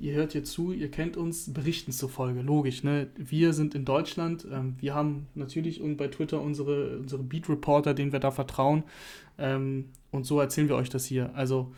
ihr 0.00 0.12
hört 0.12 0.32
hier 0.32 0.44
zu, 0.44 0.72
ihr 0.72 0.90
kennt 0.90 1.16
uns, 1.16 1.52
berichten 1.52 1.92
zufolge, 1.92 2.42
logisch, 2.42 2.84
ne? 2.84 3.08
Wir 3.16 3.54
sind 3.54 3.74
in 3.74 3.84
Deutschland, 3.84 4.46
ähm, 4.52 4.76
wir 4.78 4.94
haben 4.94 5.26
natürlich 5.34 5.80
und 5.80 5.96
bei 5.96 6.08
Twitter 6.08 6.40
unsere, 6.42 6.98
unsere 6.98 7.22
Beat-Reporter, 7.22 7.94
denen 7.94 8.12
wir 8.12 8.20
da 8.20 8.30
vertrauen. 8.30 8.82
Ähm, 9.38 9.86
und 10.12 10.24
so 10.24 10.38
erzählen 10.38 10.68
wir 10.68 10.76
euch 10.76 10.90
das 10.90 11.04
hier. 11.04 11.32
Also, 11.34 11.72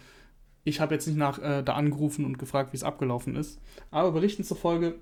ich 0.64 0.80
habe 0.80 0.94
jetzt 0.94 1.06
nicht 1.06 1.16
nach 1.16 1.38
äh, 1.38 1.62
da 1.62 1.74
angerufen 1.74 2.24
und 2.26 2.38
gefragt, 2.38 2.72
wie 2.72 2.76
es 2.76 2.82
abgelaufen 2.82 3.36
ist. 3.36 3.60
Aber 3.90 4.12
berichten 4.12 4.44
zufolge 4.44 4.96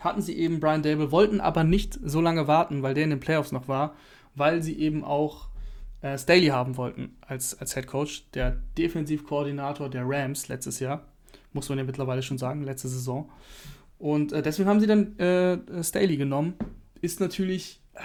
hatten 0.00 0.22
sie 0.22 0.36
eben 0.36 0.60
Brian 0.60 0.82
Dable, 0.82 1.12
wollten 1.12 1.40
aber 1.40 1.64
nicht 1.64 1.98
so 2.02 2.20
lange 2.20 2.46
warten, 2.46 2.82
weil 2.82 2.94
der 2.94 3.04
in 3.04 3.10
den 3.10 3.20
Playoffs 3.20 3.52
noch 3.52 3.68
war, 3.68 3.94
weil 4.34 4.62
sie 4.62 4.78
eben 4.78 5.04
auch 5.04 5.48
äh, 6.00 6.16
Staley 6.18 6.46
haben 6.46 6.76
wollten 6.76 7.16
als, 7.20 7.58
als 7.58 7.74
Head 7.74 7.86
Coach, 7.86 8.24
der 8.32 8.62
Defensivkoordinator 8.78 9.88
der 9.88 10.04
Rams 10.06 10.48
letztes 10.48 10.80
Jahr, 10.80 11.06
muss 11.52 11.68
man 11.68 11.78
ja 11.78 11.84
mittlerweile 11.84 12.22
schon 12.22 12.38
sagen, 12.38 12.62
letzte 12.62 12.88
Saison. 12.88 13.30
Und 13.98 14.32
äh, 14.32 14.40
deswegen 14.40 14.68
haben 14.68 14.80
sie 14.80 14.86
dann 14.86 15.18
äh, 15.18 15.84
Staley 15.84 16.16
genommen. 16.16 16.54
Ist 17.02 17.20
natürlich 17.20 17.82
äh, 17.94 18.00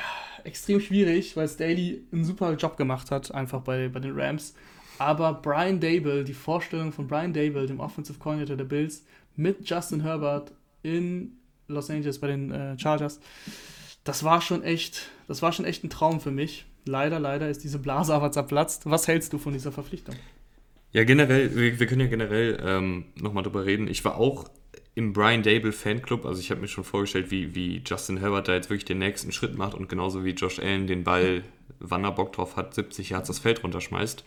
extrem 0.45 0.79
schwierig, 0.79 1.36
weil 1.36 1.47
Staley 1.47 2.03
einen 2.12 2.23
super 2.23 2.53
Job 2.55 2.77
gemacht 2.77 3.12
hat, 3.12 3.34
einfach 3.34 3.62
bei, 3.62 3.89
bei 3.89 3.99
den 3.99 4.17
Rams. 4.19 4.55
Aber 4.97 5.34
Brian 5.34 5.79
Dable, 5.79 6.23
die 6.23 6.34
Vorstellung 6.34 6.91
von 6.93 7.08
Brian 7.08 7.34
Dable, 7.34 7.65
dem 7.65 7.79
Offensive 7.79 8.17
Coordinator 8.17 8.55
der 8.55 8.65
Bills, 8.65 9.03
mit 9.36 9.69
Justin 9.69 10.01
Herbert 10.01 10.53
in 10.84 11.34
Los 11.67 11.89
Angeles 11.89 12.19
bei 12.19 12.27
den 12.27 12.51
äh, 12.51 12.79
Chargers, 12.79 13.19
das 14.03 14.23
war 14.23 14.39
schon 14.39 14.63
echt, 14.63 15.10
das 15.27 15.41
war 15.41 15.51
schon 15.51 15.65
echt 15.65 15.84
ein 15.84 15.89
Traum 15.89 16.21
für 16.21 16.31
mich 16.31 16.65
leider, 16.86 17.19
leider 17.19 17.49
ist 17.49 17.63
diese 17.63 17.79
Blase 17.79 18.13
aber 18.13 18.31
zerplatzt. 18.31 18.89
Was 18.89 19.08
hältst 19.08 19.34
du 19.34 19.38
von 19.38 19.53
dieser 19.53 19.71
Verpflichtung? 19.71 20.15
Ja, 20.91 21.03
generell, 21.03 21.55
wir, 21.55 21.79
wir 21.79 21.88
können 21.88 22.01
ja 22.01 22.08
generell 22.08 22.58
ähm, 22.63 23.05
nochmal 23.15 23.43
drüber 23.43 23.65
reden. 23.65 23.88
Ich 23.88 24.05
war 24.05 24.17
auch 24.17 24.45
im 24.95 25.12
Brian 25.12 25.43
Dable 25.43 25.73
Fanclub, 25.73 26.25
also 26.25 26.39
ich 26.39 26.49
habe 26.51 26.62
mir 26.62 26.69
schon 26.69 26.86
vorgestellt, 26.86 27.29
wie, 27.29 27.53
wie 27.53 27.81
Justin 27.86 28.17
Herbert 28.17 28.47
da 28.47 28.53
jetzt 28.53 28.69
wirklich 28.69 28.86
den 28.86 28.99
nächsten 28.99 29.34
Schritt 29.34 29.58
macht 29.58 29.73
und 29.73 29.89
genauso 29.89 30.23
wie 30.23 30.31
Josh 30.31 30.58
Allen 30.58 30.88
den 30.88 31.03
Ball, 31.03 31.43
wann 31.79 32.05
er 32.05 32.13
Bock 32.13 32.31
drauf 32.31 32.55
hat, 32.55 32.73
70 32.73 33.10
Yards 33.10 33.27
das 33.27 33.39
Feld 33.39 33.62
runterschmeißt. 33.62 34.23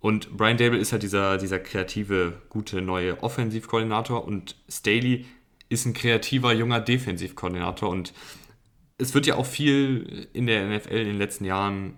Und 0.00 0.36
Brian 0.36 0.58
Dable 0.58 0.78
ist 0.78 0.92
halt 0.92 1.02
dieser, 1.02 1.38
dieser 1.38 1.58
kreative, 1.58 2.34
gute 2.50 2.82
neue 2.82 3.22
Offensivkoordinator 3.22 4.26
und 4.26 4.56
Staley 4.68 5.24
ist 5.70 5.86
ein 5.86 5.94
kreativer, 5.94 6.52
junger 6.52 6.80
Defensivkoordinator 6.80 7.88
und 7.88 8.12
es 8.98 9.14
wird 9.14 9.26
ja 9.26 9.36
auch 9.36 9.46
viel 9.46 10.28
in 10.34 10.46
der 10.46 10.68
NFL 10.68 10.96
in 10.96 11.06
den 11.06 11.18
letzten 11.18 11.46
Jahren 11.46 11.94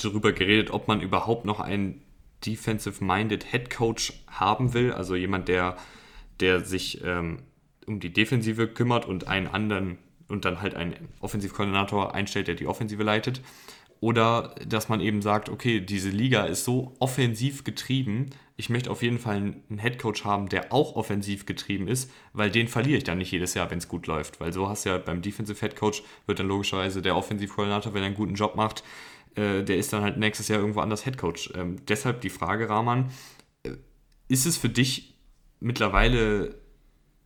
darüber 0.00 0.30
geredet, 0.30 0.70
ob 0.70 0.86
man 0.86 1.00
überhaupt 1.00 1.44
noch 1.44 1.58
einen 1.58 2.00
defensive-minded 2.46 3.50
Head 3.50 3.70
Coach 3.70 4.12
haben 4.28 4.72
will, 4.72 4.92
also 4.92 5.16
jemand, 5.16 5.48
der, 5.48 5.76
der 6.40 6.64
sich 6.64 7.02
ähm, 7.04 7.38
um 7.86 8.00
die 8.00 8.12
Defensive 8.12 8.68
kümmert 8.68 9.06
und 9.06 9.28
einen 9.28 9.46
anderen 9.48 9.98
und 10.28 10.44
dann 10.44 10.60
halt 10.60 10.74
einen 10.74 10.94
Offensivkoordinator 11.20 12.14
einstellt, 12.14 12.48
der 12.48 12.54
die 12.54 12.66
Offensive 12.66 13.02
leitet. 13.02 13.40
Oder 14.00 14.54
dass 14.64 14.88
man 14.88 15.00
eben 15.00 15.22
sagt, 15.22 15.48
okay, 15.48 15.80
diese 15.80 16.10
Liga 16.10 16.44
ist 16.44 16.64
so 16.64 16.94
offensiv 17.00 17.64
getrieben, 17.64 18.26
ich 18.56 18.70
möchte 18.70 18.90
auf 18.90 19.02
jeden 19.02 19.18
Fall 19.18 19.36
einen 19.36 19.78
Headcoach 19.78 20.24
haben, 20.24 20.48
der 20.48 20.72
auch 20.72 20.96
offensiv 20.96 21.46
getrieben 21.46 21.86
ist, 21.88 22.10
weil 22.32 22.50
den 22.50 22.68
verliere 22.68 22.98
ich 22.98 23.04
dann 23.04 23.18
nicht 23.18 23.30
jedes 23.30 23.54
Jahr, 23.54 23.70
wenn 23.70 23.78
es 23.78 23.88
gut 23.88 24.06
läuft. 24.06 24.40
Weil 24.40 24.52
so 24.52 24.68
hast 24.68 24.84
du 24.84 24.90
ja 24.90 24.98
beim 24.98 25.22
Defensive 25.22 25.60
Headcoach 25.60 26.02
wird 26.26 26.40
dann 26.40 26.48
logischerweise 26.48 27.00
der 27.00 27.16
Offensivkoordinator, 27.16 27.94
wenn 27.94 28.02
er 28.02 28.06
einen 28.06 28.16
guten 28.16 28.34
Job 28.34 28.56
macht, 28.56 28.82
äh, 29.36 29.62
der 29.62 29.76
ist 29.76 29.92
dann 29.92 30.02
halt 30.02 30.16
nächstes 30.16 30.48
Jahr 30.48 30.58
irgendwo 30.58 30.80
anders 30.80 31.06
Headcoach. 31.06 31.52
Ähm, 31.54 31.76
deshalb 31.86 32.20
die 32.20 32.30
Frage, 32.30 32.68
Rahman, 32.68 33.10
äh, 33.62 33.70
ist 34.28 34.44
es 34.44 34.56
für 34.56 34.68
dich 34.68 35.17
mittlerweile, 35.60 36.56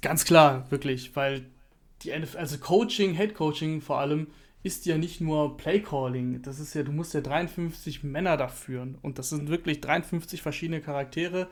ganz 0.00 0.24
klar, 0.24 0.70
wirklich, 0.70 1.14
weil 1.16 1.46
die 2.02 2.18
NFL, 2.18 2.38
also 2.38 2.58
Coaching, 2.58 3.14
Head 3.14 3.34
Coaching 3.34 3.80
vor 3.80 3.98
allem, 3.98 4.28
ist 4.62 4.86
ja 4.86 4.98
nicht 4.98 5.20
nur 5.20 5.56
Playcalling. 5.56 6.42
Das 6.42 6.60
ist 6.60 6.74
ja, 6.74 6.82
du 6.82 6.92
musst 6.92 7.14
ja 7.14 7.20
53 7.20 8.02
Männer 8.02 8.36
da 8.36 8.48
führen. 8.48 8.98
Und 9.00 9.18
das 9.18 9.30
sind 9.30 9.48
wirklich 9.48 9.80
53 9.80 10.42
verschiedene 10.42 10.80
Charaktere, 10.80 11.48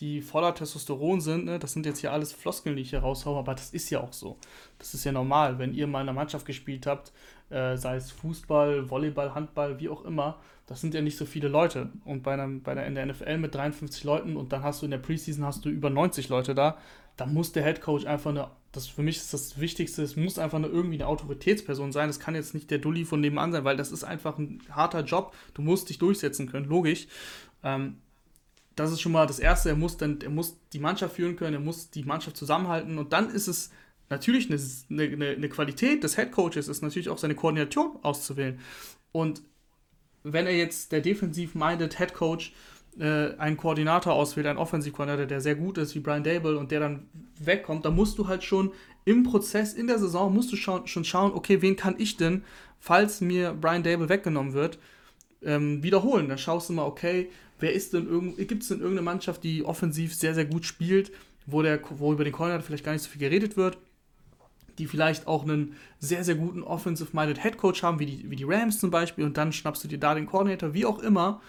die 0.00 0.22
voller 0.22 0.54
Testosteron 0.54 1.20
sind. 1.20 1.44
Ne? 1.44 1.58
Das 1.58 1.72
sind 1.72 1.84
jetzt 1.84 1.98
hier 1.98 2.12
alles 2.12 2.32
Floskeln, 2.32 2.76
die 2.76 2.82
ich 2.82 2.90
hier 2.90 3.00
raushaue, 3.00 3.38
aber 3.38 3.54
das 3.54 3.70
ist 3.70 3.90
ja 3.90 4.00
auch 4.00 4.12
so. 4.12 4.38
Das 4.78 4.94
ist 4.94 5.04
ja 5.04 5.12
normal, 5.12 5.58
wenn 5.58 5.74
ihr 5.74 5.86
mal 5.86 6.00
in 6.00 6.08
einer 6.08 6.16
Mannschaft 6.16 6.46
gespielt 6.46 6.86
habt, 6.86 7.12
äh, 7.50 7.76
sei 7.76 7.96
es 7.96 8.10
Fußball, 8.10 8.88
Volleyball, 8.88 9.34
Handball, 9.34 9.78
wie 9.78 9.88
auch 9.88 10.04
immer, 10.04 10.40
das 10.66 10.80
sind 10.80 10.94
ja 10.94 11.02
nicht 11.02 11.18
so 11.18 11.26
viele 11.26 11.48
Leute. 11.48 11.90
Und 12.04 12.22
bei, 12.22 12.32
einem, 12.32 12.62
bei 12.62 12.74
der, 12.74 12.86
in 12.86 12.94
der 12.94 13.04
NFL 13.06 13.38
mit 13.38 13.54
53 13.54 14.04
Leuten 14.04 14.36
und 14.36 14.52
dann 14.52 14.62
hast 14.62 14.80
du 14.80 14.86
in 14.86 14.90
der 14.90 14.98
Preseason 14.98 15.44
hast 15.44 15.64
du 15.64 15.68
über 15.68 15.90
90 15.90 16.28
Leute 16.28 16.54
da, 16.54 16.78
dann 17.16 17.34
muss 17.34 17.52
der 17.52 17.64
Head 17.64 17.82
Coach 17.82 18.06
einfach 18.06 18.30
eine, 18.30 18.48
das 18.72 18.86
für 18.86 19.02
mich 19.02 19.18
ist 19.18 19.34
das 19.34 19.60
Wichtigste, 19.60 20.02
es 20.02 20.16
muss 20.16 20.38
einfach 20.38 20.56
eine, 20.56 20.68
irgendwie 20.68 20.94
eine 20.94 21.08
Autoritätsperson 21.08 21.92
sein. 21.92 22.08
Das 22.08 22.20
kann 22.20 22.34
jetzt 22.34 22.54
nicht 22.54 22.70
der 22.70 22.78
Dulli 22.78 23.04
von 23.04 23.20
nebenan 23.20 23.52
sein, 23.52 23.64
weil 23.64 23.76
das 23.76 23.92
ist 23.92 24.04
einfach 24.04 24.38
ein 24.38 24.62
harter 24.70 25.02
Job. 25.02 25.34
Du 25.52 25.60
musst 25.60 25.90
dich 25.90 25.98
durchsetzen 25.98 26.48
können, 26.48 26.66
logisch. 26.66 27.08
Ähm, 27.62 27.96
das 28.76 28.92
ist 28.92 29.00
schon 29.00 29.12
mal 29.12 29.26
das 29.26 29.38
Erste. 29.38 29.70
Er 29.70 29.76
muss 29.76 29.96
dann, 29.96 30.20
er 30.20 30.30
muss 30.30 30.56
die 30.72 30.78
Mannschaft 30.78 31.16
führen 31.16 31.36
können, 31.36 31.54
er 31.54 31.60
muss 31.60 31.90
die 31.90 32.04
Mannschaft 32.04 32.36
zusammenhalten 32.36 32.98
und 32.98 33.12
dann 33.12 33.30
ist 33.30 33.48
es 33.48 33.70
natürlich 34.08 34.50
eine, 34.50 34.60
eine, 34.90 35.30
eine 35.30 35.48
Qualität 35.48 36.02
des 36.02 36.16
Head 36.16 36.32
Coaches, 36.32 36.68
ist 36.68 36.82
natürlich 36.82 37.08
auch 37.08 37.18
seine 37.18 37.34
Koordination 37.34 37.98
auszuwählen. 38.02 38.58
Und 39.12 39.42
wenn 40.22 40.46
er 40.46 40.56
jetzt 40.56 40.92
der 40.92 41.00
defensiv-minded 41.00 41.98
Head 41.98 42.14
Coach 42.14 42.52
äh, 42.98 43.34
einen 43.36 43.56
Koordinator 43.56 44.12
auswählt, 44.12 44.46
einen 44.46 44.58
Offensivkoordinator, 44.58 45.26
der 45.26 45.40
sehr 45.40 45.54
gut 45.54 45.78
ist, 45.78 45.94
wie 45.94 46.00
Brian 46.00 46.24
Dable, 46.24 46.58
und 46.58 46.70
der 46.70 46.80
dann 46.80 47.08
wegkommt, 47.38 47.84
dann 47.84 47.94
musst 47.94 48.18
du 48.18 48.28
halt 48.28 48.42
schon 48.42 48.72
im 49.04 49.22
Prozess, 49.22 49.72
in 49.72 49.86
der 49.86 49.98
Saison, 49.98 50.34
musst 50.34 50.52
du 50.52 50.56
schon, 50.56 50.86
schon 50.86 51.04
schauen, 51.04 51.32
okay, 51.32 51.62
wen 51.62 51.76
kann 51.76 51.94
ich 51.98 52.16
denn, 52.16 52.44
falls 52.78 53.20
mir 53.20 53.52
Brian 53.52 53.82
Dable 53.82 54.08
weggenommen 54.08 54.52
wird, 54.52 54.78
ähm, 55.42 55.82
wiederholen. 55.82 56.28
Dann 56.28 56.38
schaust 56.38 56.68
du 56.68 56.74
mal, 56.74 56.84
okay, 56.84 57.30
wer 57.60 57.72
ist 57.72 57.92
denn 57.92 58.36
gibt 58.36 58.62
es 58.62 58.68
denn 58.68 58.78
irgendeine 58.78 59.04
Mannschaft, 59.04 59.44
die 59.44 59.64
offensiv 59.64 60.14
sehr, 60.14 60.34
sehr 60.34 60.46
gut 60.46 60.64
spielt, 60.64 61.12
wo, 61.46 61.62
der, 61.62 61.80
wo 61.90 62.12
über 62.12 62.24
den 62.24 62.32
Koordinator 62.32 62.64
vielleicht 62.64 62.84
gar 62.84 62.92
nicht 62.92 63.02
so 63.02 63.10
viel 63.10 63.20
geredet 63.20 63.56
wird 63.56 63.78
die 64.80 64.86
vielleicht 64.86 65.26
auch 65.26 65.44
einen 65.44 65.76
sehr, 65.98 66.24
sehr 66.24 66.34
guten 66.34 66.62
Offensive-Minded 66.62 67.42
Head 67.42 67.58
Coach 67.58 67.82
haben, 67.82 67.98
wie 67.98 68.06
die, 68.06 68.30
wie 68.30 68.36
die 68.36 68.44
Rams 68.44 68.80
zum 68.80 68.90
Beispiel, 68.90 69.24
und 69.24 69.36
dann 69.36 69.52
schnappst 69.52 69.84
du 69.84 69.88
dir 69.88 69.98
da 69.98 70.14
den 70.14 70.26
Coordinator, 70.26 70.72
wie 70.74 70.86
auch 70.86 70.98
immer. 71.00 71.42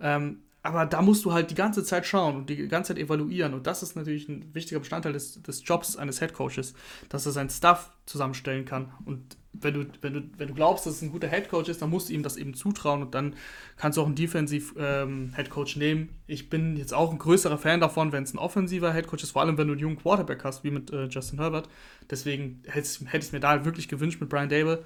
Ähm, 0.00 0.40
aber 0.62 0.86
da 0.86 1.02
musst 1.02 1.24
du 1.24 1.32
halt 1.32 1.50
die 1.50 1.56
ganze 1.56 1.82
Zeit 1.82 2.06
schauen 2.06 2.36
und 2.36 2.50
die 2.50 2.68
ganze 2.68 2.94
Zeit 2.94 3.02
evaluieren. 3.02 3.52
Und 3.52 3.66
das 3.66 3.82
ist 3.82 3.96
natürlich 3.96 4.28
ein 4.28 4.54
wichtiger 4.54 4.78
Bestandteil 4.78 5.12
des, 5.12 5.42
des 5.42 5.62
Jobs 5.64 5.96
eines 5.96 6.20
Head 6.20 6.34
Coaches, 6.34 6.74
dass 7.08 7.26
er 7.26 7.32
sein 7.32 7.50
Stuff 7.50 7.90
zusammenstellen 8.06 8.64
kann. 8.64 8.92
Und 9.04 9.36
wenn 9.52 9.74
du, 9.74 9.86
wenn 10.00 10.14
du, 10.14 10.22
wenn 10.38 10.48
du 10.48 10.54
glaubst, 10.54 10.86
dass 10.86 10.94
es 10.94 11.02
ein 11.02 11.10
guter 11.10 11.28
Head 11.28 11.48
Coach 11.48 11.68
ist, 11.68 11.82
dann 11.82 11.90
musst 11.90 12.08
du 12.08 12.12
ihm 12.12 12.22
das 12.22 12.36
eben 12.36 12.54
zutrauen 12.54 13.02
und 13.02 13.14
dann 13.14 13.34
kannst 13.76 13.98
du 13.98 14.02
auch 14.02 14.06
einen 14.06 14.14
Defensiv 14.14 14.74
ähm, 14.78 15.34
nehmen. 15.76 16.10
Ich 16.28 16.48
bin 16.48 16.76
jetzt 16.76 16.94
auch 16.94 17.10
ein 17.10 17.18
größerer 17.18 17.58
Fan 17.58 17.80
davon, 17.80 18.12
wenn 18.12 18.22
es 18.22 18.32
ein 18.32 18.38
offensiver 18.38 18.92
Head 18.92 19.08
Coach 19.08 19.24
ist, 19.24 19.32
vor 19.32 19.42
allem 19.42 19.58
wenn 19.58 19.66
du 19.66 19.72
einen 19.72 19.82
jungen 19.82 19.98
Quarterback 19.98 20.44
hast, 20.44 20.62
wie 20.62 20.70
mit 20.70 20.92
äh, 20.92 21.06
Justin 21.06 21.40
Herbert. 21.40 21.68
Deswegen 22.08 22.62
hätte 22.66 22.86
ich 22.86 23.08
es 23.12 23.32
mir 23.32 23.40
da 23.40 23.64
wirklich 23.64 23.88
gewünscht 23.88 24.20
mit 24.20 24.30
Brian 24.30 24.48
Dable. 24.48 24.84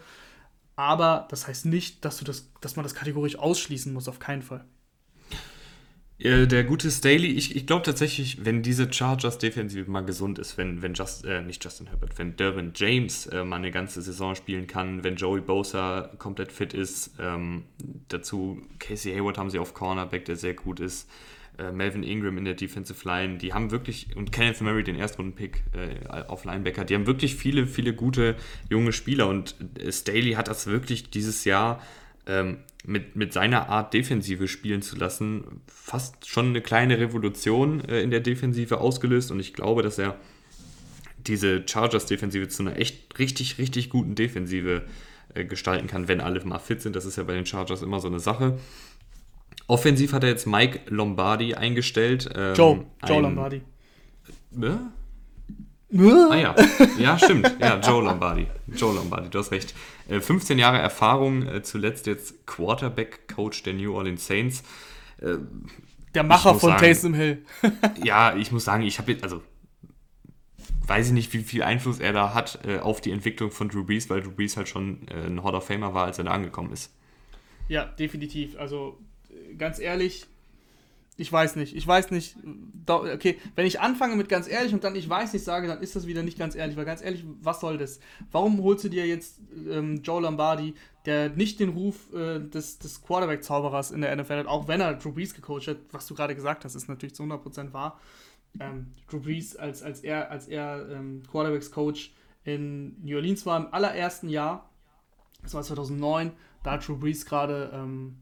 Aber 0.74 1.26
das 1.30 1.46
heißt 1.46 1.66
nicht, 1.66 2.04
dass, 2.04 2.18
du 2.18 2.24
das, 2.24 2.50
dass 2.60 2.76
man 2.76 2.82
das 2.82 2.94
kategorisch 2.94 3.38
ausschließen 3.38 3.92
muss, 3.92 4.08
auf 4.08 4.18
keinen 4.18 4.42
Fall. 4.42 4.64
Äh, 6.18 6.46
der 6.46 6.64
gute 6.64 6.90
Staley, 6.90 7.26
ich, 7.26 7.56
ich 7.56 7.66
glaube 7.66 7.82
tatsächlich, 7.82 8.44
wenn 8.44 8.62
diese 8.62 8.90
Chargers 8.90 9.38
Defensive 9.38 9.90
mal 9.90 10.04
gesund 10.04 10.38
ist, 10.38 10.56
wenn, 10.56 10.80
wenn 10.80 10.94
Just, 10.94 11.26
äh, 11.26 11.42
nicht 11.42 11.62
Justin 11.62 11.88
Herbert, 11.88 12.18
wenn 12.18 12.36
Derwin 12.36 12.72
James 12.74 13.26
äh, 13.26 13.44
mal 13.44 13.56
eine 13.56 13.70
ganze 13.70 14.00
Saison 14.00 14.34
spielen 14.34 14.66
kann, 14.66 15.04
wenn 15.04 15.16
Joey 15.16 15.42
Bosa 15.42 16.10
komplett 16.18 16.52
fit 16.52 16.72
ist, 16.72 17.14
ähm, 17.20 17.64
dazu 18.08 18.62
Casey 18.78 19.12
Hayward 19.12 19.36
haben 19.36 19.50
sie 19.50 19.58
auf 19.58 19.74
Cornerback, 19.74 20.24
der 20.24 20.36
sehr 20.36 20.54
gut 20.54 20.80
ist, 20.80 21.06
äh, 21.58 21.70
Melvin 21.70 22.02
Ingram 22.02 22.38
in 22.38 22.46
der 22.46 22.54
Defensive 22.54 23.06
Line, 23.06 23.36
die 23.36 23.52
haben 23.52 23.70
wirklich, 23.70 24.16
und 24.16 24.32
Kenneth 24.32 24.62
Murray, 24.62 24.84
den 24.84 24.96
Erstrunden-Pick 24.96 25.62
äh, 25.74 26.08
auf 26.28 26.44
Linebacker, 26.44 26.86
die 26.86 26.94
haben 26.94 27.06
wirklich 27.06 27.34
viele, 27.34 27.66
viele 27.66 27.94
gute 27.94 28.36
junge 28.70 28.92
Spieler 28.92 29.28
und 29.28 29.54
äh, 29.78 29.92
Staley 29.92 30.32
hat 30.32 30.48
das 30.48 30.66
wirklich 30.66 31.10
dieses 31.10 31.44
Jahr 31.44 31.82
ähm, 32.26 32.58
mit, 32.84 33.16
mit 33.16 33.32
seiner 33.32 33.68
Art 33.68 33.94
Defensive 33.94 34.48
spielen 34.48 34.82
zu 34.82 34.96
lassen, 34.96 35.62
fast 35.66 36.28
schon 36.28 36.46
eine 36.48 36.60
kleine 36.60 36.98
Revolution 36.98 37.84
äh, 37.84 38.00
in 38.00 38.10
der 38.10 38.20
Defensive 38.20 38.78
ausgelöst 38.78 39.30
und 39.30 39.40
ich 39.40 39.52
glaube, 39.52 39.82
dass 39.82 39.98
er 39.98 40.16
diese 41.26 41.64
Chargers-Defensive 41.66 42.48
zu 42.48 42.62
einer 42.62 42.76
echt 42.76 43.18
richtig, 43.18 43.58
richtig 43.58 43.90
guten 43.90 44.14
Defensive 44.14 44.82
äh, 45.34 45.44
gestalten 45.44 45.86
kann, 45.86 46.08
wenn 46.08 46.20
alle 46.20 46.44
mal 46.44 46.58
fit 46.58 46.80
sind. 46.80 46.94
Das 46.96 47.04
ist 47.04 47.16
ja 47.16 47.24
bei 47.24 47.34
den 47.34 47.46
Chargers 47.46 47.82
immer 47.82 48.00
so 48.00 48.08
eine 48.08 48.20
Sache. 48.20 48.58
Offensiv 49.66 50.12
hat 50.12 50.22
er 50.22 50.30
jetzt 50.30 50.46
Mike 50.46 50.80
Lombardi 50.86 51.54
eingestellt. 51.54 52.30
Ähm, 52.34 52.54
Joe, 52.54 52.84
Joe 53.04 53.16
ein, 53.16 53.22
Lombardi. 53.22 53.62
Äh? 54.62 54.70
ah 56.30 56.36
ja, 56.36 56.54
ja 56.98 57.18
stimmt. 57.18 57.56
Ja, 57.60 57.80
Joe 57.80 58.04
Lombardi. 58.04 58.46
Joe 58.74 58.94
Lombardi, 58.94 59.28
du 59.28 59.38
hast 59.38 59.50
recht. 59.50 59.74
15 60.08 60.58
äh, 60.58 60.60
Jahre 60.60 60.78
Erfahrung, 60.78 61.46
äh, 61.46 61.62
zuletzt 61.62 62.06
jetzt 62.06 62.46
Quarterback-Coach 62.46 63.62
der 63.62 63.74
New 63.74 63.94
Orleans 63.94 64.26
Saints. 64.26 64.62
Äh, 65.18 65.38
der 66.14 66.22
Macher 66.22 66.54
von 66.54 66.70
sagen, 66.70 66.80
Taysom 66.80 67.14
Hill. 67.14 67.44
ja, 68.04 68.36
ich 68.36 68.52
muss 68.52 68.64
sagen, 68.64 68.82
ich 68.82 68.98
habe 68.98 69.12
jetzt, 69.12 69.24
also 69.24 69.42
weiß 70.86 71.08
ich 71.08 71.12
nicht, 71.12 71.32
wie 71.32 71.42
viel 71.42 71.62
Einfluss 71.62 71.98
er 71.98 72.12
da 72.12 72.32
hat 72.32 72.60
auf 72.80 73.00
die 73.00 73.10
Entwicklung 73.10 73.50
von 73.50 73.68
Drew 73.68 73.82
Brees, 73.82 74.08
weil 74.08 74.22
Drew 74.22 74.30
Brees 74.30 74.56
halt 74.56 74.68
schon 74.68 75.00
ein 75.08 75.42
Hall 75.42 75.56
of 75.56 75.66
Famer 75.66 75.94
war, 75.94 76.06
als 76.06 76.18
er 76.18 76.24
da 76.24 76.30
angekommen 76.30 76.72
ist. 76.72 76.94
Ja, 77.66 77.84
definitiv. 77.84 78.56
Also 78.56 78.98
ganz 79.58 79.80
ehrlich, 79.80 80.26
ich 81.16 81.32
weiß 81.32 81.56
nicht. 81.56 81.74
Ich 81.74 81.86
weiß 81.86 82.10
nicht. 82.10 82.36
Okay, 82.86 83.38
wenn 83.54 83.66
ich 83.66 83.80
anfange 83.80 84.16
mit 84.16 84.28
ganz 84.28 84.48
ehrlich 84.48 84.74
und 84.74 84.84
dann 84.84 84.94
ich 84.94 85.08
weiß 85.08 85.32
nicht 85.32 85.44
sage, 85.44 85.66
dann 85.66 85.80
ist 85.80 85.96
das 85.96 86.06
wieder 86.06 86.22
nicht 86.22 86.38
ganz 86.38 86.54
ehrlich. 86.54 86.76
Weil 86.76 86.84
ganz 86.84 87.02
ehrlich, 87.02 87.24
was 87.40 87.60
soll 87.60 87.78
das? 87.78 88.00
Warum 88.30 88.62
holst 88.62 88.84
du 88.84 88.88
dir 88.88 89.06
jetzt 89.06 89.40
ähm, 89.70 90.02
Joe 90.02 90.20
Lombardi, 90.20 90.74
der 91.06 91.30
nicht 91.30 91.58
den 91.58 91.70
Ruf 91.70 92.12
äh, 92.12 92.40
des, 92.40 92.78
des 92.78 93.02
Quarterback-Zauberers 93.02 93.92
in 93.92 94.02
der 94.02 94.14
NFL 94.14 94.38
hat, 94.38 94.46
auch 94.46 94.68
wenn 94.68 94.80
er 94.80 94.94
Drew 94.94 95.12
Brees 95.12 95.34
gecoacht 95.34 95.68
hat, 95.68 95.78
was 95.90 96.06
du 96.06 96.14
gerade 96.14 96.34
gesagt 96.34 96.64
hast, 96.64 96.74
ist 96.74 96.88
natürlich 96.88 97.14
zu 97.14 97.22
100% 97.22 97.72
wahr. 97.72 97.98
Ähm, 98.60 98.92
Drew 99.08 99.20
Brees, 99.20 99.56
als, 99.56 99.82
als 99.82 100.00
er, 100.00 100.30
als 100.30 100.48
er 100.48 100.86
ähm, 100.90 101.22
Quarterbacks-Coach 101.30 102.14
in 102.44 103.02
New 103.02 103.16
Orleans 103.16 103.46
war, 103.46 103.58
im 103.58 103.72
allerersten 103.72 104.28
Jahr, 104.28 104.68
das 105.42 105.54
war 105.54 105.62
2009, 105.62 106.32
da 106.62 106.72
hat 106.72 106.86
Drew 106.86 106.96
Brees 106.96 107.24
gerade 107.26 107.70
ähm, 107.72 108.18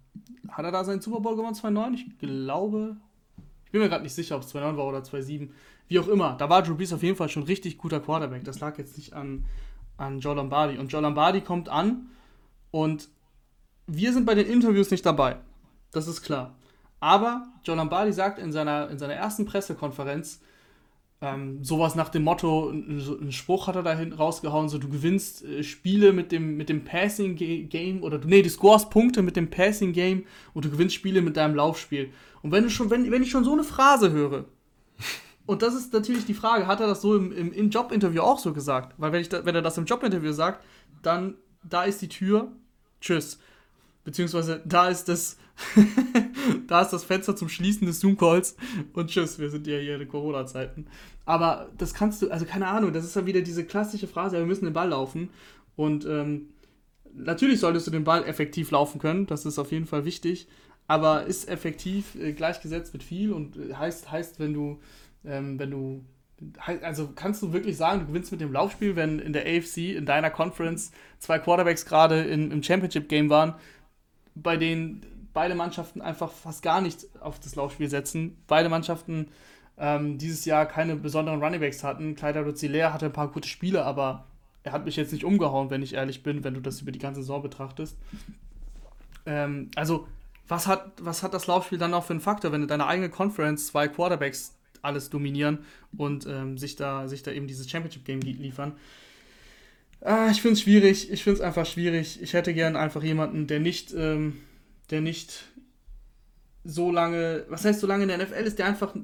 hat 0.48 0.64
er 0.64 0.72
da 0.72 0.84
seinen 0.84 1.00
Super 1.00 1.20
Bowl 1.20 1.36
gewonnen, 1.36 1.54
2009? 1.54 1.94
Ich 1.94 2.18
glaube, 2.18 2.96
ich 3.64 3.70
bin 3.72 3.80
mir 3.80 3.88
gerade 3.88 4.04
nicht 4.04 4.14
sicher, 4.14 4.36
ob 4.36 4.42
es 4.42 4.48
2009 4.48 4.78
war 4.78 4.86
oder 4.86 5.02
2007. 5.02 5.52
Wie 5.88 5.98
auch 5.98 6.08
immer, 6.08 6.36
da 6.38 6.48
war 6.48 6.62
Drew 6.62 6.74
Brees 6.74 6.92
auf 6.92 7.02
jeden 7.02 7.16
Fall 7.16 7.28
schon 7.28 7.42
richtig 7.44 7.78
guter 7.78 8.00
Quarterback. 8.00 8.44
Das 8.44 8.60
lag 8.60 8.78
jetzt 8.78 8.96
nicht 8.96 9.12
an, 9.12 9.44
an 9.96 10.20
Joe 10.20 10.34
Lombardi. 10.34 10.78
Und 10.78 10.92
Joe 10.92 11.02
Lombardi 11.02 11.40
kommt 11.40 11.68
an 11.68 12.08
und 12.70 13.08
wir 13.86 14.12
sind 14.12 14.26
bei 14.26 14.34
den 14.34 14.46
Interviews 14.46 14.90
nicht 14.90 15.04
dabei. 15.04 15.36
Das 15.92 16.08
ist 16.08 16.22
klar. 16.22 16.54
Aber 17.00 17.46
Joe 17.64 17.76
Lombardi 17.76 18.12
sagt 18.12 18.38
in 18.38 18.52
seiner, 18.52 18.88
in 18.90 18.98
seiner 18.98 19.14
ersten 19.14 19.44
Pressekonferenz, 19.44 20.40
ähm, 21.20 21.62
sowas 21.64 21.94
nach 21.94 22.08
dem 22.08 22.24
Motto, 22.24 22.70
ein, 22.70 23.32
Spruch 23.32 23.66
hat 23.66 23.76
er 23.76 23.82
da 23.82 23.96
rausgehauen, 24.16 24.68
so 24.68 24.78
du 24.78 24.88
gewinnst 24.88 25.44
äh, 25.44 25.62
Spiele 25.62 26.12
mit 26.12 26.32
dem, 26.32 26.56
mit 26.56 26.68
dem 26.68 26.84
Passing 26.84 27.36
Game 27.36 28.02
oder 28.02 28.18
du, 28.18 28.28
nee, 28.28 28.42
du 28.42 28.50
scorest 28.50 28.90
Punkte 28.90 29.22
mit 29.22 29.36
dem 29.36 29.48
Passing 29.48 29.92
Game 29.92 30.24
und 30.52 30.64
du 30.64 30.70
gewinnst 30.70 30.94
Spiele 30.94 31.22
mit 31.22 31.36
deinem 31.36 31.54
Laufspiel. 31.54 32.10
Und 32.42 32.52
wenn 32.52 32.64
du 32.64 32.70
schon, 32.70 32.90
wenn, 32.90 33.10
wenn 33.10 33.22
ich 33.22 33.30
schon 33.30 33.44
so 33.44 33.52
eine 33.52 33.64
Phrase 33.64 34.10
höre, 34.12 34.44
und 35.46 35.62
das 35.62 35.74
ist 35.74 35.92
natürlich 35.92 36.26
die 36.26 36.34
Frage, 36.34 36.66
hat 36.66 36.80
er 36.80 36.88
das 36.88 37.00
so 37.00 37.16
im, 37.16 37.32
im, 37.32 37.52
im 37.52 37.70
Jobinterview 37.70 38.20
auch 38.20 38.38
so 38.38 38.52
gesagt? 38.52 38.94
Weil 38.98 39.12
wenn, 39.12 39.20
ich 39.20 39.28
da, 39.28 39.44
wenn 39.44 39.54
er 39.54 39.62
das 39.62 39.78
im 39.78 39.86
Jobinterview 39.86 40.32
sagt, 40.32 40.64
dann 41.02 41.36
da 41.62 41.84
ist 41.84 42.02
die 42.02 42.08
Tür, 42.08 42.52
tschüss. 43.00 43.38
Beziehungsweise 44.04 44.62
da 44.64 44.88
ist 44.88 45.08
das, 45.08 45.38
da 46.66 46.82
ist 46.82 46.90
das 46.90 47.04
Fenster 47.04 47.34
zum 47.34 47.48
Schließen 47.48 47.86
des 47.86 48.00
Zoom-Calls 48.00 48.56
und 48.92 49.10
tschüss, 49.10 49.38
wir 49.38 49.50
sind 49.50 49.66
ja 49.66 49.78
hier 49.78 50.00
in 50.00 50.08
Corona-Zeiten. 50.08 50.86
Aber 51.24 51.70
das 51.78 51.94
kannst 51.94 52.20
du, 52.20 52.30
also 52.30 52.44
keine 52.44 52.68
Ahnung, 52.68 52.92
das 52.92 53.04
ist 53.04 53.16
ja 53.16 53.24
wieder 53.24 53.40
diese 53.40 53.64
klassische 53.64 54.06
Phrase, 54.06 54.36
wir 54.36 54.46
müssen 54.46 54.66
den 54.66 54.74
Ball 54.74 54.90
laufen. 54.90 55.30
Und 55.74 56.04
ähm, 56.04 56.50
natürlich 57.14 57.60
solltest 57.60 57.86
du 57.86 57.90
den 57.90 58.04
Ball 58.04 58.24
effektiv 58.24 58.70
laufen 58.70 59.00
können, 59.00 59.26
das 59.26 59.46
ist 59.46 59.58
auf 59.58 59.72
jeden 59.72 59.86
Fall 59.86 60.04
wichtig, 60.04 60.48
aber 60.86 61.24
ist 61.24 61.48
effektiv 61.48 62.14
äh, 62.16 62.32
gleichgesetzt 62.32 62.92
mit 62.92 63.02
viel 63.02 63.32
und 63.32 63.56
äh, 63.56 63.74
heißt, 63.74 64.12
heißt, 64.12 64.38
wenn 64.38 64.52
du, 64.52 64.80
ähm, 65.24 65.58
wenn 65.58 65.70
du, 65.70 66.04
also 66.82 67.10
kannst 67.14 67.40
du 67.42 67.54
wirklich 67.54 67.78
sagen, 67.78 68.00
du 68.00 68.06
gewinnst 68.06 68.32
mit 68.32 68.42
dem 68.42 68.52
Laufspiel, 68.52 68.96
wenn 68.96 69.18
in 69.18 69.32
der 69.32 69.46
AFC, 69.46 69.94
in 69.96 70.04
deiner 70.04 70.30
Conference, 70.30 70.92
zwei 71.18 71.38
Quarterbacks 71.38 71.86
gerade 71.86 72.22
im 72.24 72.62
Championship-Game 72.62 73.30
waren, 73.30 73.54
bei 74.34 74.56
denen 74.56 75.04
beide 75.32 75.54
Mannschaften 75.54 76.00
einfach 76.00 76.30
fast 76.30 76.62
gar 76.62 76.80
nicht 76.80 77.06
auf 77.20 77.40
das 77.40 77.56
Laufspiel 77.56 77.88
setzen. 77.88 78.36
Beide 78.46 78.68
Mannschaften 78.68 79.28
ähm, 79.76 80.18
dieses 80.18 80.44
Jahr 80.44 80.66
keine 80.66 80.96
besonderen 80.96 81.42
Runningbacks 81.42 81.82
hatten. 81.82 82.14
Kleider 82.14 82.44
Ruzilea 82.44 82.92
hatte 82.92 83.06
ein 83.06 83.12
paar 83.12 83.28
gute 83.28 83.48
Spiele, 83.48 83.84
aber 83.84 84.24
er 84.62 84.72
hat 84.72 84.84
mich 84.84 84.96
jetzt 84.96 85.12
nicht 85.12 85.24
umgehauen, 85.24 85.70
wenn 85.70 85.82
ich 85.82 85.94
ehrlich 85.94 86.22
bin, 86.22 86.44
wenn 86.44 86.54
du 86.54 86.60
das 86.60 86.80
über 86.80 86.92
die 86.92 86.98
ganze 86.98 87.20
Saison 87.20 87.42
betrachtest. 87.42 87.96
Ähm, 89.26 89.70
also, 89.74 90.06
was 90.46 90.66
hat, 90.66 90.92
was 91.00 91.22
hat 91.22 91.34
das 91.34 91.46
Laufspiel 91.46 91.78
dann 91.78 91.90
noch 91.90 92.04
für 92.04 92.12
einen 92.12 92.20
Faktor, 92.20 92.52
wenn 92.52 92.60
du 92.60 92.66
deine 92.66 92.86
eigene 92.86 93.10
Conference 93.10 93.66
zwei 93.66 93.88
Quarterbacks 93.88 94.56
alles 94.82 95.10
dominieren 95.10 95.60
und 95.96 96.26
ähm, 96.26 96.58
sich, 96.58 96.76
da, 96.76 97.08
sich 97.08 97.22
da 97.22 97.30
eben 97.32 97.46
dieses 97.46 97.68
Championship-Game 97.68 98.20
liefern? 98.20 98.72
Ah, 100.04 100.28
ich 100.30 100.42
finde 100.42 100.52
es 100.52 100.60
schwierig. 100.60 101.10
Ich 101.10 101.24
finde 101.24 101.38
es 101.38 101.40
einfach 101.40 101.64
schwierig. 101.64 102.20
Ich 102.22 102.34
hätte 102.34 102.52
gern 102.52 102.76
einfach 102.76 103.02
jemanden, 103.02 103.46
der 103.46 103.58
nicht, 103.58 103.94
ähm, 103.94 104.36
der 104.90 105.00
nicht 105.00 105.46
so 106.62 106.90
lange, 106.90 107.46
was 107.48 107.64
heißt 107.64 107.80
so 107.80 107.86
lange 107.86 108.02
in 108.02 108.10
der 108.10 108.18
NFL 108.18 108.44
ist, 108.44 108.58
der 108.58 108.66
einfach, 108.66 108.94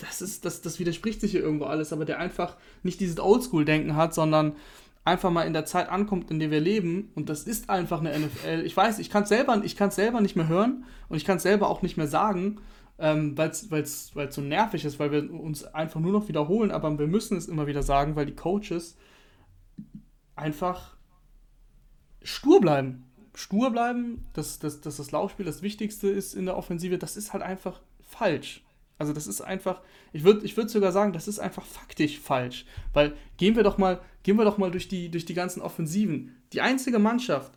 das 0.00 0.20
ist, 0.20 0.44
das, 0.44 0.60
das 0.60 0.80
widerspricht 0.80 1.20
sich 1.20 1.30
hier 1.30 1.42
irgendwo 1.42 1.66
alles, 1.66 1.92
aber 1.92 2.04
der 2.04 2.18
einfach 2.18 2.56
nicht 2.82 2.98
dieses 2.98 3.20
Oldschool-Denken 3.20 3.94
hat, 3.94 4.14
sondern 4.14 4.56
einfach 5.04 5.30
mal 5.30 5.46
in 5.46 5.52
der 5.52 5.64
Zeit 5.64 5.88
ankommt, 5.88 6.28
in 6.32 6.40
der 6.40 6.50
wir 6.50 6.60
leben. 6.60 7.12
Und 7.14 7.28
das 7.28 7.44
ist 7.44 7.70
einfach 7.70 8.00
eine 8.00 8.18
NFL. 8.18 8.62
Ich 8.64 8.76
weiß, 8.76 8.98
ich 8.98 9.10
kann 9.10 9.22
es 9.22 9.28
selber, 9.28 9.62
selber 9.90 10.20
nicht 10.20 10.34
mehr 10.34 10.48
hören 10.48 10.84
und 11.08 11.16
ich 11.16 11.24
kann 11.24 11.36
es 11.36 11.44
selber 11.44 11.68
auch 11.68 11.82
nicht 11.82 11.96
mehr 11.96 12.08
sagen, 12.08 12.60
ähm, 12.98 13.38
weil 13.38 13.50
es 13.50 14.12
so 14.30 14.40
nervig 14.40 14.84
ist, 14.84 14.98
weil 14.98 15.12
wir 15.12 15.32
uns 15.32 15.62
einfach 15.62 16.00
nur 16.00 16.10
noch 16.12 16.26
wiederholen, 16.26 16.72
aber 16.72 16.98
wir 16.98 17.06
müssen 17.06 17.36
es 17.36 17.46
immer 17.46 17.68
wieder 17.68 17.84
sagen, 17.84 18.16
weil 18.16 18.26
die 18.26 18.34
Coaches 18.34 18.96
einfach 20.38 20.96
stur 22.22 22.60
bleiben. 22.60 23.04
Stur 23.34 23.70
bleiben, 23.70 24.24
dass, 24.32 24.58
dass, 24.58 24.80
dass 24.80 24.96
das 24.96 25.12
Laufspiel 25.12 25.46
das 25.46 25.62
Wichtigste 25.62 26.08
ist 26.08 26.34
in 26.34 26.46
der 26.46 26.56
Offensive, 26.56 26.98
das 26.98 27.16
ist 27.16 27.32
halt 27.32 27.42
einfach 27.42 27.80
falsch. 28.02 28.64
Also 28.98 29.12
das 29.12 29.28
ist 29.28 29.40
einfach, 29.40 29.80
ich 30.12 30.24
würde 30.24 30.44
ich 30.44 30.56
würd 30.56 30.70
sogar 30.70 30.90
sagen, 30.90 31.12
das 31.12 31.28
ist 31.28 31.38
einfach 31.38 31.64
faktisch 31.64 32.18
falsch. 32.18 32.66
Weil 32.92 33.14
gehen 33.36 33.54
wir 33.54 33.62
doch 33.62 33.78
mal, 33.78 34.00
gehen 34.24 34.36
wir 34.36 34.44
doch 34.44 34.58
mal 34.58 34.72
durch 34.72 34.88
die, 34.88 35.08
durch 35.08 35.24
die 35.24 35.34
ganzen 35.34 35.62
Offensiven. 35.62 36.34
Die 36.52 36.60
einzige 36.60 36.98
Mannschaft, 36.98 37.52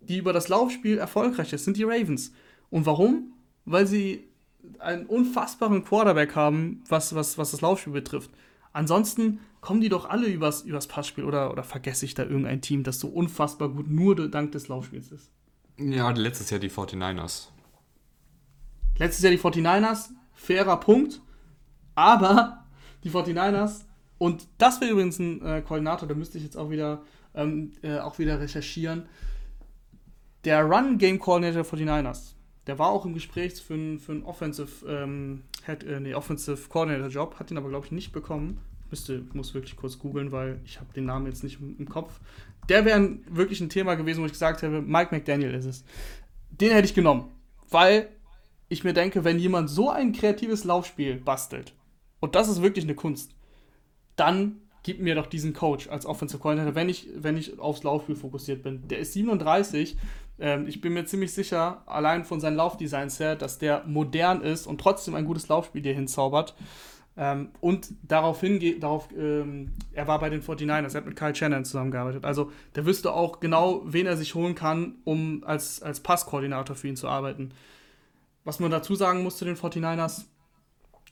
die 0.00 0.18
über 0.18 0.34
das 0.34 0.48
Laufspiel 0.48 0.98
erfolgreich 0.98 1.52
ist, 1.52 1.64
sind 1.64 1.78
die 1.78 1.84
Ravens. 1.84 2.34
Und 2.68 2.84
warum? 2.84 3.32
Weil 3.64 3.86
sie 3.86 4.28
einen 4.78 5.06
unfassbaren 5.06 5.84
Quarterback 5.84 6.36
haben, 6.36 6.84
was, 6.88 7.14
was, 7.14 7.38
was 7.38 7.52
das 7.52 7.62
Laufspiel 7.62 7.92
betrifft. 7.94 8.30
Ansonsten 8.72 9.40
kommen 9.60 9.80
die 9.80 9.88
doch 9.88 10.08
alle 10.08 10.26
übers, 10.26 10.62
übers 10.62 10.86
Passspiel 10.86 11.24
oder, 11.24 11.50
oder 11.50 11.62
vergesse 11.62 12.04
ich 12.04 12.14
da 12.14 12.24
irgendein 12.24 12.60
Team, 12.60 12.82
das 12.82 12.98
so 12.98 13.08
unfassbar 13.08 13.68
gut 13.68 13.88
nur 13.88 14.14
dank 14.28 14.52
des 14.52 14.68
Laufspiels 14.68 15.12
ist? 15.12 15.30
Ja, 15.78 16.10
letztes 16.10 16.50
Jahr 16.50 16.60
die 16.60 16.70
49ers. 16.70 17.48
Letztes 18.98 19.22
Jahr 19.22 19.32
die 19.32 19.38
49ers, 19.38 20.10
fairer 20.32 20.78
Punkt, 20.78 21.22
aber 21.94 22.66
die 23.04 23.10
49ers, 23.10 23.84
und 24.18 24.46
das 24.58 24.80
wäre 24.80 24.92
übrigens 24.92 25.18
ein 25.18 25.42
äh, 25.44 25.62
Koordinator, 25.62 26.08
da 26.08 26.14
müsste 26.14 26.38
ich 26.38 26.44
jetzt 26.44 26.56
auch 26.56 26.70
wieder, 26.70 27.02
ähm, 27.34 27.72
äh, 27.82 27.98
auch 27.98 28.18
wieder 28.18 28.38
recherchieren. 28.38 29.06
Der 30.44 30.64
Run-Game-Coordinator 30.64 31.62
der 31.62 31.86
49ers, 31.86 32.34
der 32.66 32.78
war 32.78 32.90
auch 32.90 33.04
im 33.04 33.14
Gespräch 33.14 33.54
für 33.54 33.74
einen 33.74 33.98
für 33.98 34.24
Offensive, 34.24 34.86
ähm, 34.86 35.42
Head, 35.64 35.84
äh, 35.84 36.00
nee, 36.00 36.14
Offensive 36.14 36.68
Coordinator-Job, 36.68 37.38
hat 37.38 37.50
ihn 37.50 37.56
aber, 37.56 37.68
glaube 37.68 37.86
ich, 37.86 37.92
nicht 37.92 38.12
bekommen 38.12 38.60
müsste, 38.92 39.24
muss 39.32 39.54
wirklich 39.54 39.74
kurz 39.74 39.98
googeln, 39.98 40.30
weil 40.30 40.60
ich 40.64 40.78
habe 40.78 40.92
den 40.92 41.06
Namen 41.06 41.26
jetzt 41.26 41.42
nicht 41.42 41.58
im, 41.60 41.76
im 41.78 41.88
Kopf. 41.88 42.20
Der 42.68 42.84
wäre 42.84 43.18
wirklich 43.28 43.60
ein 43.60 43.70
Thema 43.70 43.96
gewesen, 43.96 44.20
wo 44.20 44.26
ich 44.26 44.32
gesagt 44.32 44.62
habe, 44.62 44.80
Mike 44.80 45.14
McDaniel 45.14 45.54
ist 45.54 45.64
es. 45.64 45.84
Den 46.50 46.70
hätte 46.70 46.86
ich 46.86 46.94
genommen, 46.94 47.32
weil 47.70 48.08
ich 48.68 48.84
mir 48.84 48.92
denke, 48.92 49.24
wenn 49.24 49.38
jemand 49.38 49.68
so 49.68 49.90
ein 49.90 50.12
kreatives 50.12 50.64
Laufspiel 50.64 51.16
bastelt, 51.16 51.74
und 52.20 52.36
das 52.36 52.48
ist 52.48 52.62
wirklich 52.62 52.84
eine 52.84 52.94
Kunst, 52.94 53.34
dann 54.14 54.60
gib 54.84 55.00
mir 55.00 55.14
doch 55.14 55.26
diesen 55.26 55.54
Coach 55.54 55.88
als 55.88 56.06
Offensive 56.06 56.40
Coordinator, 56.40 56.74
wenn 56.74 56.88
ich, 56.88 57.08
wenn 57.16 57.36
ich 57.36 57.58
aufs 57.58 57.82
Laufspiel 57.82 58.16
fokussiert 58.16 58.62
bin. 58.62 58.86
Der 58.88 58.98
ist 58.98 59.12
37. 59.14 59.96
Ähm, 60.42 60.66
ich 60.66 60.80
bin 60.80 60.92
mir 60.92 61.06
ziemlich 61.06 61.32
sicher, 61.32 61.82
allein 61.86 62.24
von 62.24 62.40
seinen 62.40 62.56
Laufdesigns 62.56 63.20
her, 63.20 63.36
dass 63.36 63.58
der 63.58 63.84
modern 63.86 64.42
ist 64.42 64.66
und 64.66 64.80
trotzdem 64.80 65.14
ein 65.14 65.24
gutes 65.24 65.46
Laufspiel 65.48 65.82
dir 65.82 65.94
hinzaubert. 65.94 66.54
Ähm, 67.16 67.50
und 67.60 67.90
daraufhin, 68.02 68.80
darauf, 68.80 69.08
ähm, 69.16 69.70
er 69.92 70.08
war 70.08 70.18
bei 70.18 70.30
den 70.30 70.42
49ers, 70.42 70.94
er 70.94 70.94
hat 70.94 71.06
mit 71.06 71.14
Kyle 71.14 71.34
Shannon 71.34 71.64
zusammengearbeitet. 71.64 72.24
Also 72.24 72.50
der 72.74 72.84
wüsste 72.86 73.12
auch 73.12 73.38
genau, 73.38 73.82
wen 73.84 74.06
er 74.06 74.16
sich 74.16 74.34
holen 74.34 74.56
kann, 74.56 74.96
um 75.04 75.44
als, 75.44 75.80
als 75.80 76.00
Passkoordinator 76.00 76.74
für 76.74 76.88
ihn 76.88 76.96
zu 76.96 77.08
arbeiten. 77.08 77.52
Was 78.44 78.58
man 78.58 78.72
dazu 78.72 78.96
sagen 78.96 79.22
muss 79.22 79.36
zu 79.36 79.44
den 79.44 79.56
49ers, 79.56 80.24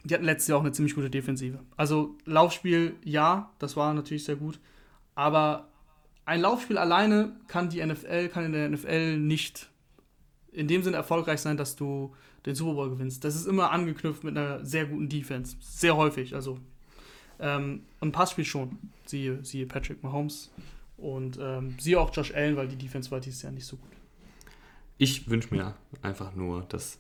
die 0.03 0.15
hatten 0.15 0.25
letztes 0.25 0.49
Jahr 0.49 0.59
auch 0.59 0.63
eine 0.63 0.73
ziemlich 0.73 0.97
gute 0.97 1.11
Defensive. 1.11 1.61
Also 1.77 2.17
Laufspiel, 2.25 2.97
ja, 3.05 3.53
das 3.61 3.77
war 3.77 3.95
natürlich 3.95 4.25
sehr 4.25 4.37
gut. 4.37 4.59
Aber 5.15 5.70
ein 6.25 6.41
Laufspiel 6.41 6.79
alleine 6.79 7.37
kann 7.49 7.69
die 7.71 7.85
NFL, 7.85 8.29
kann 8.29 8.45
in 8.45 8.53
der 8.53 8.69
NFL 8.69 9.19
nicht 9.19 9.71
in 10.53 10.69
dem 10.69 10.83
Sinne 10.83 10.97
erfolgreich 10.97 11.41
sein, 11.41 11.57
dass 11.57 11.77
du 11.77 12.15
den 12.47 12.55
Super 12.55 12.75
Bowl 12.75 12.91
gewinnst. 12.91 13.25
Das 13.25 13.37
ist 13.37 13.47
immer 13.47 13.71
angeknüpft 13.71 14.25
mit 14.25 14.37
einer 14.37 14.65
sehr 14.65 14.87
guten 14.87 15.09
Defense. 15.09 15.57
Sehr 15.61 15.97
häufig. 15.97 16.35
Also 16.35 16.59
ähm, 17.39 17.83
und 18.01 18.13
Passspiel 18.13 18.45
schon. 18.45 18.79
Siehe, 19.07 19.45
siehe 19.45 19.67
Patrick 19.67 20.03
Mahomes. 20.03 20.51
Und 20.97 21.39
ähm, 21.41 21.77
siehe 21.79 21.99
auch 21.99 22.15
Josh 22.15 22.35
Allen, 22.35 22.57
weil 22.57 22.69
die 22.69 22.77
Defense 22.77 23.11
war 23.11 23.21
dieses 23.21 23.43
Jahr 23.43 23.53
nicht 23.53 23.67
so 23.67 23.77
gut. 23.77 23.91
Ich 24.99 25.31
wünsche 25.31 25.55
mir 25.55 25.75
einfach 26.03 26.35
nur, 26.35 26.63
dass 26.63 26.99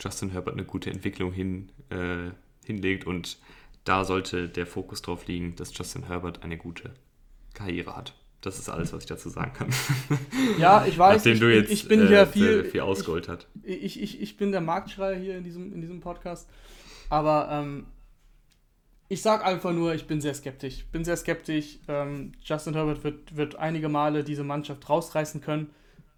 Justin 0.00 0.30
Herbert 0.30 0.54
eine 0.54 0.64
gute 0.64 0.90
Entwicklung 0.90 1.32
hin, 1.32 1.70
äh, 1.90 2.30
hinlegt 2.64 3.06
und 3.06 3.38
da 3.84 4.04
sollte 4.04 4.48
der 4.48 4.66
Fokus 4.66 5.02
drauf 5.02 5.26
liegen, 5.28 5.54
dass 5.54 5.76
Justin 5.76 6.04
Herbert 6.04 6.42
eine 6.42 6.58
gute 6.58 6.94
Karriere 7.54 7.96
hat. 7.96 8.14
Das 8.40 8.58
ist 8.58 8.68
alles, 8.68 8.92
was 8.92 9.02
ich 9.02 9.08
dazu 9.08 9.28
sagen 9.28 9.52
kann. 9.52 9.68
Ja, 10.58 10.86
ich 10.86 10.96
weiß. 10.96 11.16
Nachdem 11.16 11.34
ich, 11.34 11.40
du 11.40 11.54
jetzt 11.54 11.70
ich 11.70 11.88
bin 11.88 12.00
äh, 12.06 12.26
viel, 12.26 12.64
viel 12.64 12.80
ausgeholt 12.80 13.28
hat. 13.28 13.46
Ich, 13.62 14.00
ich, 14.00 14.20
ich 14.20 14.36
bin 14.36 14.52
der 14.52 14.60
Marktschreier 14.60 15.16
hier 15.16 15.36
in 15.36 15.44
diesem, 15.44 15.72
in 15.72 15.80
diesem 15.80 16.00
Podcast. 16.00 16.48
Aber 17.10 17.48
ähm, 17.50 17.86
ich 19.08 19.22
sage 19.22 19.44
einfach 19.44 19.72
nur, 19.72 19.94
ich 19.94 20.06
bin 20.06 20.20
sehr 20.20 20.34
skeptisch. 20.34 20.84
Bin 20.92 21.04
sehr 21.04 21.16
skeptisch. 21.16 21.78
Ähm, 21.88 22.32
Justin 22.42 22.74
Herbert 22.74 23.04
wird, 23.04 23.36
wird 23.36 23.56
einige 23.56 23.88
Male 23.88 24.22
diese 24.22 24.44
Mannschaft 24.44 24.88
rausreißen 24.88 25.40
können, 25.40 25.70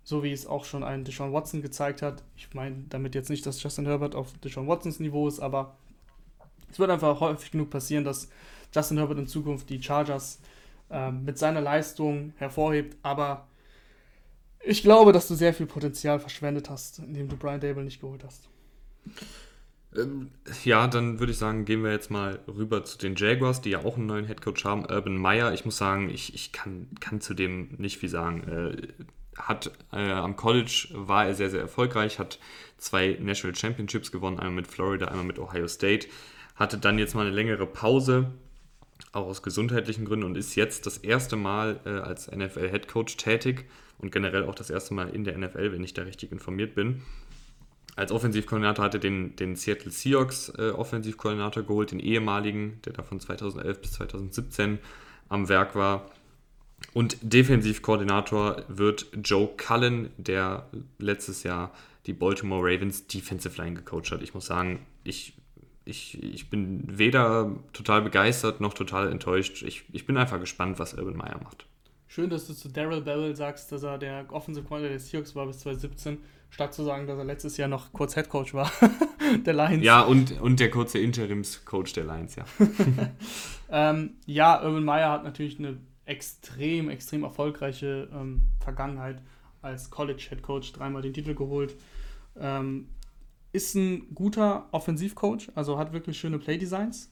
so 0.02 0.22
wie 0.22 0.32
es 0.32 0.46
auch 0.46 0.64
schon 0.64 0.82
ein 0.82 1.04
Deshaun 1.04 1.32
Watson 1.32 1.62
gezeigt 1.62 2.02
hat. 2.02 2.22
Ich 2.36 2.52
meine 2.52 2.84
damit 2.88 3.14
jetzt 3.14 3.30
nicht, 3.30 3.46
dass 3.46 3.62
Justin 3.62 3.86
Herbert 3.86 4.14
auf 4.14 4.32
Deshaun 4.38 4.66
Watsons 4.66 5.00
Niveau 5.00 5.28
ist, 5.28 5.40
aber 5.40 5.76
es 6.70 6.78
wird 6.78 6.90
einfach 6.90 7.20
häufig 7.20 7.50
genug 7.52 7.70
passieren, 7.70 8.04
dass 8.04 8.28
Justin 8.74 8.98
Herbert 8.98 9.18
in 9.18 9.26
Zukunft 9.26 9.70
die 9.70 9.82
Chargers 9.82 10.40
mit 10.90 11.38
seiner 11.38 11.60
Leistung 11.60 12.32
hervorhebt. 12.36 12.96
Aber 13.02 13.46
ich 14.62 14.82
glaube, 14.82 15.12
dass 15.12 15.28
du 15.28 15.34
sehr 15.34 15.54
viel 15.54 15.66
Potenzial 15.66 16.20
verschwendet 16.20 16.68
hast, 16.68 16.98
indem 16.98 17.28
du 17.28 17.36
Brian 17.36 17.60
Dable 17.60 17.84
nicht 17.84 18.00
geholt 18.00 18.24
hast. 18.24 18.48
Ähm, 19.96 20.30
ja, 20.64 20.86
dann 20.86 21.18
würde 21.18 21.32
ich 21.32 21.38
sagen, 21.38 21.64
gehen 21.64 21.82
wir 21.82 21.90
jetzt 21.90 22.10
mal 22.10 22.40
rüber 22.46 22.84
zu 22.84 22.98
den 22.98 23.16
Jaguars, 23.16 23.60
die 23.60 23.70
ja 23.70 23.84
auch 23.84 23.96
einen 23.96 24.06
neuen 24.06 24.26
Headcoach 24.26 24.64
haben. 24.64 24.84
Urban 24.84 25.16
Meyer, 25.16 25.52
ich 25.52 25.64
muss 25.64 25.78
sagen, 25.78 26.10
ich, 26.10 26.34
ich 26.34 26.52
kann, 26.52 26.88
kann 27.00 27.20
zu 27.20 27.34
dem 27.34 27.74
nicht 27.78 27.98
viel 27.98 28.08
sagen. 28.08 28.46
Äh, 28.48 28.88
hat 29.36 29.72
äh, 29.92 30.12
am 30.12 30.36
College 30.36 30.88
war 30.92 31.26
er 31.26 31.34
sehr, 31.34 31.50
sehr 31.50 31.60
erfolgreich, 31.60 32.18
hat 32.18 32.38
zwei 32.76 33.16
National 33.20 33.56
Championships 33.56 34.12
gewonnen, 34.12 34.38
einmal 34.38 34.56
mit 34.56 34.66
Florida, 34.66 35.06
einmal 35.06 35.24
mit 35.24 35.38
Ohio 35.38 35.66
State. 35.66 36.08
Hatte 36.56 36.78
dann 36.78 36.98
jetzt 36.98 37.14
mal 37.14 37.26
eine 37.26 37.34
längere 37.34 37.66
Pause, 37.66 38.30
auch 39.12 39.26
aus 39.26 39.42
gesundheitlichen 39.42 40.04
Gründen, 40.04 40.26
und 40.26 40.36
ist 40.36 40.54
jetzt 40.54 40.86
das 40.86 40.98
erste 40.98 41.36
Mal 41.36 41.80
äh, 41.84 41.90
als 41.90 42.30
NFL-Headcoach 42.30 43.16
tätig 43.16 43.66
und 43.98 44.12
generell 44.12 44.44
auch 44.44 44.54
das 44.54 44.70
erste 44.70 44.94
Mal 44.94 45.10
in 45.10 45.24
der 45.24 45.36
NFL, 45.36 45.72
wenn 45.72 45.84
ich 45.84 45.94
da 45.94 46.02
richtig 46.02 46.32
informiert 46.32 46.74
bin 46.74 47.02
als 47.96 48.12
Offensivkoordinator 48.12 48.84
hatte 48.84 48.98
den, 48.98 49.36
den 49.36 49.56
Seattle 49.56 49.90
Seahawks 49.90 50.52
äh, 50.56 50.70
Offensivkoordinator 50.70 51.62
geholt, 51.62 51.92
den 51.92 52.00
ehemaligen, 52.00 52.80
der 52.84 52.92
da 52.94 53.02
von 53.02 53.20
2011 53.20 53.80
bis 53.80 53.92
2017 53.92 54.78
am 55.28 55.48
Werk 55.48 55.74
war. 55.74 56.10
Und 56.94 57.18
Defensivkoordinator 57.20 58.64
wird 58.68 59.06
Joe 59.22 59.50
Cullen, 59.56 60.10
der 60.16 60.66
letztes 60.98 61.42
Jahr 61.42 61.72
die 62.06 62.14
Baltimore 62.14 62.62
Ravens 62.62 63.06
Defensive 63.06 63.60
Line 63.60 63.76
gecoacht 63.76 64.10
hat. 64.12 64.22
Ich 64.22 64.32
muss 64.32 64.46
sagen, 64.46 64.86
ich, 65.04 65.34
ich, 65.84 66.22
ich 66.22 66.50
bin 66.50 66.84
weder 66.86 67.56
total 67.72 68.02
begeistert 68.02 68.60
noch 68.60 68.74
total 68.74 69.10
enttäuscht. 69.10 69.62
Ich, 69.62 69.84
ich 69.92 70.06
bin 70.06 70.16
einfach 70.16 70.40
gespannt, 70.40 70.78
was 70.78 70.94
Urban 70.94 71.16
Meyer 71.16 71.40
macht. 71.42 71.66
Schön, 72.06 72.28
dass 72.28 72.46
du 72.46 72.54
zu 72.54 72.68
Daryl 72.68 73.02
Bevel 73.02 73.36
sagst, 73.36 73.70
dass 73.70 73.82
er 73.82 73.96
der 73.96 74.26
Offensive 74.32 74.66
Coordinator 74.66 74.98
der 74.98 75.00
Seahawks 75.00 75.34
war 75.36 75.46
bis 75.46 75.60
2017 75.60 76.18
statt 76.50 76.74
zu 76.74 76.82
sagen, 76.82 77.06
dass 77.06 77.16
er 77.18 77.24
letztes 77.24 77.56
Jahr 77.56 77.68
noch 77.68 77.92
kurz 77.92 78.16
Headcoach 78.16 78.52
war, 78.52 78.70
der 79.46 79.54
Lions. 79.54 79.84
Ja, 79.84 80.02
und, 80.02 80.40
und 80.40 80.58
der 80.58 80.70
kurze 80.70 80.98
Interimscoach 80.98 81.92
der 81.94 82.04
Lions, 82.04 82.34
ja. 82.34 82.44
ähm, 83.70 84.14
ja, 84.26 84.60
Urban 84.62 84.84
Meyer 84.84 85.12
hat 85.12 85.24
natürlich 85.24 85.58
eine 85.60 85.78
extrem, 86.04 86.90
extrem 86.90 87.22
erfolgreiche 87.22 88.08
ähm, 88.12 88.42
Vergangenheit 88.58 89.22
als 89.62 89.90
College-Headcoach, 89.90 90.72
dreimal 90.72 91.02
den 91.02 91.12
Titel 91.12 91.34
geholt. 91.34 91.76
Ähm, 92.36 92.88
ist 93.52 93.74
ein 93.74 94.14
guter 94.14 94.68
Offensivcoach, 94.72 95.50
also 95.54 95.78
hat 95.78 95.92
wirklich 95.92 96.18
schöne 96.18 96.38
Playdesigns. 96.38 97.10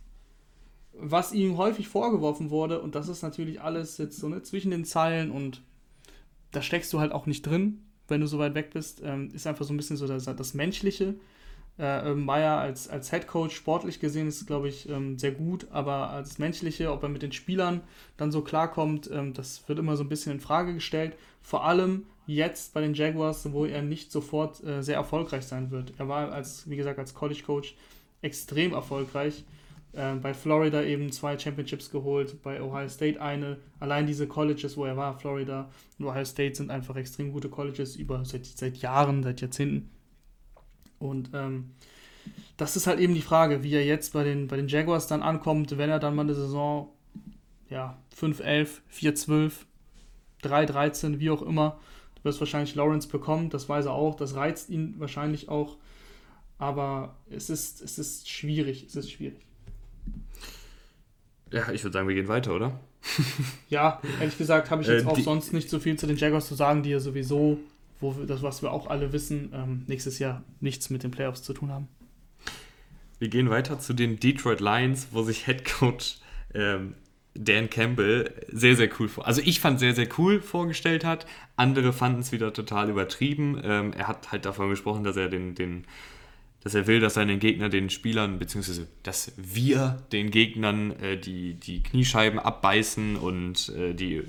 Was 0.93 1.33
ihm 1.33 1.57
häufig 1.57 1.89
vorgeworfen 1.89 2.51
wurde, 2.51 2.81
und 2.81 2.95
das 2.95 3.09
ist 3.09 3.23
natürlich 3.23 3.61
alles 3.61 3.99
jetzt 3.99 4.19
so 4.19 4.29
ne, 4.29 4.43
zwischen 4.43 4.71
den 4.71 4.85
Zeilen 4.85 5.31
und 5.31 5.63
da 6.51 6.63
steckst 6.63 6.93
du 6.93 7.01
halt 7.01 7.13
auch 7.13 7.27
nicht 7.27 7.43
drin, 7.43 7.83
wenn 8.09 8.21
du 8.21 8.27
so 8.27 8.39
weit 8.39 8.55
weg 8.55 8.71
bist, 8.73 9.03
ähm, 9.05 9.31
ist 9.33 9.47
einfach 9.47 9.65
so 9.65 9.73
ein 9.73 9.77
bisschen 9.77 9.97
so 9.97 10.07
das, 10.07 10.25
das 10.25 10.55
Menschliche. 10.55 11.15
Äh, 11.79 12.15
Meyer 12.15 12.59
als, 12.59 12.89
als 12.89 13.11
Head 13.11 13.29
Coach 13.29 13.55
sportlich 13.55 14.01
gesehen 14.01 14.27
ist, 14.27 14.47
glaube 14.47 14.69
ich, 14.69 14.89
ähm, 14.89 15.17
sehr 15.17 15.31
gut, 15.31 15.69
aber 15.71 16.11
als 16.11 16.39
Menschliche, 16.39 16.91
ob 16.91 17.05
er 17.05 17.09
mit 17.09 17.23
den 17.23 17.31
Spielern 17.31 17.83
dann 18.17 18.33
so 18.33 18.43
klarkommt, 18.43 19.09
ähm, 19.13 19.33
das 19.33 19.69
wird 19.69 19.79
immer 19.79 19.97
so 19.97 20.03
ein 20.03 20.09
bisschen 20.09 20.33
in 20.33 20.41
Frage 20.41 20.75
gestellt. 20.75 21.17
Vor 21.41 21.65
allem 21.65 22.07
jetzt 22.29 22.75
bei 22.75 22.83
den 22.83 22.95
Jaguars, 22.95 23.51
wo 23.53 23.65
er 23.65 23.83
nicht 23.83 24.13
sofort 24.13 24.63
äh, 24.63 24.83
sehr 24.83 24.97
erfolgreich 24.97 25.45
sein 25.47 25.71
wird. 25.71 25.95
Er 25.99 26.09
war 26.09 26.31
als, 26.31 26.69
wie 26.69 26.77
gesagt, 26.77 26.99
als 26.99 27.15
College 27.15 27.43
Coach 27.45 27.75
extrem 28.21 28.73
erfolgreich. 28.73 29.45
Äh, 29.95 30.15
bei 30.17 30.35
Florida 30.35 30.83
eben 30.83 31.11
zwei 31.11 31.39
Championships 31.39 31.91
geholt, 31.91 32.43
bei 32.43 32.63
Ohio 32.63 32.89
State 32.89 33.21
eine. 33.21 33.57
Allein 33.81 34.07
diese 34.07 34.27
Colleges, 34.27 34.77
wo 34.77 34.85
er 34.85 34.97
war, 34.97 35.19
Florida 35.19 35.71
und 35.99 36.05
Ohio 36.05 36.25
State, 36.27 36.55
sind 36.55 36.71
einfach 36.71 36.97
extrem 36.97 37.33
gute 37.33 37.49
Colleges 37.49 37.97
über 37.97 38.23
seit, 38.27 38.45
seit 38.45 38.77
Jahren, 38.77 39.23
seit 39.23 39.41
Jahrzehnten. 39.41 39.91
Und 40.99 41.31
ähm, 41.33 41.71
das 42.59 42.77
ist 42.77 42.87
halt 42.87 43.01
eben 43.01 43.15
die 43.15 43.23
Frage, 43.23 43.63
wie 43.63 43.73
er 43.73 43.87
jetzt 43.87 44.13
bei 44.13 44.23
den, 44.23 44.49
bei 44.49 44.57
den 44.57 44.69
Jaguars 44.69 45.07
dann 45.07 45.23
ankommt, 45.23 45.79
wenn 45.79 45.89
er 45.89 45.99
dann 45.99 46.15
mal 46.15 46.23
eine 46.23 46.35
Saison 46.35 46.91
ja, 47.71 47.97
5-11, 48.21 48.69
4-12, 48.93 49.53
3-13, 50.43 51.21
wie 51.21 51.31
auch 51.31 51.43
immer. 51.43 51.79
Du 52.19 52.25
wirst 52.25 52.41
wahrscheinlich 52.41 52.75
Lawrence 52.75 53.09
bekommen, 53.09 53.51
das 53.51 53.69
weiß 53.69 53.87
er 53.87 53.93
auch, 53.93 54.17
das 54.17 54.35
reizt 54.35 54.71
ihn 54.71 54.95
wahrscheinlich 54.99 55.49
auch. 55.49 55.77
Aber 56.59 57.17
es 57.31 57.51
ist, 57.51 57.81
es 57.81 57.99
ist 57.99 58.29
schwierig, 58.29 58.85
es 58.85 58.97
ist 58.97 59.11
schwierig. 59.11 59.41
Ja, 61.53 61.71
ich 61.71 61.83
würde 61.85 61.93
sagen, 61.93 62.09
wir 62.09 62.15
gehen 62.15 62.29
weiter, 62.29 62.55
oder? 62.55 62.81
ja, 63.71 64.01
ehrlich 64.21 64.37
gesagt 64.37 64.71
habe 64.71 64.83
ich 64.83 64.89
jetzt 64.89 65.05
äh, 65.05 65.09
auch 65.09 65.19
sonst 65.19 65.53
nicht 65.53 65.71
so 65.71 65.79
viel 65.79 65.97
zu 65.97 66.07
den 66.07 66.17
Jaguars 66.17 66.49
zu 66.49 66.55
sagen, 66.55 66.83
die 66.83 66.91
ja 66.91 67.01
sowieso, 67.01 67.59
wo 68.01 68.17
wir, 68.17 68.27
das, 68.27 68.43
was 68.43 68.61
wir 68.63 68.73
auch 68.73 68.89
alle 68.89 69.13
wissen, 69.13 69.53
ähm, 69.55 69.85
nächstes 69.87 70.19
Jahr 70.19 70.43
nichts 70.61 70.91
mit 70.91 71.05
den 71.05 71.11
Playoffs 71.11 71.43
zu 71.43 71.55
tun 71.55 71.71
haben. 71.71 71.89
Wir 73.19 73.29
gehen 73.29 73.51
weiter 73.51 73.79
zu 73.79 73.95
den 73.95 74.21
Detroit 74.21 74.61
Lions, 74.61 75.09
wo 75.13 75.23
sich 75.23 75.47
Head 75.47 75.65
Coach 75.65 76.19
ähm, 76.55 76.95
Dan 77.41 77.71
Campbell 77.71 78.33
sehr, 78.51 78.77
sehr 78.77 78.91
cool 78.99 79.09
vor. 79.09 79.27
Also 79.27 79.41
ich 79.45 79.61
fand 79.61 79.79
sehr, 79.79 79.95
sehr 79.95 80.09
cool 80.19 80.41
vorgestellt 80.41 81.05
hat. 81.05 81.27
Andere 81.57 81.93
fanden 81.93 82.21
es 82.21 82.33
wieder 82.33 82.53
total 82.53 82.91
übertrieben. 82.91 83.61
Ähm, 83.63 83.93
er 83.93 84.09
hat 84.09 84.33
halt 84.33 84.45
davon 84.45 84.71
gesprochen, 84.71 85.05
dass 85.05 85.17
er 85.17 85.29
den, 85.29 85.55
den 85.55 85.85
dass 86.65 86.75
er 86.75 86.87
will, 86.89 86.99
dass 86.99 87.15
seine 87.15 87.39
Gegner 87.39 87.69
den 87.69 87.89
Spielern, 87.89 88.39
beziehungsweise 88.39 88.89
dass 89.05 89.33
wir 89.37 90.03
den 90.11 90.31
Gegnern 90.31 90.91
äh, 91.01 91.17
die, 91.17 91.55
die 91.55 91.83
Kniescheiben 91.83 92.39
abbeißen 92.39 93.17
und 93.17 93.69
äh, 93.71 93.95
die 93.95 94.17
äh, 94.17 94.25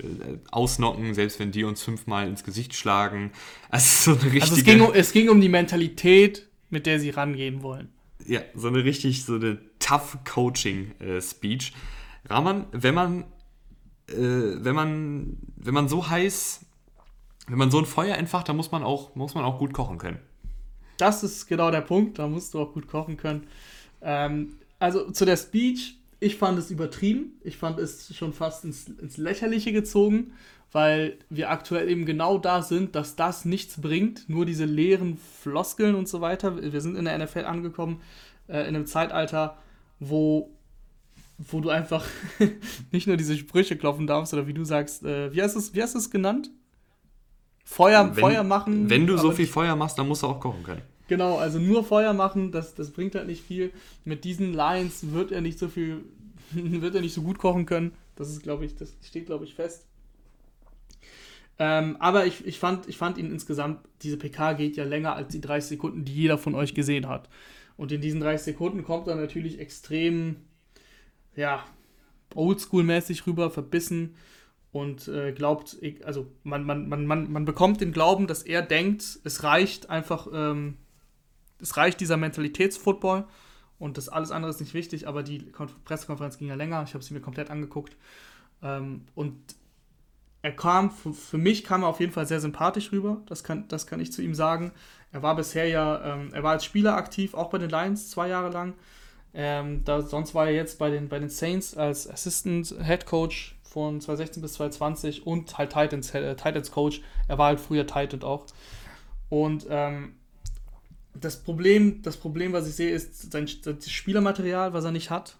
ausnocken, 0.51 1.15
selbst 1.15 1.39
wenn 1.39 1.51
die 1.51 1.63
uns 1.63 1.81
fünfmal 1.81 2.27
ins 2.27 2.43
Gesicht 2.43 2.75
schlagen. 2.75 3.31
Also, 3.69 4.13
so 4.13 4.19
eine 4.19 4.31
richtige, 4.31 4.43
also 4.43 4.55
es, 4.55 4.63
ging 4.63 4.81
um, 4.81 4.93
es 4.93 5.11
ging 5.11 5.29
um 5.29 5.41
die 5.41 5.49
Mentalität, 5.49 6.47
mit 6.69 6.85
der 6.85 6.99
sie 6.99 7.09
rangehen 7.09 7.63
wollen. 7.63 7.89
Ja, 8.27 8.41
so 8.53 8.67
eine 8.67 8.83
richtig, 8.83 9.25
so 9.25 9.35
eine 9.35 9.57
tough 9.79 10.19
Coaching-Speech. 10.23 11.73
Rahman, 12.27 12.67
wenn 12.71 12.95
man, 12.95 13.23
äh, 14.07 14.13
wenn 14.15 14.75
man, 14.75 15.37
wenn 15.55 15.73
man 15.73 15.87
so 15.87 16.09
heiß, 16.09 16.65
wenn 17.47 17.57
man 17.57 17.71
so 17.71 17.79
ein 17.79 17.85
Feuer 17.85 18.15
entfacht, 18.17 18.49
dann 18.49 18.55
muss 18.55 18.71
man 18.71 18.83
auch, 18.83 19.15
muss 19.15 19.35
man 19.35 19.43
auch 19.43 19.57
gut 19.57 19.73
kochen 19.73 19.97
können. 19.97 20.19
Das 20.97 21.23
ist 21.23 21.47
genau 21.47 21.71
der 21.71 21.81
Punkt, 21.81 22.19
da 22.19 22.27
musst 22.27 22.53
du 22.53 22.59
auch 22.59 22.73
gut 22.73 22.87
kochen 22.87 23.17
können. 23.17 23.47
Ähm, 24.01 24.57
also 24.79 25.11
zu 25.11 25.25
der 25.25 25.37
Speech, 25.37 25.99
ich 26.19 26.35
fand 26.35 26.59
es 26.59 26.71
übertrieben. 26.71 27.39
Ich 27.43 27.57
fand 27.57 27.79
es 27.79 28.13
schon 28.15 28.33
fast 28.33 28.65
ins, 28.65 28.87
ins 28.87 29.17
Lächerliche 29.17 29.71
gezogen, 29.71 30.33
weil 30.71 31.17
wir 31.29 31.49
aktuell 31.49 31.89
eben 31.89 32.05
genau 32.05 32.37
da 32.37 32.61
sind, 32.61 32.95
dass 32.95 33.15
das 33.15 33.45
nichts 33.45 33.81
bringt, 33.81 34.29
nur 34.29 34.45
diese 34.45 34.65
leeren 34.65 35.17
Floskeln 35.17 35.95
und 35.95 36.07
so 36.07 36.21
weiter. 36.21 36.61
Wir 36.61 36.81
sind 36.81 36.95
in 36.95 37.05
der 37.05 37.17
NFL 37.17 37.45
angekommen, 37.45 38.01
äh, 38.47 38.59
in 38.61 38.75
einem 38.75 38.85
Zeitalter, 38.85 39.57
wo, 39.99 40.49
wo 41.39 41.61
du 41.61 41.69
einfach 41.69 42.05
nicht 42.91 43.07
nur 43.07 43.17
diese 43.17 43.37
Sprüche 43.37 43.77
klopfen 43.77 44.07
darfst, 44.07 44.33
oder 44.33 44.47
wie 44.47 44.53
du 44.53 44.63
sagst, 44.63 45.03
äh, 45.03 45.33
wie, 45.33 45.41
hast 45.41 45.55
es, 45.55 45.73
wie 45.73 45.81
hast 45.81 45.95
du 45.95 45.99
es 45.99 46.11
genannt? 46.11 46.51
Feuer, 47.63 48.05
wenn, 48.07 48.15
Feuer 48.15 48.43
machen. 48.43 48.89
Wenn 48.89 49.07
du 49.07 49.17
so 49.17 49.31
viel 49.31 49.47
Feuer 49.47 49.75
machst, 49.75 49.97
dann 49.97 50.07
musst 50.07 50.23
du 50.23 50.27
auch 50.27 50.39
kochen 50.39 50.63
können. 50.63 50.81
Genau, 51.07 51.37
also 51.37 51.59
nur 51.59 51.83
Feuer 51.83 52.13
machen, 52.13 52.51
das, 52.51 52.75
das 52.75 52.91
bringt 52.91 53.15
halt 53.15 53.27
nicht 53.27 53.43
viel. 53.43 53.71
Mit 54.05 54.23
diesen 54.23 54.53
Lines 54.53 55.11
wird 55.11 55.31
er 55.31 55.41
nicht 55.41 55.57
so 55.57 55.67
viel, 55.67 56.03
wird 56.51 56.95
er 56.95 57.01
nicht 57.01 57.13
so 57.13 57.21
gut 57.21 57.39
kochen 57.39 57.65
können. 57.65 57.93
Das 58.15 58.29
ist, 58.29 58.43
glaube 58.43 58.65
ich, 58.65 58.75
das 58.75 58.93
steht, 59.03 59.25
glaube 59.25 59.45
ich, 59.45 59.55
fest. 59.55 59.85
Ähm, 61.57 61.97
aber 61.99 62.25
ich, 62.25 62.45
ich, 62.45 62.57
fand, 62.57 62.87
ich 62.87 62.97
fand 62.97 63.17
ihn 63.17 63.31
insgesamt, 63.31 63.79
diese 64.01 64.17
PK 64.17 64.53
geht 64.53 64.77
ja 64.77 64.85
länger 64.85 65.15
als 65.15 65.29
die 65.29 65.41
30 65.41 65.69
Sekunden, 65.69 66.05
die 66.05 66.13
jeder 66.13 66.37
von 66.37 66.55
euch 66.55 66.73
gesehen 66.73 67.07
hat. 67.07 67.27
Und 67.75 67.91
in 67.91 68.01
diesen 68.01 68.21
30 68.21 68.45
Sekunden 68.45 68.83
kommt 68.83 69.07
er 69.07 69.15
natürlich 69.15 69.59
extrem, 69.59 70.37
ja, 71.35 71.63
oldschool-mäßig 72.35 73.25
rüber, 73.25 73.49
verbissen 73.49 74.15
und 74.71 75.07
äh, 75.07 75.31
glaubt, 75.31 75.77
also 76.03 76.27
man, 76.43 76.63
man, 76.63 76.87
man, 76.87 77.05
man, 77.05 77.31
man 77.31 77.45
bekommt 77.45 77.81
den 77.81 77.91
Glauben, 77.91 78.27
dass 78.27 78.43
er 78.43 78.61
denkt, 78.61 79.19
es 79.23 79.43
reicht 79.43 79.89
einfach, 79.89 80.27
ähm, 80.31 80.77
es 81.59 81.75
reicht 81.75 81.99
dieser 81.99 82.17
Mentalitätsfootball 82.17 83.27
und 83.79 83.97
das 83.97 84.09
alles 84.09 84.31
andere 84.31 84.51
ist 84.51 84.59
nicht 84.59 84.73
wichtig, 84.73 85.07
aber 85.07 85.23
die 85.23 85.39
Pressekonferenz 85.85 86.37
ging 86.37 86.49
ja 86.49 86.55
länger, 86.55 86.83
ich 86.83 86.93
habe 86.93 87.03
sie 87.03 87.13
mir 87.13 87.21
komplett 87.21 87.49
angeguckt 87.49 87.97
ähm, 88.61 89.05
und 89.15 89.35
er 90.41 90.55
kam, 90.55 90.91
für 90.91 91.37
mich 91.37 91.63
kam 91.63 91.83
er 91.83 91.89
auf 91.89 91.99
jeden 91.99 92.13
Fall 92.13 92.25
sehr 92.25 92.39
sympathisch 92.39 92.91
rüber, 92.91 93.21
das 93.25 93.43
kann, 93.43 93.67
das 93.67 93.87
kann 93.87 93.99
ich 93.99 94.13
zu 94.13 94.21
ihm 94.21 94.33
sagen. 94.33 94.71
Er 95.11 95.21
war 95.21 95.35
bisher 95.35 95.67
ja, 95.67 96.13
ähm, 96.13 96.29
er 96.33 96.43
war 96.43 96.51
als 96.51 96.63
Spieler 96.63 96.95
aktiv, 96.95 97.33
auch 97.33 97.49
bei 97.49 97.57
den 97.57 97.69
Lions 97.69 98.09
zwei 98.09 98.29
Jahre 98.29 98.49
lang. 98.49 98.75
Ähm, 99.33 99.83
da, 99.85 100.01
sonst 100.01 100.33
war 100.33 100.47
er 100.47 100.53
jetzt 100.53 100.79
bei 100.79 100.89
den, 100.89 101.09
bei 101.09 101.19
den 101.19 101.29
Saints 101.29 101.77
als 101.77 102.09
Assistant 102.09 102.75
Head 102.83 103.05
Coach 103.05 103.55
von 103.63 104.01
2016 104.01 104.41
bis 104.41 104.53
2020 104.53 105.27
und 105.27 105.57
halt 105.57 105.71
Titans, 105.71 106.13
äh, 106.13 106.35
Titans 106.35 106.71
Coach. 106.71 107.01
Er 107.27 107.37
war 107.37 107.47
halt 107.47 107.59
früher 107.59 107.85
Titan 107.85 108.23
auch. 108.23 108.47
Und 109.29 109.67
ähm, 109.69 110.15
das 111.13 111.37
Problem, 111.37 112.01
das 112.01 112.17
Problem, 112.17 112.53
was 112.53 112.67
ich 112.67 112.75
sehe, 112.75 112.91
ist 112.91 113.31
sein, 113.31 113.47
sein 113.47 113.79
Spielermaterial, 113.81 114.73
was 114.73 114.85
er 114.85 114.91
nicht 114.91 115.09
hat. 115.09 115.37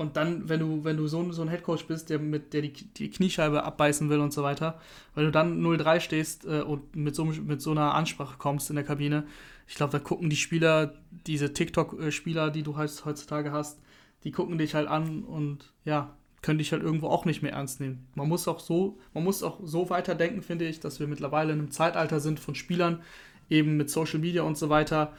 Und 0.00 0.16
dann, 0.16 0.48
wenn 0.48 0.60
du, 0.60 0.82
wenn 0.82 0.96
du 0.96 1.06
so, 1.08 1.30
so 1.30 1.42
ein 1.42 1.48
Headcoach 1.48 1.86
bist, 1.86 2.08
der, 2.08 2.18
mit, 2.18 2.54
der 2.54 2.62
die, 2.62 2.72
die 2.72 3.10
Kniescheibe 3.10 3.64
abbeißen 3.64 4.08
will 4.08 4.20
und 4.20 4.32
so 4.32 4.42
weiter, 4.42 4.80
wenn 5.14 5.26
du 5.26 5.30
dann 5.30 5.62
0-3 5.62 6.00
stehst 6.00 6.46
äh, 6.46 6.62
und 6.62 6.96
mit 6.96 7.14
so, 7.14 7.26
mit 7.26 7.60
so 7.60 7.72
einer 7.72 7.94
Ansprache 7.94 8.38
kommst 8.38 8.70
in 8.70 8.76
der 8.76 8.84
Kabine, 8.86 9.24
ich 9.68 9.74
glaube, 9.74 9.92
da 9.92 9.98
gucken 9.98 10.30
die 10.30 10.36
Spieler, 10.36 10.94
diese 11.26 11.52
TikTok-Spieler, 11.52 12.50
die 12.50 12.62
du 12.62 12.78
heutzutage 12.78 13.52
hast, 13.52 13.78
die 14.24 14.30
gucken 14.30 14.56
dich 14.56 14.74
halt 14.74 14.88
an 14.88 15.22
und 15.22 15.70
ja, 15.84 16.16
können 16.40 16.60
dich 16.60 16.72
halt 16.72 16.82
irgendwo 16.82 17.08
auch 17.08 17.26
nicht 17.26 17.42
mehr 17.42 17.52
ernst 17.52 17.78
nehmen. 17.80 18.08
Man 18.14 18.26
muss 18.26 18.48
auch 18.48 18.60
so, 18.60 18.98
man 19.12 19.22
muss 19.22 19.42
auch 19.42 19.60
so 19.62 19.90
weiterdenken, 19.90 20.40
finde 20.40 20.66
ich, 20.66 20.80
dass 20.80 20.98
wir 20.98 21.08
mittlerweile 21.08 21.52
in 21.52 21.58
einem 21.58 21.72
Zeitalter 21.72 22.20
sind 22.20 22.40
von 22.40 22.54
Spielern, 22.54 23.02
eben 23.50 23.76
mit 23.76 23.90
Social 23.90 24.18
Media 24.18 24.44
und 24.44 24.56
so 24.56 24.70
weiter. 24.70 25.12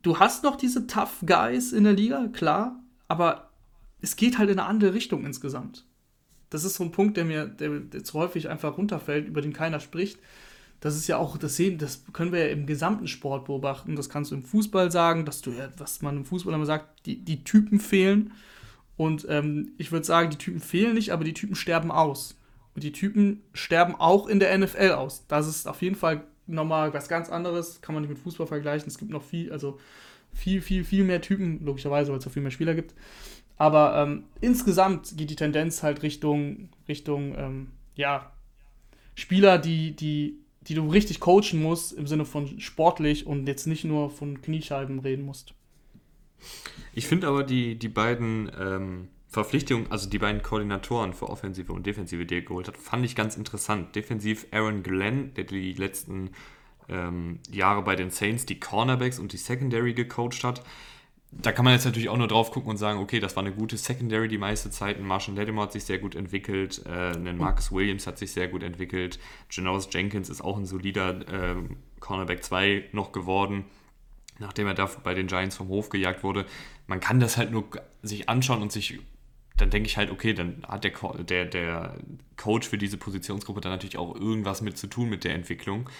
Du 0.00 0.18
hast 0.18 0.42
noch 0.42 0.56
diese 0.56 0.86
Tough 0.86 1.22
Guys 1.26 1.74
in 1.74 1.84
der 1.84 1.92
Liga, 1.92 2.28
klar, 2.32 2.82
aber 3.08 3.47
es 4.00 4.16
geht 4.16 4.38
halt 4.38 4.50
in 4.50 4.58
eine 4.58 4.68
andere 4.68 4.94
Richtung 4.94 5.24
insgesamt. 5.24 5.84
Das 6.50 6.64
ist 6.64 6.74
so 6.74 6.84
ein 6.84 6.92
Punkt, 6.92 7.16
der 7.16 7.24
mir 7.24 7.46
der 7.46 7.82
jetzt 7.92 8.14
häufig 8.14 8.48
einfach 8.48 8.78
runterfällt, 8.78 9.26
über 9.26 9.42
den 9.42 9.52
keiner 9.52 9.80
spricht. 9.80 10.18
Das 10.80 10.96
ist 10.96 11.08
ja 11.08 11.16
auch, 11.16 11.36
das 11.36 11.56
sehen, 11.56 11.78
das 11.78 12.04
können 12.12 12.32
wir 12.32 12.46
ja 12.46 12.52
im 12.52 12.66
gesamten 12.66 13.08
Sport 13.08 13.46
beobachten. 13.46 13.96
Das 13.96 14.08
kannst 14.08 14.30
du 14.30 14.36
im 14.36 14.44
Fußball 14.44 14.92
sagen, 14.92 15.24
dass 15.24 15.42
du 15.42 15.50
ja, 15.50 15.68
was 15.76 16.02
man 16.02 16.18
im 16.18 16.24
Fußball 16.24 16.54
immer 16.54 16.66
sagt, 16.66 17.04
die, 17.06 17.24
die 17.24 17.42
Typen 17.42 17.80
fehlen. 17.80 18.32
Und 18.96 19.26
ähm, 19.28 19.72
ich 19.76 19.92
würde 19.92 20.06
sagen, 20.06 20.30
die 20.30 20.38
Typen 20.38 20.60
fehlen 20.60 20.94
nicht, 20.94 21.12
aber 21.12 21.24
die 21.24 21.34
Typen 21.34 21.56
sterben 21.56 21.90
aus. 21.90 22.38
Und 22.74 22.84
die 22.84 22.92
Typen 22.92 23.42
sterben 23.54 23.96
auch 23.96 24.28
in 24.28 24.38
der 24.38 24.56
NFL 24.56 24.92
aus. 24.92 25.24
Das 25.26 25.48
ist 25.48 25.66
auf 25.66 25.82
jeden 25.82 25.96
Fall 25.96 26.22
nochmal 26.46 26.94
was 26.94 27.08
ganz 27.08 27.28
anderes, 27.28 27.80
kann 27.80 27.94
man 27.94 28.02
nicht 28.02 28.10
mit 28.10 28.20
Fußball 28.20 28.46
vergleichen. 28.46 28.88
Es 28.88 28.98
gibt 28.98 29.10
noch 29.10 29.22
viel, 29.22 29.52
also 29.52 29.78
viel, 30.32 30.60
viel, 30.60 30.84
viel 30.84 31.04
mehr 31.04 31.20
Typen, 31.20 31.64
logischerweise, 31.64 32.12
weil 32.12 32.18
es 32.18 32.26
auch 32.26 32.30
viel 32.30 32.42
mehr 32.42 32.52
Spieler 32.52 32.74
gibt. 32.74 32.94
Aber 33.58 33.96
ähm, 33.96 34.24
insgesamt 34.40 35.16
geht 35.16 35.30
die 35.30 35.36
Tendenz 35.36 35.82
halt 35.82 36.02
Richtung, 36.02 36.68
Richtung 36.86 37.34
ähm, 37.36 37.68
ja, 37.96 38.32
Spieler, 39.16 39.58
die, 39.58 39.96
die, 39.96 40.38
die 40.62 40.74
du 40.74 40.88
richtig 40.88 41.18
coachen 41.18 41.60
musst, 41.60 41.92
im 41.92 42.06
Sinne 42.06 42.24
von 42.24 42.60
sportlich 42.60 43.26
und 43.26 43.46
jetzt 43.48 43.66
nicht 43.66 43.84
nur 43.84 44.10
von 44.10 44.40
Kniescheiben 44.40 45.00
reden 45.00 45.24
musst. 45.24 45.54
Ich 46.94 47.08
finde 47.08 47.26
aber 47.26 47.42
die, 47.42 47.76
die 47.76 47.88
beiden 47.88 48.48
ähm, 48.56 49.08
Verpflichtungen, 49.26 49.90
also 49.90 50.08
die 50.08 50.20
beiden 50.20 50.40
Koordinatoren 50.40 51.12
für 51.12 51.28
Offensive 51.28 51.72
und 51.72 51.84
Defensive, 51.84 52.24
die 52.24 52.36
er 52.36 52.42
geholt 52.42 52.68
hat, 52.68 52.76
fand 52.76 53.04
ich 53.04 53.16
ganz 53.16 53.36
interessant. 53.36 53.96
Defensiv 53.96 54.46
Aaron 54.52 54.84
Glenn, 54.84 55.34
der 55.34 55.44
die 55.44 55.72
letzten 55.72 56.30
ähm, 56.88 57.40
Jahre 57.50 57.82
bei 57.82 57.96
den 57.96 58.10
Saints 58.10 58.46
die 58.46 58.60
Cornerbacks 58.60 59.18
und 59.18 59.32
die 59.32 59.36
Secondary 59.36 59.94
gecoacht 59.94 60.44
hat 60.44 60.62
da 61.30 61.52
kann 61.52 61.64
man 61.64 61.74
jetzt 61.74 61.84
natürlich 61.84 62.08
auch 62.08 62.16
nur 62.16 62.28
drauf 62.28 62.50
gucken 62.50 62.70
und 62.70 62.78
sagen, 62.78 63.00
okay, 63.00 63.20
das 63.20 63.36
war 63.36 63.44
eine 63.44 63.54
gute 63.54 63.76
Secondary 63.76 64.28
die 64.28 64.38
meiste 64.38 64.70
Zeit. 64.70 64.96
Ein 64.96 65.06
Marshall 65.06 65.34
Lattimore 65.36 65.66
hat 65.66 65.72
sich 65.72 65.84
sehr 65.84 65.98
gut 65.98 66.14
entwickelt, 66.14 66.82
äh, 66.86 67.10
ein 67.12 67.36
Marcus 67.36 67.70
Williams 67.70 68.06
hat 68.06 68.18
sich 68.18 68.32
sehr 68.32 68.48
gut 68.48 68.62
entwickelt, 68.62 69.18
Janoris 69.50 69.88
Jenkins 69.92 70.30
ist 70.30 70.40
auch 70.40 70.56
ein 70.56 70.64
solider 70.64 71.20
äh, 71.28 71.56
Cornerback 72.00 72.42
2 72.42 72.88
noch 72.92 73.12
geworden, 73.12 73.64
nachdem 74.38 74.66
er 74.66 74.74
da 74.74 74.90
bei 75.04 75.14
den 75.14 75.26
Giants 75.26 75.56
vom 75.56 75.68
Hof 75.68 75.90
gejagt 75.90 76.22
wurde. 76.22 76.46
Man 76.86 77.00
kann 77.00 77.20
das 77.20 77.36
halt 77.36 77.50
nur 77.50 77.68
sich 78.02 78.28
anschauen 78.28 78.62
und 78.62 78.72
sich 78.72 78.98
dann 79.58 79.70
denke 79.70 79.88
ich 79.88 79.96
halt, 79.96 80.10
okay, 80.12 80.34
dann 80.34 80.62
hat 80.66 80.84
der, 80.84 80.92
der, 81.24 81.44
der 81.44 81.98
Coach 82.36 82.68
für 82.68 82.78
diese 82.78 82.96
Positionsgruppe 82.96 83.60
dann 83.60 83.72
natürlich 83.72 83.98
auch 83.98 84.14
irgendwas 84.14 84.62
mit 84.62 84.78
zu 84.78 84.86
tun 84.86 85.08
mit 85.08 85.24
der 85.24 85.34
Entwicklung 85.34 85.90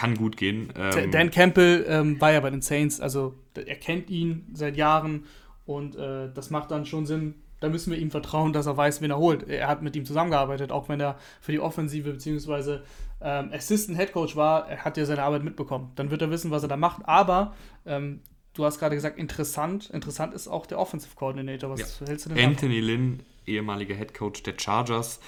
kann 0.00 0.14
gut 0.14 0.38
gehen. 0.38 0.72
Ähm, 0.78 1.10
Dan 1.10 1.30
Campbell 1.30 1.84
ähm, 1.86 2.18
war 2.22 2.32
ja 2.32 2.40
bei 2.40 2.48
den 2.48 2.62
Saints, 2.62 3.02
also 3.02 3.34
er 3.54 3.76
kennt 3.76 4.08
ihn 4.08 4.46
seit 4.54 4.76
Jahren 4.76 5.26
und 5.66 5.94
äh, 5.94 6.30
das 6.32 6.48
macht 6.48 6.70
dann 6.70 6.86
schon 6.86 7.04
Sinn. 7.04 7.34
Da 7.60 7.68
müssen 7.68 7.90
wir 7.90 7.98
ihm 7.98 8.10
vertrauen, 8.10 8.54
dass 8.54 8.64
er 8.64 8.78
weiß, 8.78 9.02
wen 9.02 9.10
er 9.10 9.18
holt. 9.18 9.46
Er 9.46 9.68
hat 9.68 9.82
mit 9.82 9.94
ihm 9.94 10.06
zusammengearbeitet, 10.06 10.72
auch 10.72 10.88
wenn 10.88 11.00
er 11.00 11.18
für 11.42 11.52
die 11.52 11.60
Offensive 11.60 12.10
bzw. 12.12 12.78
Ähm, 13.20 13.50
Assistant 13.52 13.98
Head 13.98 14.14
Coach 14.14 14.36
war, 14.36 14.66
er 14.70 14.86
hat 14.86 14.96
ja 14.96 15.04
seine 15.04 15.22
Arbeit 15.22 15.44
mitbekommen. 15.44 15.92
Dann 15.96 16.10
wird 16.10 16.22
er 16.22 16.30
wissen, 16.30 16.50
was 16.50 16.62
er 16.62 16.70
da 16.70 16.78
macht. 16.78 17.02
Aber 17.04 17.54
ähm, 17.84 18.20
du 18.54 18.64
hast 18.64 18.78
gerade 18.78 18.94
gesagt, 18.94 19.18
interessant. 19.18 19.90
Interessant 19.90 20.32
ist 20.32 20.48
auch 20.48 20.64
der 20.64 20.78
Offensive 20.78 21.14
Coordinator. 21.14 21.68
Was 21.68 22.00
ja. 22.00 22.06
hältst 22.06 22.24
du 22.24 22.30
denn 22.30 22.42
Anthony 22.42 22.80
davon? 22.80 22.86
Lynn, 22.86 23.22
ehemaliger 23.46 23.94
Head 23.94 24.14
Coach 24.14 24.42
der 24.44 24.54
Chargers. 24.56 25.20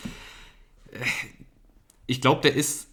Äh, 0.91 1.01
ich 2.07 2.23
glaube, 2.23 2.41
der 2.41 2.55
ist 2.55 2.89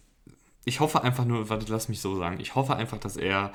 ich 0.64 0.80
hoffe 0.80 1.02
einfach 1.02 1.24
nur, 1.24 1.48
warte, 1.48 1.70
lass 1.70 1.88
mich 1.88 2.00
so 2.00 2.16
sagen, 2.16 2.38
ich 2.40 2.54
hoffe 2.54 2.76
einfach, 2.76 2.98
dass 2.98 3.16
er 3.16 3.52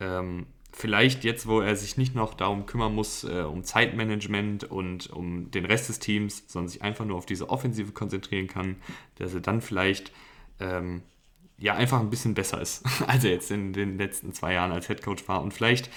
ähm, 0.00 0.46
vielleicht 0.72 1.24
jetzt, 1.24 1.46
wo 1.46 1.60
er 1.60 1.76
sich 1.76 1.96
nicht 1.96 2.14
noch 2.14 2.34
darum 2.34 2.66
kümmern 2.66 2.94
muss, 2.94 3.24
äh, 3.24 3.42
um 3.42 3.64
Zeitmanagement 3.64 4.64
und 4.64 5.10
um 5.10 5.50
den 5.50 5.64
Rest 5.64 5.88
des 5.88 5.98
Teams, 5.98 6.44
sondern 6.46 6.68
sich 6.68 6.82
einfach 6.82 7.04
nur 7.04 7.16
auf 7.16 7.26
diese 7.26 7.48
Offensive 7.50 7.92
konzentrieren 7.92 8.48
kann, 8.48 8.76
dass 9.16 9.34
er 9.34 9.40
dann 9.40 9.60
vielleicht 9.60 10.12
ähm, 10.60 11.02
ja 11.58 11.74
einfach 11.74 12.00
ein 12.00 12.10
bisschen 12.10 12.34
besser 12.34 12.60
ist, 12.60 12.84
als 13.06 13.24
er 13.24 13.30
jetzt 13.30 13.50
in 13.50 13.72
den 13.72 13.98
letzten 13.98 14.32
zwei 14.32 14.52
Jahren 14.54 14.72
als 14.72 14.88
Headcoach 14.88 15.26
war. 15.26 15.42
Und 15.42 15.54
vielleicht 15.54 15.90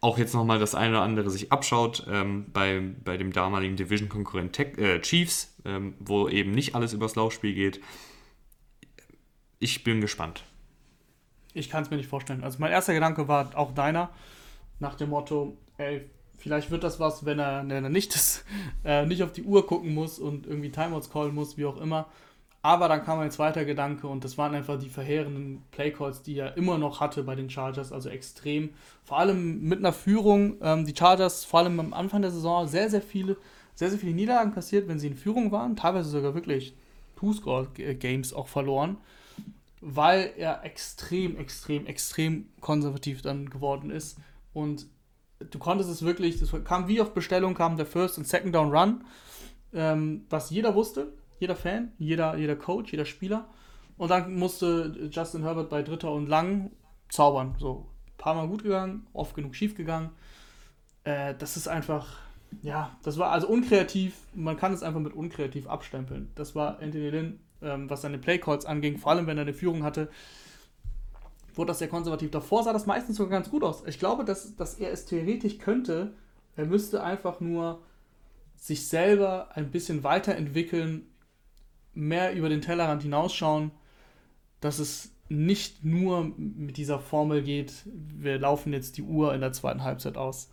auch 0.00 0.18
jetzt 0.18 0.34
nochmal 0.34 0.58
das 0.58 0.74
eine 0.74 0.92
oder 0.92 1.02
andere 1.02 1.30
sich 1.30 1.52
abschaut 1.52 2.06
ähm, 2.08 2.46
bei, 2.52 2.82
bei 3.04 3.16
dem 3.16 3.32
damaligen 3.32 3.76
Division-Konkurrent 3.76 4.58
äh, 4.78 5.00
Chiefs, 5.00 5.54
ähm, 5.64 5.94
wo 5.98 6.28
eben 6.28 6.52
nicht 6.52 6.74
alles 6.74 6.92
übers 6.92 7.16
Laufspiel 7.16 7.54
geht 7.54 7.80
ich 9.60 9.84
bin 9.84 10.00
gespannt. 10.00 10.42
Ich 11.52 11.70
kann 11.70 11.82
es 11.82 11.90
mir 11.90 11.96
nicht 11.96 12.08
vorstellen. 12.08 12.42
Also 12.42 12.58
mein 12.58 12.72
erster 12.72 12.94
Gedanke 12.94 13.28
war 13.28 13.56
auch 13.56 13.72
deiner, 13.72 14.10
nach 14.80 14.94
dem 14.94 15.10
Motto, 15.10 15.56
ey, 15.76 16.08
vielleicht 16.38 16.70
wird 16.70 16.82
das 16.82 16.98
was, 16.98 17.24
wenn 17.24 17.38
er, 17.38 17.68
wenn 17.68 17.84
er 17.84 17.90
nicht, 17.90 18.14
das, 18.14 18.44
äh, 18.84 19.06
nicht 19.06 19.22
auf 19.22 19.32
die 19.32 19.44
Uhr 19.44 19.66
gucken 19.66 19.94
muss 19.94 20.18
und 20.18 20.46
irgendwie 20.46 20.70
Timeouts 20.70 21.10
callen 21.10 21.34
muss, 21.34 21.56
wie 21.56 21.66
auch 21.66 21.80
immer. 21.80 22.06
Aber 22.62 22.88
dann 22.88 23.04
kam 23.04 23.20
ein 23.20 23.30
zweiter 23.30 23.64
Gedanke 23.64 24.06
und 24.06 24.22
das 24.22 24.36
waren 24.36 24.54
einfach 24.54 24.78
die 24.78 24.90
verheerenden 24.90 25.62
Playcalls, 25.70 26.22
die 26.22 26.38
er 26.38 26.56
immer 26.58 26.76
noch 26.76 27.00
hatte 27.00 27.22
bei 27.22 27.34
den 27.34 27.48
Chargers, 27.48 27.90
also 27.90 28.10
extrem. 28.10 28.70
Vor 29.04 29.18
allem 29.18 29.62
mit 29.62 29.78
einer 29.78 29.94
Führung, 29.94 30.56
ähm, 30.60 30.84
die 30.84 30.94
Chargers 30.96 31.44
vor 31.44 31.60
allem 31.60 31.80
am 31.80 31.94
Anfang 31.94 32.22
der 32.22 32.30
Saison 32.30 32.66
sehr, 32.68 32.90
sehr 32.90 33.02
viele, 33.02 33.36
sehr, 33.74 33.90
sehr 33.90 33.98
viele 33.98 34.12
Niederlagen 34.12 34.52
kassiert, 34.52 34.88
wenn 34.88 34.98
sie 34.98 35.06
in 35.06 35.16
Führung 35.16 35.52
waren, 35.52 35.74
teilweise 35.74 36.10
sogar 36.10 36.34
wirklich 36.34 36.74
Two-Score-Games 37.16 38.34
auch 38.34 38.48
verloren 38.48 38.98
weil 39.80 40.32
er 40.36 40.64
extrem, 40.64 41.36
extrem, 41.36 41.86
extrem 41.86 42.48
konservativ 42.60 43.22
dann 43.22 43.48
geworden 43.48 43.90
ist. 43.90 44.18
Und 44.52 44.86
du 45.38 45.58
konntest 45.58 45.90
es 45.90 46.02
wirklich, 46.02 46.38
das 46.38 46.52
kam 46.64 46.88
wie 46.88 47.00
auf 47.00 47.14
Bestellung, 47.14 47.54
kam 47.54 47.76
der 47.76 47.86
First 47.86 48.18
und 48.18 48.26
Second 48.26 48.54
Down 48.54 48.74
Run, 48.74 49.04
ähm, 49.72 50.26
was 50.28 50.50
jeder 50.50 50.74
wusste, 50.74 51.12
jeder 51.38 51.56
Fan, 51.56 51.92
jeder, 51.98 52.36
jeder 52.36 52.56
Coach, 52.56 52.92
jeder 52.92 53.06
Spieler. 53.06 53.48
Und 53.96 54.10
dann 54.10 54.34
musste 54.34 55.10
Justin 55.10 55.42
Herbert 55.42 55.70
bei 55.70 55.82
Dritter 55.82 56.12
und 56.12 56.26
Lang 56.26 56.70
zaubern. 57.08 57.54
So, 57.58 57.86
ein 58.06 58.16
paar 58.18 58.34
Mal 58.34 58.48
gut 58.48 58.62
gegangen, 58.62 59.06
oft 59.12 59.34
genug 59.34 59.54
schief 59.54 59.74
gegangen. 59.74 60.10
Äh, 61.04 61.34
das 61.38 61.56
ist 61.56 61.68
einfach, 61.68 62.18
ja, 62.62 62.96
das 63.02 63.18
war 63.18 63.30
also 63.30 63.48
unkreativ. 63.48 64.14
Man 64.34 64.56
kann 64.56 64.72
es 64.72 64.82
einfach 64.82 65.00
mit 65.00 65.14
unkreativ 65.14 65.66
abstempeln. 65.66 66.30
Das 66.34 66.54
war 66.54 66.80
Anthony 66.80 67.10
Lynn 67.10 67.40
ähm, 67.62 67.88
was 67.90 68.02
seine 68.02 68.18
Playcalls 68.18 68.66
anging, 68.66 68.98
vor 68.98 69.12
allem 69.12 69.26
wenn 69.26 69.38
er 69.38 69.42
eine 69.42 69.54
Führung 69.54 69.82
hatte, 69.82 70.08
wurde 71.54 71.68
das 71.68 71.78
sehr 71.78 71.88
konservativ. 71.88 72.30
Davor 72.30 72.62
sah 72.62 72.72
das 72.72 72.86
meistens 72.86 73.16
sogar 73.16 73.38
ganz 73.38 73.50
gut 73.50 73.64
aus. 73.64 73.82
Ich 73.86 73.98
glaube, 73.98 74.24
dass, 74.24 74.56
dass 74.56 74.74
er 74.74 74.92
es 74.92 75.04
theoretisch 75.04 75.58
könnte. 75.58 76.14
Er 76.56 76.66
müsste 76.66 77.02
einfach 77.02 77.40
nur 77.40 77.82
sich 78.56 78.88
selber 78.88 79.48
ein 79.54 79.70
bisschen 79.70 80.04
weiterentwickeln 80.04 81.06
mehr 81.94 82.34
über 82.34 82.48
den 82.48 82.60
Tellerrand 82.60 83.02
hinausschauen, 83.02 83.72
dass 84.60 84.78
es 84.78 85.12
nicht 85.28 85.84
nur 85.84 86.32
mit 86.36 86.76
dieser 86.76 86.98
Formel 86.98 87.42
geht, 87.42 87.72
wir 87.86 88.38
laufen 88.38 88.72
jetzt 88.72 88.96
die 88.96 89.02
Uhr 89.02 89.32
in 89.34 89.40
der 89.40 89.52
zweiten 89.52 89.82
Halbzeit 89.82 90.16
aus. 90.16 90.50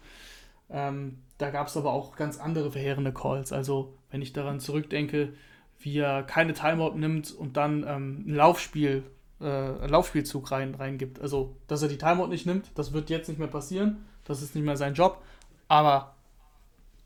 Ähm, 0.70 1.20
da 1.38 1.50
gab 1.50 1.68
es 1.68 1.78
aber 1.78 1.92
auch 1.92 2.16
ganz 2.16 2.40
andere 2.40 2.72
verheerende 2.72 3.14
Calls. 3.14 3.52
Also, 3.52 3.94
wenn 4.12 4.22
ich 4.22 4.34
daran 4.34 4.60
zurückdenke, 4.60 5.34
wie 5.80 5.98
er 6.00 6.24
keine 6.24 6.54
Timeout 6.54 6.96
nimmt 6.96 7.32
und 7.32 7.58
dann 7.58 7.86
ähm, 7.88 8.26
ein 8.28 8.36
Laufspiel, 8.36 9.04
äh, 9.40 9.46
einen 9.46 9.90
Laufspielzug 9.90 10.52
rein, 10.52 10.76
reingibt. 10.76 11.20
Also, 11.20 11.56
dass 11.68 11.82
er 11.82 11.88
die 11.88 11.98
Timeout 11.98 12.28
nicht 12.28 12.46
nimmt, 12.46 12.72
das 12.76 12.94
wird 12.94 13.10
jetzt 13.10 13.28
nicht 13.28 13.38
mehr 13.38 13.48
passieren. 13.48 14.06
Das 14.24 14.42
ist 14.42 14.56
nicht 14.56 14.66
mehr 14.66 14.78
sein 14.78 14.94
Job. 14.94 15.22
Aber 15.68 16.16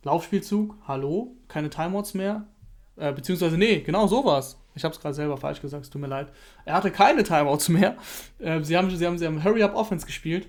Laufspielzug, 0.04 0.76
hallo, 0.88 1.36
keine 1.48 1.70
Timeouts 1.70 2.14
mehr. 2.14 2.48
Äh, 2.96 3.14
beziehungsweise, 3.14 3.58
nee, 3.58 3.82
genau 3.82 4.08
so 4.08 4.26
war 4.26 4.40
es. 4.40 4.58
Ich 4.74 4.84
habe 4.84 4.94
es 4.94 5.02
gerade 5.02 5.14
selber 5.14 5.38
falsch 5.38 5.62
gesagt, 5.62 5.86
es 5.86 5.90
tut 5.90 6.02
mir 6.02 6.08
leid. 6.08 6.32
Er 6.66 6.76
hatte 6.76 6.92
keine 6.92 7.24
Timeouts 7.24 7.70
mehr. 7.70 7.98
Äh, 8.40 8.64
sie, 8.64 8.76
haben, 8.76 8.90
sie, 8.90 9.06
haben, 9.06 9.20
sie 9.20 9.28
haben 9.28 9.44
Hurry-Up-Offense 9.44 10.08
gespielt 10.08 10.48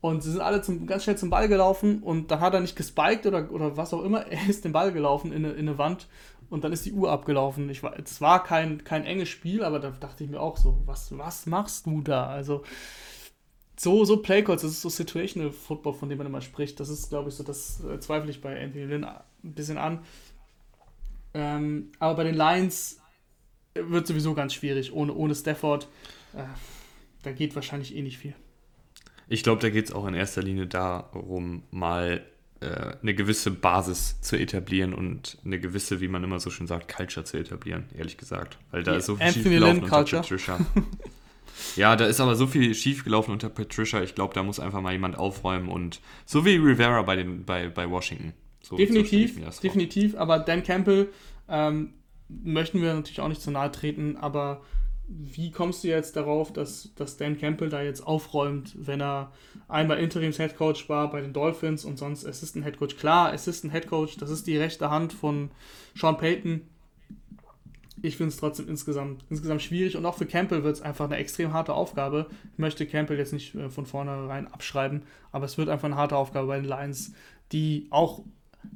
und 0.00 0.22
sie 0.22 0.30
sind 0.30 0.40
alle 0.40 0.62
zum, 0.62 0.86
ganz 0.86 1.04
schnell 1.04 1.18
zum 1.18 1.28
Ball 1.28 1.46
gelaufen 1.46 2.02
und 2.02 2.30
dann 2.30 2.40
hat 2.40 2.54
er 2.54 2.60
nicht 2.60 2.74
gespiked 2.74 3.26
oder, 3.26 3.50
oder 3.50 3.76
was 3.76 3.92
auch 3.92 4.02
immer. 4.02 4.26
Er 4.30 4.48
ist 4.48 4.64
den 4.64 4.72
Ball 4.72 4.92
gelaufen 4.92 5.30
in 5.30 5.44
eine, 5.44 5.54
in 5.54 5.68
eine 5.68 5.76
Wand 5.76 6.08
und 6.50 6.64
dann 6.64 6.72
ist 6.72 6.86
die 6.86 6.92
Uhr 6.92 7.10
abgelaufen. 7.10 7.68
Ich 7.70 7.82
war, 7.82 7.98
es 7.98 8.20
war 8.20 8.42
kein, 8.42 8.84
kein 8.84 9.04
enges 9.04 9.28
Spiel, 9.28 9.62
aber 9.62 9.78
da 9.78 9.90
dachte 9.90 10.24
ich 10.24 10.30
mir 10.30 10.40
auch 10.40 10.56
so, 10.56 10.80
was, 10.86 11.16
was 11.16 11.46
machst 11.46 11.86
du 11.86 12.00
da? 12.00 12.26
Also 12.26 12.62
so, 13.76 14.04
so 14.04 14.18
Playcalls, 14.18 14.62
das 14.62 14.72
ist 14.72 14.82
so 14.82 14.88
Situational 14.88 15.50
Football, 15.50 15.94
von 15.94 16.08
dem 16.08 16.18
man 16.18 16.26
immer 16.26 16.40
spricht. 16.40 16.78
Das 16.80 16.88
ist, 16.88 17.08
glaube 17.08 17.28
ich, 17.28 17.34
so, 17.34 17.42
das 17.42 17.82
äh, 17.84 17.98
zweifle 17.98 18.30
ich 18.30 18.40
bei 18.40 18.62
Anthony 18.62 18.84
Lynn 18.84 19.04
ein 19.04 19.22
bisschen 19.42 19.78
an. 19.78 20.04
Ähm, 21.34 21.90
aber 21.98 22.14
bei 22.14 22.24
den 22.24 22.36
Lions 22.36 23.00
wird 23.74 24.06
sowieso 24.06 24.34
ganz 24.34 24.54
schwierig. 24.54 24.92
Ohne, 24.92 25.12
ohne 25.12 25.34
Stafford, 25.34 25.88
äh, 26.34 26.44
da 27.22 27.32
geht 27.32 27.54
wahrscheinlich 27.54 27.96
eh 27.96 28.02
nicht 28.02 28.18
viel. 28.18 28.34
Ich 29.28 29.42
glaube, 29.42 29.60
da 29.60 29.70
geht 29.70 29.86
es 29.86 29.92
auch 29.92 30.06
in 30.06 30.14
erster 30.14 30.42
Linie 30.42 30.66
darum, 30.66 31.64
mal 31.70 32.24
eine 33.02 33.14
gewisse 33.14 33.50
Basis 33.50 34.20
zu 34.20 34.36
etablieren 34.36 34.94
und 34.94 35.38
eine 35.44 35.58
gewisse, 35.58 36.00
wie 36.00 36.08
man 36.08 36.24
immer 36.24 36.40
so 36.40 36.50
schön 36.50 36.66
sagt, 36.66 36.94
Culture 36.94 37.24
zu 37.24 37.38
etablieren, 37.38 37.84
ehrlich 37.96 38.16
gesagt. 38.16 38.58
Weil 38.70 38.82
da 38.82 38.92
Die 38.92 38.98
ist 38.98 39.06
so 39.06 39.16
viel 39.16 39.32
schiefgelaufen 39.32 39.84
unter. 39.84 40.20
Patricia. 40.20 40.58
ja, 41.76 41.96
da 41.96 42.06
ist 42.06 42.20
aber 42.20 42.36
so 42.36 42.46
viel 42.46 42.74
schiefgelaufen 42.74 43.32
unter 43.32 43.48
Patricia. 43.48 44.02
Ich 44.02 44.14
glaube, 44.14 44.34
da 44.34 44.42
muss 44.42 44.60
einfach 44.60 44.80
mal 44.80 44.92
jemand 44.92 45.18
aufräumen 45.18 45.68
und 45.68 46.00
so 46.24 46.44
wie 46.44 46.56
Rivera 46.56 47.02
bei, 47.02 47.16
den, 47.16 47.44
bei, 47.44 47.68
bei 47.68 47.90
Washington. 47.90 48.32
So, 48.62 48.76
definitiv, 48.76 49.38
so 49.50 49.60
definitiv. 49.60 50.16
Aber 50.16 50.38
Dan 50.38 50.62
Campbell 50.62 51.08
ähm, 51.48 51.92
möchten 52.28 52.80
wir 52.80 52.94
natürlich 52.94 53.20
auch 53.20 53.28
nicht 53.28 53.42
zu 53.42 53.50
nahe 53.50 53.70
treten, 53.70 54.16
aber 54.16 54.62
wie 55.06 55.50
kommst 55.50 55.84
du 55.84 55.88
jetzt 55.88 56.16
darauf, 56.16 56.52
dass, 56.52 56.94
dass 56.94 57.16
Dan 57.16 57.38
Campbell 57.38 57.68
da 57.68 57.82
jetzt 57.82 58.00
aufräumt, 58.00 58.74
wenn 58.78 59.00
er 59.00 59.32
einmal 59.68 59.98
Interims-Headcoach 59.98 60.88
war 60.88 61.10
bei 61.10 61.20
den 61.20 61.32
Dolphins 61.32 61.84
und 61.84 61.98
sonst 61.98 62.24
Assistant-Headcoach? 62.24 62.96
Klar, 62.96 63.32
Assistant-Headcoach, 63.32 64.16
das 64.18 64.30
ist 64.30 64.46
die 64.46 64.56
rechte 64.56 64.90
Hand 64.90 65.12
von 65.12 65.50
Sean 65.94 66.16
Payton. 66.16 66.62
Ich 68.02 68.16
finde 68.16 68.28
es 68.28 68.38
trotzdem 68.38 68.68
insgesamt, 68.68 69.24
insgesamt 69.30 69.62
schwierig 69.62 69.96
und 69.96 70.04
auch 70.04 70.16
für 70.16 70.26
Campbell 70.26 70.64
wird 70.64 70.76
es 70.76 70.82
einfach 70.82 71.06
eine 71.06 71.16
extrem 71.16 71.52
harte 71.52 71.74
Aufgabe. 71.74 72.26
Ich 72.52 72.58
möchte 72.58 72.86
Campbell 72.86 73.18
jetzt 73.18 73.32
nicht 73.32 73.54
äh, 73.54 73.70
von 73.70 73.86
vornherein 73.86 74.46
abschreiben, 74.52 75.02
aber 75.32 75.44
es 75.44 75.58
wird 75.58 75.68
einfach 75.68 75.86
eine 75.86 75.96
harte 75.96 76.16
Aufgabe 76.16 76.48
bei 76.48 76.56
den 76.56 76.68
Lions, 76.68 77.12
die 77.52 77.86
auch 77.90 78.22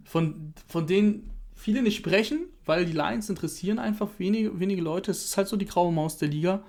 von, 0.05 0.55
von 0.67 0.87
denen 0.87 1.31
viele 1.59 1.83
nicht 1.83 1.97
sprechen, 1.97 2.47
weil 2.65 2.87
die 2.87 2.93
Lions 2.93 3.29
interessieren 3.29 3.79
einfach 3.79 4.09
wenige, 4.19 4.59
wenige 4.61 4.81
Leute. 4.81 5.11
Es 5.11 5.25
ist 5.25 5.37
halt 5.37 5.49
so 5.49 5.57
die 5.57 5.67
graue 5.67 5.93
Maus 5.93 6.17
der 6.17 6.29
Liga. 6.29 6.65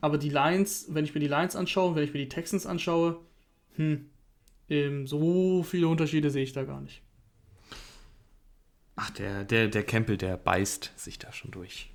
Aber 0.00 0.18
die 0.18 0.28
Lions, 0.28 0.86
wenn 0.90 1.04
ich 1.04 1.14
mir 1.14 1.20
die 1.20 1.28
Lions 1.28 1.56
anschaue, 1.56 1.94
wenn 1.94 2.04
ich 2.04 2.12
mir 2.12 2.20
die 2.20 2.28
Texans 2.28 2.66
anschaue, 2.66 3.20
hm, 3.76 4.10
ähm, 4.68 5.06
so 5.06 5.62
viele 5.62 5.88
Unterschiede 5.88 6.30
sehe 6.30 6.42
ich 6.42 6.52
da 6.52 6.64
gar 6.64 6.80
nicht. 6.80 7.02
Ach, 8.96 9.10
der, 9.10 9.44
der, 9.44 9.68
der 9.68 9.84
Campbell, 9.84 10.16
der 10.16 10.36
beißt 10.36 10.92
sich 10.96 11.18
da 11.18 11.32
schon 11.32 11.52
durch. 11.52 11.90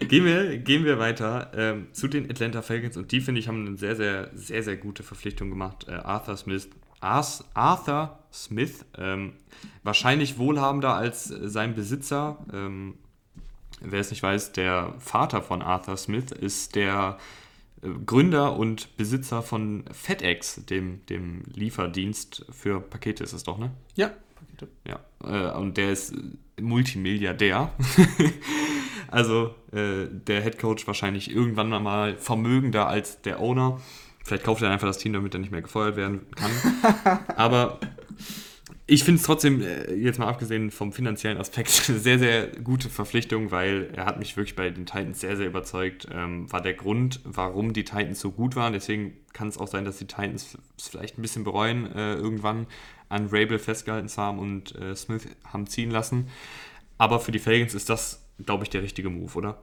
gehen, 0.00 0.24
wir, 0.24 0.58
gehen 0.58 0.84
wir 0.84 0.98
weiter 0.98 1.50
ähm, 1.54 1.88
zu 1.92 2.08
den 2.08 2.30
Atlanta 2.30 2.62
Falcons 2.62 2.96
und 2.96 3.10
die, 3.10 3.20
finde 3.20 3.40
ich, 3.40 3.48
haben 3.48 3.66
eine 3.66 3.76
sehr, 3.76 3.96
sehr, 3.96 4.30
sehr, 4.34 4.62
sehr 4.62 4.76
gute 4.76 5.02
Verpflichtung 5.02 5.50
gemacht. 5.50 5.86
Äh, 5.88 5.92
Arthur 5.92 6.36
Smith 6.36 6.68
Arthur 7.00 8.18
Smith, 8.32 8.84
ähm, 8.96 9.34
wahrscheinlich 9.82 10.38
wohlhabender 10.38 10.94
als 10.94 11.30
äh, 11.30 11.48
sein 11.48 11.74
Besitzer. 11.74 12.38
Ähm, 12.52 12.94
wer 13.80 14.00
es 14.00 14.10
nicht 14.10 14.22
weiß, 14.22 14.52
der 14.52 14.94
Vater 14.98 15.42
von 15.42 15.62
Arthur 15.62 15.96
Smith 15.96 16.30
ist 16.30 16.74
der 16.74 17.18
äh, 17.82 17.88
Gründer 18.04 18.56
und 18.56 18.96
Besitzer 18.96 19.42
von 19.42 19.84
FedEx, 19.92 20.66
dem, 20.66 21.04
dem 21.06 21.42
Lieferdienst 21.54 22.44
für 22.50 22.80
Pakete 22.80 23.24
ist 23.24 23.32
es 23.32 23.44
doch, 23.44 23.58
ne? 23.58 23.70
Ja, 23.94 24.10
Pakete. 24.34 24.68
Ja, 24.86 25.00
äh, 25.24 25.56
und 25.56 25.76
der 25.76 25.92
ist 25.92 26.14
Multimilliardär. 26.60 27.72
also 29.08 29.54
äh, 29.72 30.06
der 30.10 30.42
Head 30.42 30.58
Coach 30.58 30.86
wahrscheinlich 30.86 31.30
irgendwann 31.30 31.68
mal 31.82 32.16
vermögender 32.16 32.88
als 32.88 33.22
der 33.22 33.40
Owner. 33.40 33.80
Vielleicht 34.28 34.44
kauft 34.44 34.62
er 34.62 34.70
einfach 34.70 34.86
das 34.86 34.98
Team, 34.98 35.12
damit 35.12 35.34
er 35.34 35.40
nicht 35.40 35.50
mehr 35.50 35.62
gefeuert 35.62 35.96
werden 35.96 36.26
kann. 36.36 37.18
Aber 37.36 37.80
ich 38.90 39.04
finde 39.04 39.20
es 39.20 39.26
trotzdem, 39.26 39.60
äh, 39.60 39.94
jetzt 39.94 40.18
mal 40.18 40.28
abgesehen 40.28 40.70
vom 40.70 40.92
finanziellen 40.92 41.38
Aspekt, 41.38 41.84
eine 41.88 41.98
sehr, 41.98 42.18
sehr 42.18 42.46
gute 42.46 42.88
Verpflichtung, 42.88 43.50
weil 43.50 43.90
er 43.94 44.06
hat 44.06 44.18
mich 44.18 44.36
wirklich 44.36 44.56
bei 44.56 44.70
den 44.70 44.86
Titans 44.86 45.20
sehr, 45.20 45.36
sehr 45.36 45.46
überzeugt. 45.46 46.08
Ähm, 46.10 46.50
war 46.52 46.62
der 46.62 46.74
Grund, 46.74 47.20
warum 47.24 47.72
die 47.72 47.84
Titans 47.84 48.20
so 48.20 48.30
gut 48.30 48.56
waren. 48.56 48.72
Deswegen 48.72 49.14
kann 49.32 49.48
es 49.48 49.58
auch 49.58 49.68
sein, 49.68 49.84
dass 49.84 49.98
die 49.98 50.06
Titans 50.06 50.58
es 50.78 50.88
vielleicht 50.88 51.18
ein 51.18 51.22
bisschen 51.22 51.44
bereuen, 51.44 51.90
äh, 51.94 52.14
irgendwann 52.14 52.66
an 53.08 53.28
Rabel 53.30 53.58
festgehalten 53.58 54.08
zu 54.08 54.20
haben 54.20 54.38
und 54.38 54.74
äh, 54.76 54.94
Smith 54.94 55.26
haben 55.44 55.66
ziehen 55.66 55.90
lassen. 55.90 56.28
Aber 56.98 57.20
für 57.20 57.32
die 57.32 57.38
Falcons 57.38 57.74
ist 57.74 57.88
das, 57.88 58.26
glaube 58.44 58.64
ich, 58.64 58.70
der 58.70 58.82
richtige 58.82 59.10
Move, 59.10 59.34
oder? 59.36 59.62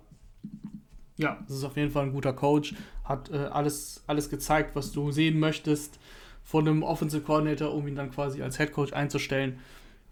Ja, 1.17 1.39
das 1.47 1.57
ist 1.57 1.63
auf 1.63 1.77
jeden 1.77 1.91
Fall 1.91 2.05
ein 2.05 2.11
guter 2.11 2.33
Coach. 2.33 2.73
Hat 3.05 3.31
äh, 3.31 3.37
alles, 3.37 4.03
alles 4.07 4.29
gezeigt, 4.29 4.75
was 4.75 4.91
du 4.91 5.11
sehen 5.11 5.39
möchtest 5.39 5.99
von 6.43 6.67
einem 6.67 6.83
Offensive 6.83 7.23
Coordinator, 7.23 7.73
um 7.73 7.87
ihn 7.87 7.95
dann 7.95 8.11
quasi 8.11 8.41
als 8.41 8.57
Head 8.57 8.71
Coach 8.71 8.93
einzustellen. 8.93 9.59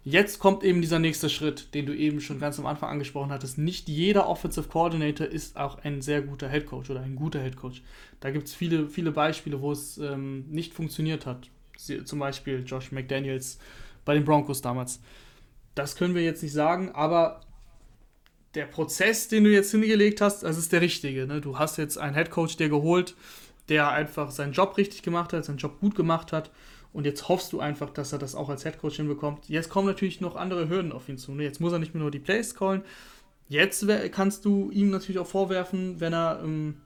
Jetzt 0.06 0.38
kommt 0.38 0.64
eben 0.64 0.82
dieser 0.82 0.98
nächste 0.98 1.30
Schritt, 1.30 1.72
den 1.72 1.86
du 1.86 1.96
eben 1.96 2.20
schon 2.20 2.38
ganz 2.38 2.58
am 2.58 2.66
Anfang 2.66 2.90
angesprochen 2.90 3.30
hattest. 3.30 3.56
Nicht 3.56 3.88
jeder 3.88 4.28
Offensive 4.28 4.68
Coordinator 4.68 5.26
ist 5.26 5.56
auch 5.56 5.78
ein 5.82 6.02
sehr 6.02 6.20
guter 6.20 6.50
Head 6.50 6.66
Coach 6.66 6.90
oder 6.90 7.00
ein 7.00 7.16
guter 7.16 7.40
Head 7.40 7.56
Coach. 7.56 7.82
Da 8.20 8.30
gibt 8.30 8.48
es 8.48 8.54
viele, 8.54 8.88
viele 8.88 9.12
Beispiele, 9.12 9.62
wo 9.62 9.72
es 9.72 9.96
ähm, 9.96 10.44
nicht 10.50 10.74
funktioniert 10.74 11.24
hat. 11.24 11.48
Zum 12.04 12.18
Beispiel 12.18 12.64
Josh 12.66 12.92
McDaniels 12.92 13.58
bei 14.04 14.12
den 14.12 14.24
Broncos 14.24 14.60
damals. 14.60 15.00
Das 15.74 15.96
können 15.96 16.14
wir 16.14 16.22
jetzt 16.22 16.42
nicht 16.42 16.52
sagen, 16.52 16.90
aber 16.92 17.40
der 18.54 18.66
Prozess, 18.66 19.28
den 19.28 19.44
du 19.44 19.50
jetzt 19.50 19.70
hingelegt 19.70 20.20
hast, 20.20 20.42
das 20.42 20.58
ist 20.58 20.72
der 20.72 20.80
richtige. 20.80 21.26
Ne? 21.26 21.40
Du 21.40 21.58
hast 21.58 21.76
jetzt 21.76 21.98
einen 21.98 22.14
Headcoach 22.14 22.56
dir 22.56 22.68
geholt, 22.68 23.14
der 23.68 23.90
einfach 23.90 24.30
seinen 24.30 24.52
Job 24.52 24.76
richtig 24.76 25.02
gemacht 25.02 25.32
hat, 25.32 25.44
seinen 25.44 25.58
Job 25.58 25.80
gut 25.80 25.94
gemacht 25.94 26.32
hat. 26.32 26.50
Und 26.92 27.06
jetzt 27.06 27.28
hoffst 27.28 27.52
du 27.52 27.58
einfach, 27.58 27.90
dass 27.90 28.12
er 28.12 28.18
das 28.18 28.36
auch 28.36 28.48
als 28.48 28.64
Headcoach 28.64 28.96
hinbekommt. 28.96 29.48
Jetzt 29.48 29.68
kommen 29.68 29.88
natürlich 29.88 30.20
noch 30.20 30.36
andere 30.36 30.68
Hürden 30.68 30.92
auf 30.92 31.08
ihn 31.08 31.18
zu. 31.18 31.32
Ne? 31.32 31.42
Jetzt 31.42 31.60
muss 31.60 31.72
er 31.72 31.80
nicht 31.80 31.94
mehr 31.94 32.02
nur 32.02 32.12
die 32.12 32.20
Plays 32.20 32.54
callen. 32.54 32.82
Jetzt 33.48 33.84
kannst 34.12 34.44
du 34.44 34.70
ihm 34.70 34.90
natürlich 34.90 35.18
auch 35.18 35.26
vorwerfen, 35.26 36.00
wenn 36.00 36.12
er. 36.12 36.40
Ähm, 36.42 36.80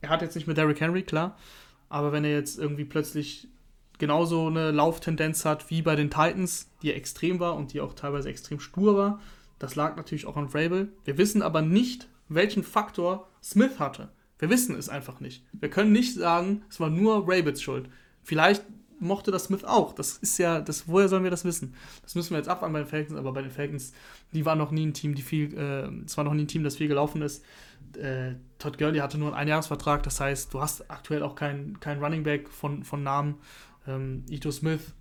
er 0.00 0.08
hat 0.10 0.22
jetzt 0.22 0.34
nicht 0.34 0.46
mehr 0.46 0.54
Derrick 0.54 0.80
Henry, 0.80 1.02
klar. 1.02 1.36
Aber 1.88 2.12
wenn 2.12 2.24
er 2.24 2.32
jetzt 2.32 2.58
irgendwie 2.58 2.84
plötzlich 2.84 3.48
genauso 3.98 4.46
eine 4.46 4.70
Lauftendenz 4.70 5.44
hat 5.44 5.70
wie 5.70 5.82
bei 5.82 5.96
den 5.96 6.10
Titans, 6.10 6.68
die 6.82 6.92
extrem 6.92 7.40
war 7.40 7.56
und 7.56 7.72
die 7.72 7.80
auch 7.80 7.94
teilweise 7.94 8.28
extrem 8.28 8.60
stur 8.60 8.96
war, 8.96 9.20
das 9.58 9.74
lag 9.74 9.96
natürlich 9.96 10.26
auch 10.26 10.36
an 10.36 10.48
Vrabel. 10.48 10.92
Wir 11.04 11.18
wissen 11.18 11.42
aber 11.42 11.62
nicht, 11.62 12.08
welchen 12.28 12.62
Faktor 12.62 13.28
Smith 13.42 13.78
hatte. 13.78 14.10
Wir 14.38 14.50
wissen 14.50 14.76
es 14.76 14.88
einfach 14.88 15.20
nicht. 15.20 15.44
Wir 15.52 15.70
können 15.70 15.92
nicht 15.92 16.14
sagen, 16.14 16.62
es 16.68 16.78
war 16.80 16.90
nur 16.90 17.26
Rabels 17.26 17.62
Schuld. 17.62 17.88
Vielleicht 18.22 18.64
mochte 18.98 19.30
das 19.30 19.44
Smith 19.44 19.64
auch. 19.64 19.94
Das 19.94 20.18
ist 20.18 20.38
ja, 20.38 20.60
das, 20.60 20.88
woher 20.88 21.08
sollen 21.08 21.24
wir 21.24 21.30
das 21.30 21.44
wissen? 21.44 21.74
Das 22.02 22.14
müssen 22.14 22.30
wir 22.30 22.38
jetzt 22.38 22.48
abwarten 22.48 22.72
bei 22.72 22.80
den 22.80 22.88
Falcons, 22.88 23.18
aber 23.18 23.32
bei 23.32 23.42
den 23.42 23.50
Falcons, 23.50 23.92
die 24.32 24.44
waren 24.44 24.58
noch 24.58 24.70
nie 24.70 24.86
ein 24.86 24.94
Team, 24.94 25.14
die 25.14 25.22
viel, 25.22 25.54
äh, 25.56 25.88
es 26.04 26.16
war 26.16 26.24
noch 26.24 26.34
nie 26.34 26.44
ein 26.44 26.48
Team, 26.48 26.64
das 26.64 26.76
viel 26.76 26.88
gelaufen 26.88 27.22
ist. 27.22 27.44
Äh, 27.96 28.34
Todd 28.58 28.78
Gurley 28.78 28.98
hatte 28.98 29.18
nur 29.18 29.28
einen 29.28 29.36
Einjahresvertrag, 29.36 30.02
das 30.02 30.20
heißt, 30.20 30.52
du 30.52 30.60
hast 30.60 30.90
aktuell 30.90 31.22
auch 31.22 31.34
keinen 31.34 31.80
kein 31.80 32.02
Running 32.02 32.24
Back 32.24 32.48
von, 32.48 32.84
von 32.84 33.02
Namen. 33.02 33.36
Ähm, 33.86 34.24
Ito 34.28 34.50
Smith 34.50 34.92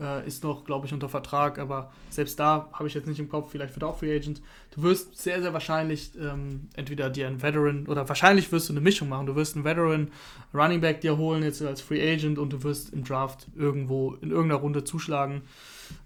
äh, 0.00 0.26
ist 0.26 0.44
noch, 0.44 0.64
glaube 0.64 0.86
ich, 0.86 0.92
unter 0.92 1.08
Vertrag, 1.08 1.58
aber 1.58 1.92
selbst 2.10 2.38
da 2.38 2.68
habe 2.72 2.88
ich 2.88 2.94
jetzt 2.94 3.06
nicht 3.06 3.18
im 3.18 3.28
Kopf, 3.28 3.50
vielleicht 3.50 3.74
wird 3.74 3.82
er 3.82 3.88
auch 3.88 3.98
Free 3.98 4.14
Agent. 4.14 4.40
Du 4.70 4.82
wirst 4.82 5.16
sehr, 5.16 5.40
sehr 5.42 5.52
wahrscheinlich 5.52 6.12
ähm, 6.18 6.68
entweder 6.74 7.10
dir 7.10 7.26
einen 7.26 7.42
Veteran 7.42 7.86
oder 7.86 8.08
wahrscheinlich 8.08 8.50
wirst 8.52 8.68
du 8.68 8.72
eine 8.72 8.80
Mischung 8.80 9.08
machen. 9.08 9.26
Du 9.26 9.36
wirst 9.36 9.56
einen 9.56 9.64
Veteran 9.64 10.10
Running 10.54 10.80
Back 10.80 11.00
dir 11.00 11.16
holen 11.16 11.42
jetzt 11.42 11.62
als 11.62 11.80
Free 11.80 12.12
Agent 12.12 12.38
und 12.38 12.52
du 12.52 12.62
wirst 12.62 12.92
im 12.92 13.04
Draft 13.04 13.46
irgendwo 13.56 14.14
in 14.14 14.30
irgendeiner 14.30 14.60
Runde 14.60 14.84
zuschlagen 14.84 15.42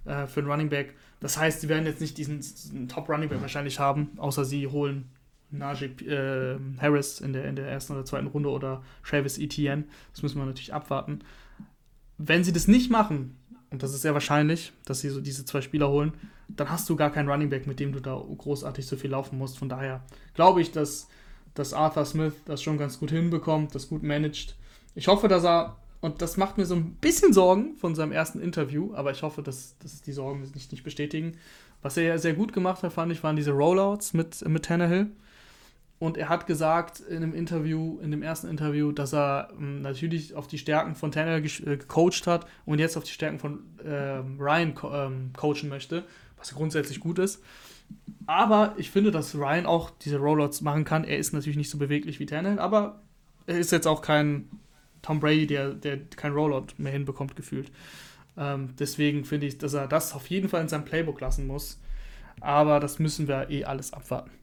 äh, 0.05 0.27
für 0.27 0.41
einen 0.41 0.51
Running 0.51 0.69
Back. 0.69 0.95
Das 1.21 1.39
heißt, 1.39 1.61
sie 1.61 1.69
werden 1.69 1.87
jetzt 1.87 2.01
nicht 2.01 2.19
diesen, 2.19 2.41
diesen 2.41 2.89
Top 2.89 3.09
Running 3.09 3.29
Back 3.29 3.41
wahrscheinlich 3.41 3.79
haben, 3.79 4.11
außer 4.17 4.45
sie 4.45 4.67
holen 4.67 5.11
Najee 5.53 5.87
äh, 6.07 6.59
Harris 6.81 7.21
in 7.21 7.33
der, 7.33 7.45
in 7.45 7.57
der 7.57 7.69
ersten 7.69 7.93
oder 7.93 8.05
zweiten 8.05 8.27
Runde 8.27 8.49
oder 8.49 8.83
Travis 9.05 9.39
Etienne. 9.39 9.85
Das 10.13 10.23
müssen 10.23 10.39
wir 10.39 10.47
natürlich 10.47 10.75
abwarten. 10.75 11.21
Wenn 12.19 12.43
sie 12.43 12.53
das 12.53 12.69
nicht 12.69 12.91
machen, 12.91 13.37
und 13.73 13.83
das 13.83 13.95
ist 13.95 14.03
sehr 14.03 14.13
wahrscheinlich, 14.13 14.73
dass 14.85 15.01
sie 15.01 15.09
so 15.09 15.21
diese 15.21 15.45
zwei 15.45 15.63
Spieler 15.63 15.89
holen, 15.89 16.13
dann 16.49 16.71
hast 16.71 16.89
du 16.91 16.95
gar 16.95 17.11
keinen 17.11 17.29
Running 17.29 17.49
Back, 17.49 17.67
mit 17.67 17.81
dem 17.81 17.93
du 17.93 18.01
da 18.01 18.15
großartig 18.15 18.87
so 18.87 18.97
viel 18.97 19.11
laufen 19.11 19.39
musst. 19.39 19.59
Von 19.59 19.71
daher 19.71 20.03
glaube 20.35 20.61
ich, 20.61 20.71
dass, 20.73 21.09
dass 21.55 21.73
Arthur 21.73 22.05
Smith 22.05 22.35
das 22.45 22.63
schon 22.63 22.77
ganz 22.77 23.01
gut 23.01 23.11
hinbekommt, 23.11 23.75
das 23.75 23.89
gut 23.89 24.03
managt. 24.03 24.57
Ich 24.95 25.09
hoffe, 25.09 25.27
dass 25.27 25.45
er, 25.45 25.79
und 26.03 26.21
das 26.21 26.37
macht 26.37 26.59
mir 26.59 26.67
so 26.67 26.75
ein 26.75 26.97
bisschen 26.97 27.33
Sorgen 27.33 27.77
von 27.77 27.95
seinem 27.95 28.13
ersten 28.13 28.41
Interview, 28.41 28.95
aber 28.95 29.11
ich 29.11 29.23
hoffe, 29.23 29.43
dass, 29.43 29.79
dass 29.79 30.03
die 30.03 30.13
Sorgen 30.13 30.43
nicht, 30.55 30.71
nicht 30.71 30.85
bestätigen. 30.85 31.39
Was 31.81 31.97
er 31.97 32.05
ja 32.05 32.19
sehr 32.19 32.35
gut 32.35 32.53
gemacht 32.53 32.83
hat, 32.83 32.93
fand 32.93 33.11
ich, 33.11 33.23
waren 33.25 33.37
diese 33.37 33.53
Rollouts 33.53 34.13
mit, 34.13 34.47
mit 34.47 34.67
Tannehill. 34.67 35.11
Und 36.03 36.17
er 36.17 36.29
hat 36.29 36.49
gesagt 36.49 36.99
in 36.99 37.19
einem 37.19 37.33
Interview, 37.33 38.01
in 38.01 38.11
dem 38.11 38.25
ersten 38.25 38.49
Interview, 38.49 38.91
dass 38.91 39.15
er 39.15 39.51
ähm, 39.57 39.83
natürlich 39.83 40.35
auf 40.35 40.49
die 40.49 40.59
Stärken 40.59 40.97
von 40.97 41.13
Tanner 41.13 41.37
äh, 41.37 41.41
gecoacht 41.41 42.27
hat 42.27 42.45
und 42.65 42.81
jetzt 42.81 42.97
auf 42.97 43.05
die 43.05 43.13
Stärken 43.13 43.39
von 43.39 43.61
ähm, 43.85 44.37
Ryan 44.41 44.75
co 44.75 44.93
ähm, 44.93 45.31
coachen 45.33 45.69
möchte, 45.69 46.03
was 46.39 46.53
grundsätzlich 46.55 46.99
gut 46.99 47.21
ist. 47.21 47.41
Aber 48.27 48.75
ich 48.79 48.91
finde, 48.91 49.13
dass 49.13 49.37
Ryan 49.37 49.65
auch 49.65 49.91
diese 49.91 50.19
Rollouts 50.19 50.61
machen 50.63 50.85
kann. 50.85 51.05
Er 51.05 51.19
ist 51.19 51.35
natürlich 51.35 51.57
nicht 51.57 51.71
so 51.71 51.79
beweglich 51.79 52.19
wie 52.19 52.27
Tannehill, 52.27 52.59
aber 52.59 53.01
er 53.47 53.61
ist 53.61 53.71
jetzt 53.71 53.87
auch 53.87 54.03
kein 54.03 54.49
Tom 55.03 55.21
Brady, 55.21 55.47
der, 55.47 55.73
der 55.73 56.01
kein 56.17 56.33
Rollout 56.33 56.75
mehr 56.79 56.91
hinbekommt, 56.91 57.37
gefühlt. 57.37 57.71
Ähm, 58.37 58.71
deswegen 58.77 59.25
finde 59.25 59.47
ich, 59.47 59.59
dass 59.59 59.75
er 59.75 59.87
das 59.87 60.15
auf 60.15 60.27
jeden 60.27 60.49
Fall 60.49 60.63
in 60.63 60.69
seinem 60.69 60.85
Playbook 60.85 61.21
lassen 61.21 61.47
muss. 61.47 61.81
Aber 62.41 62.81
das 62.81 62.99
müssen 62.99 63.29
wir 63.29 63.51
eh 63.51 63.65
alles 63.65 63.93
abwarten. 63.93 64.42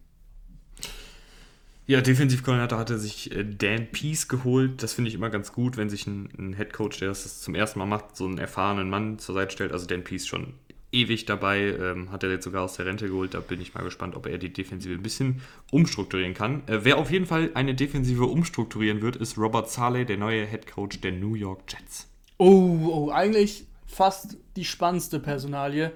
Ja, 1.90 2.02
Defensivkoordinator 2.02 2.78
hatte 2.78 3.00
sich 3.00 3.36
äh, 3.36 3.44
Dan 3.44 3.88
Peace 3.88 4.28
geholt. 4.28 4.84
Das 4.84 4.94
finde 4.94 5.08
ich 5.08 5.16
immer 5.16 5.32
ganz 5.32 5.52
gut, 5.52 5.76
wenn 5.76 5.90
sich 5.90 6.06
ein, 6.06 6.30
ein 6.38 6.54
Head 6.56 6.72
Coach, 6.72 7.00
der 7.00 7.08
das 7.08 7.42
zum 7.42 7.56
ersten 7.56 7.80
Mal 7.80 7.88
macht, 7.88 8.16
so 8.16 8.26
einen 8.26 8.38
erfahrenen 8.38 8.92
Mann 8.92 9.18
zur 9.18 9.34
Seite 9.34 9.52
stellt. 9.52 9.72
Also 9.72 9.88
Dan 9.88 10.04
Peace 10.04 10.28
schon 10.28 10.54
ewig 10.92 11.26
dabei, 11.26 11.62
ähm, 11.62 12.12
hat 12.12 12.22
er 12.22 12.30
jetzt 12.30 12.44
sogar 12.44 12.64
aus 12.64 12.76
der 12.76 12.86
Rente 12.86 13.08
geholt. 13.08 13.34
Da 13.34 13.40
bin 13.40 13.60
ich 13.60 13.74
mal 13.74 13.84
gespannt, 13.84 14.16
ob 14.16 14.28
er 14.28 14.38
die 14.38 14.54
Defensive 14.54 14.94
ein 14.94 15.02
bisschen 15.02 15.42
umstrukturieren 15.72 16.36
kann. 16.36 16.62
Äh, 16.68 16.82
wer 16.84 17.00
auf 17.00 17.10
jeden 17.10 17.26
Fall 17.26 17.50
eine 17.56 17.74
Defensive 17.74 18.26
umstrukturieren 18.26 19.02
wird, 19.02 19.16
ist 19.16 19.40
Robert 19.40 19.72
Saleh, 19.72 20.06
der 20.06 20.18
neue 20.18 20.46
Head 20.46 20.68
Coach 20.68 21.02
der 21.02 21.14
New 21.14 21.34
York 21.34 21.64
Jets. 21.68 22.08
Oh, 22.38 22.78
oh, 22.84 23.10
eigentlich 23.10 23.66
fast 23.88 24.38
die 24.58 24.66
spannendste 24.66 25.20
Personalie, 25.20 25.92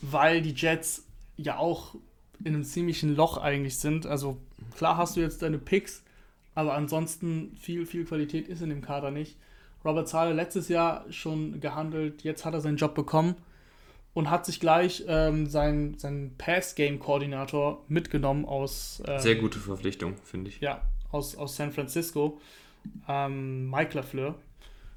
weil 0.00 0.40
die 0.40 0.54
Jets 0.54 1.04
ja 1.36 1.58
auch 1.58 1.96
in 2.42 2.54
einem 2.54 2.64
ziemlichen 2.64 3.14
Loch 3.14 3.36
eigentlich 3.36 3.76
sind. 3.76 4.06
Also 4.06 4.40
klar 4.76 4.96
hast 4.96 5.16
du 5.16 5.20
jetzt 5.20 5.42
deine 5.42 5.58
Picks, 5.58 6.02
aber 6.54 6.74
ansonsten 6.74 7.56
viel, 7.58 7.86
viel 7.86 8.04
Qualität 8.04 8.48
ist 8.48 8.62
in 8.62 8.70
dem 8.70 8.82
Kader 8.82 9.10
nicht. 9.10 9.36
Robert 9.84 10.08
Zahle 10.08 10.32
letztes 10.32 10.68
Jahr 10.68 11.04
schon 11.10 11.60
gehandelt, 11.60 12.22
jetzt 12.22 12.44
hat 12.44 12.54
er 12.54 12.60
seinen 12.60 12.76
Job 12.76 12.94
bekommen 12.94 13.34
und 14.14 14.30
hat 14.30 14.46
sich 14.46 14.60
gleich 14.60 15.04
ähm, 15.08 15.46
seinen, 15.46 15.98
seinen 15.98 16.36
Pass-Game-Koordinator 16.36 17.84
mitgenommen 17.88 18.44
aus. 18.44 19.02
Ähm, 19.06 19.18
Sehr 19.18 19.36
gute 19.36 19.58
Verpflichtung, 19.58 20.14
finde 20.22 20.50
ich. 20.50 20.60
Ja, 20.60 20.82
aus, 21.10 21.34
aus 21.34 21.56
San 21.56 21.72
Francisco. 21.72 22.40
Ähm, 23.08 23.70
Mike 23.70 23.96
LaFleur. 23.96 24.34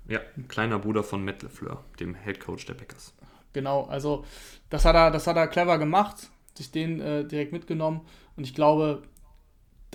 Ja, 0.07 0.19
kleiner 0.47 0.77
Bruder 0.77 1.03
von 1.03 1.25
Matt 1.25 1.41
LaFleur, 1.41 1.83
dem 1.99 2.13
Head 2.13 2.39
Coach 2.39 2.65
der 2.65 2.75
Packers. 2.75 3.13
Genau, 3.53 3.85
also 3.85 4.25
das 4.69 4.85
hat 4.85 4.95
er, 4.95 5.09
das 5.09 5.25
hat 5.25 5.37
er 5.37 5.47
clever 5.47 5.79
gemacht 5.79 6.29
sich 6.57 6.71
den 6.71 7.01
äh, 7.01 7.25
direkt 7.25 7.51
mitgenommen. 7.51 8.01
Und 8.35 8.45
ich 8.45 8.55
glaube, 8.55 9.03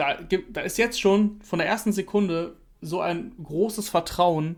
da, 0.00 0.18
da 0.50 0.60
ist 0.62 0.78
jetzt 0.78 1.00
schon 1.00 1.40
von 1.42 1.58
der 1.58 1.68
ersten 1.68 1.92
Sekunde 1.92 2.56
so 2.80 3.00
ein 3.00 3.32
großes 3.42 3.88
Vertrauen 3.88 4.56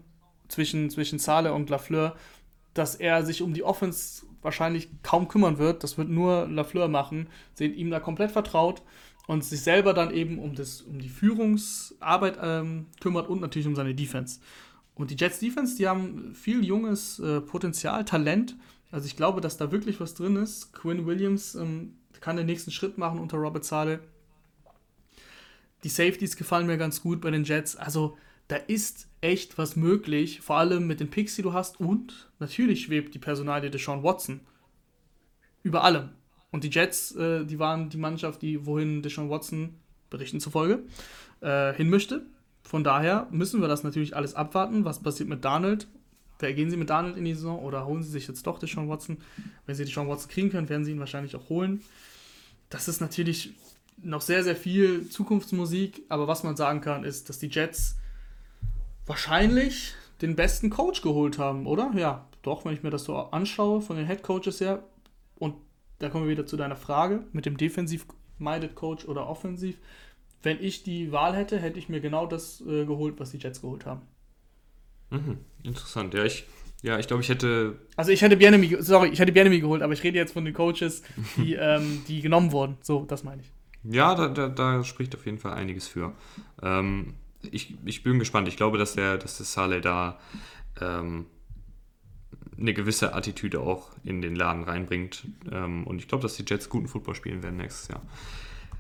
zwischen, 0.49 0.91
zwischen 0.91 1.19
Zale 1.19 1.53
und 1.53 1.71
Lafleur, 1.71 2.17
dass 2.75 2.95
er 2.95 3.25
sich 3.25 3.43
um 3.43 3.55
die 3.55 3.65
Offense 3.65 4.25
wahrscheinlich 4.41 4.89
kaum 5.03 5.29
kümmern 5.29 5.59
wird. 5.59 5.83
Das 5.83 5.99
wird 5.99 6.09
nur 6.09 6.49
Lafleur 6.49 6.89
machen, 6.89 7.29
sind 7.55 7.77
ihm 7.77 7.91
da 7.91 8.01
komplett 8.01 8.31
vertraut 8.31 8.83
und 9.27 9.45
sich 9.45 9.61
selber 9.61 9.95
dann 9.95 10.13
eben 10.13 10.39
um, 10.39 10.55
das, 10.55 10.83
um 10.83 10.99
die 10.99 11.09
Führungsarbeit 11.09 12.39
ähm, 12.43 12.87
kümmert 13.01 13.29
und 13.29 13.41
natürlich 13.41 13.67
um 13.69 13.77
seine 13.77 13.95
Defense. 13.95 14.41
Und 14.95 15.11
die 15.11 15.17
Jets 15.17 15.39
Defense, 15.39 15.77
die 15.77 15.89
haben 15.89 16.35
viel 16.35 16.65
junges 16.65 17.19
äh, 17.19 17.41
Potenzial, 17.41 18.05
Talent 18.05 18.57
also 18.93 19.07
ich 19.07 19.17
glaube, 19.17 19.41
dass 19.41 19.57
da 19.57 19.73
wirklich 19.73 19.99
was 20.01 20.15
drin 20.15 20.37
ist. 20.37 20.73
Quinn 20.75 21.07
Williams 21.07 21.57
ähm, 21.57 21.97
kann 22.21 22.37
den 22.37 22.47
nächsten 22.47 22.71
Schritt 22.71 22.99
machen 22.99 23.19
unter 23.19 23.39
Robert 23.39 23.65
Sale. 23.65 24.01
Die 25.85 25.89
Safeties 25.89 26.37
gefallen 26.37 26.67
mir 26.67 26.79
ganz 26.79 27.03
gut 27.03 27.21
bei 27.21 27.31
den 27.31 27.45
Jets. 27.45 27.77
Also 27.77 28.17
da 28.49 28.57
ist 28.57 29.09
echt 29.21 29.59
was 29.59 29.77
möglich, 29.77 30.41
vor 30.41 30.57
allem 30.57 30.87
mit 30.87 31.01
den 31.01 31.11
Picks, 31.11 31.37
die 31.37 31.43
du 31.43 31.53
hast. 31.53 31.81
Und 31.81 32.31
natürlich 32.39 32.83
schwebt 32.83 33.15
die 33.15 33.19
Personalie 33.19 33.71
Deshaun 33.71 34.03
Watson 34.03 34.41
über 35.63 35.85
allem. 35.85 36.11
Und 36.51 36.65
die 36.65 36.71
Jets, 36.71 37.15
äh, 37.17 37.45
die 37.45 37.59
waren 37.59 37.89
die 37.89 37.97
Mannschaft, 37.97 38.43
die 38.43 38.67
wohin 38.67 39.03
Deshaun 39.03 39.31
Watson, 39.31 39.75
Berichten 40.11 40.41
zufolge, 40.41 40.83
äh, 41.41 41.73
hin 41.73 41.89
möchte. 41.89 42.27
Von 42.63 42.85
daher 42.85 43.27
müssen 43.31 43.61
wir 43.61 43.69
das 43.69 43.83
natürlich 43.83 44.15
alles 44.15 44.35
abwarten, 44.35 44.85
was 44.85 45.03
passiert 45.03 45.29
mit 45.29 45.45
Donald 45.45 45.89
gehen 46.53 46.71
sie 46.71 46.77
mit 46.77 46.91
Donald 46.91 47.17
in 47.17 47.25
die 47.25 47.35
Saison 47.35 47.61
oder 47.61 47.87
holen 47.87 48.03
sie 48.03 48.11
sich 48.11 48.27
jetzt 48.27 48.47
doch 48.47 48.59
Deshaun 48.59 48.89
Watson? 48.89 49.19
Wenn 49.67 49.77
sie 49.77 49.85
Deshaun 49.85 50.09
Watson 50.09 50.29
kriegen 50.29 50.51
können, 50.51 50.69
werden 50.69 50.85
sie 50.85 50.91
ihn 50.91 50.99
wahrscheinlich 50.99 51.37
auch 51.37 51.49
holen. 51.49 51.83
Das 52.69 52.89
ist 52.89 53.01
natürlich 53.01 53.53
noch 53.97 54.21
sehr, 54.21 54.43
sehr 54.45 54.57
viel 54.57 55.09
Zukunftsmusik, 55.09 56.03
aber 56.09 56.27
was 56.29 56.43
man 56.43 56.57
sagen 56.57 56.81
kann, 56.81 57.05
ist, 57.05 57.29
dass 57.29 57.39
die 57.39 57.49
Jets 57.49 57.97
wahrscheinlich 59.07 59.95
den 60.21 60.37
besten 60.37 60.71
Coach 60.71 61.03
geholt 61.03 61.39
haben, 61.39 61.67
oder? 61.67 61.91
Ja, 61.97 62.29
doch, 62.43 62.65
wenn 62.65 62.75
ich 62.75 62.83
mir 62.83 62.91
das 62.91 63.05
so 63.05 63.17
anschaue, 63.17 63.81
von 63.81 63.97
den 63.97 64.07
Head 64.07 64.23
Coaches 64.23 64.61
her. 64.61 64.83
Und 65.37 65.55
da 65.99 66.09
kommen 66.09 66.25
wir 66.25 66.31
wieder 66.31 66.47
zu 66.47 66.57
deiner 66.57 66.77
Frage 66.77 67.25
mit 67.33 67.47
dem 67.47 67.57
Defensiv-Minded 67.57 68.75
Coach 68.75 69.05
oder 69.05 69.29
Offensiv. 69.29 69.77
Wenn 70.43 70.63
ich 70.63 70.83
die 70.83 71.13
Wahl 71.13 71.37
hätte, 71.37 71.59
hätte 71.59 71.79
ich 71.79 71.89
mir 71.89 72.01
genau 72.01 72.27
das 72.27 72.61
äh, 72.63 72.85
geholt, 72.85 73.19
was 73.19 73.31
die 73.31 73.39
Jets 73.39 73.61
geholt 73.61 73.87
haben. 73.87 74.03
Mhm, 75.11 75.39
interessant. 75.63 76.15
Ja, 76.15 76.25
ich, 76.25 76.47
ja, 76.83 76.99
ich 76.99 77.07
glaube, 77.07 77.23
ich 77.23 77.29
hätte. 77.29 77.79
Also 77.97 78.11
ich 78.11 78.23
hätte 78.23 78.37
Bienemy, 78.37 78.77
sorry, 78.81 79.11
ich 79.11 79.21
hätte 79.21 79.33
Bienemy 79.33 79.61
geholt, 79.61 79.83
aber 79.83 79.93
ich 79.93 80.03
rede 80.03 80.19
jetzt 80.19 80.33
von 80.33 80.45
den 80.45 80.55
Coaches, 80.55 81.03
die, 81.37 81.55
ähm, 81.61 82.03
die 82.09 82.23
genommen 82.23 82.51
wurden. 82.51 82.77
So, 82.83 83.05
das 83.05 83.23
meine 83.23 83.43
ich. 83.43 83.51
Ja, 83.85 84.15
da, 84.15 84.29
da, 84.29 84.49
da, 84.49 84.85
spricht 84.85 85.15
auf 85.15 85.27
jeden 85.27 85.39
Fall 85.39 85.55
einiges 85.55 85.89
für. 85.89 86.13
Ähm, 86.63 87.15
ich, 87.51 87.77
ich 87.85 88.03
bin 88.03 88.19
gespannt. 88.19 88.49
Ich 88.49 88.57
glaube, 88.57 88.79
dass 88.79 88.95
der, 88.95 89.19
dass 89.19 89.39
der 89.39 89.47
Saleh 89.47 89.81
da 89.81 90.19
ähm, 90.81 91.27
eine 92.59 92.75
gewisse 92.75 93.15
Attitüde 93.15 93.61
auch 93.61 93.91
in 94.05 94.23
den 94.23 94.37
Laden 94.37 94.65
reinbringt. 94.65 95.25
Ähm, 95.51 95.85
und 95.87 95.99
ich 95.99 96.09
glaube, 96.09 96.23
dass 96.23 96.37
die 96.37 96.45
Jets 96.47 96.69
guten 96.69 96.89
Football 96.89 97.15
spielen 97.15 97.43
werden 97.43 97.57
nächstes 97.57 97.89
Jahr. 97.89 98.03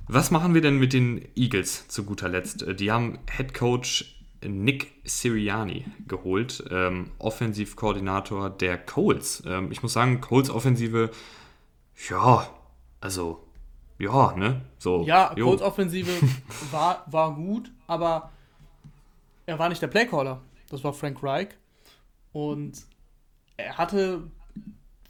Was 0.08 0.30
machen 0.30 0.54
wir 0.54 0.60
denn 0.60 0.78
mit 0.78 0.92
den 0.92 1.26
Eagles 1.36 1.88
zu 1.88 2.04
guter 2.04 2.28
Letzt? 2.28 2.64
Die 2.78 2.90
haben 2.90 3.18
Head 3.30 3.54
Coach 3.54 4.22
Nick 4.44 4.92
Siriani 5.04 5.84
geholt, 6.08 6.64
ähm, 6.70 7.10
Offensivkoordinator 7.18 8.50
der 8.50 8.78
Coles. 8.78 9.42
Ähm, 9.46 9.70
ich 9.70 9.82
muss 9.82 9.92
sagen, 9.92 10.20
Coles 10.20 10.50
Offensive, 10.50 11.10
ja, 12.10 12.48
also, 13.00 13.46
ja, 13.98 14.34
ne? 14.36 14.62
So, 14.78 15.04
ja, 15.04 15.32
jo. 15.36 15.46
Coles 15.46 15.62
Offensive 15.62 16.10
war, 16.70 17.04
war 17.10 17.34
gut, 17.34 17.70
aber 17.86 18.30
er 19.46 19.58
war 19.58 19.68
nicht 19.68 19.82
der 19.82 19.88
Playcaller. 19.88 20.40
Das 20.70 20.82
war 20.82 20.92
Frank 20.92 21.22
Reich. 21.22 21.48
Und 22.32 22.82
er 23.56 23.76
hatte 23.76 24.30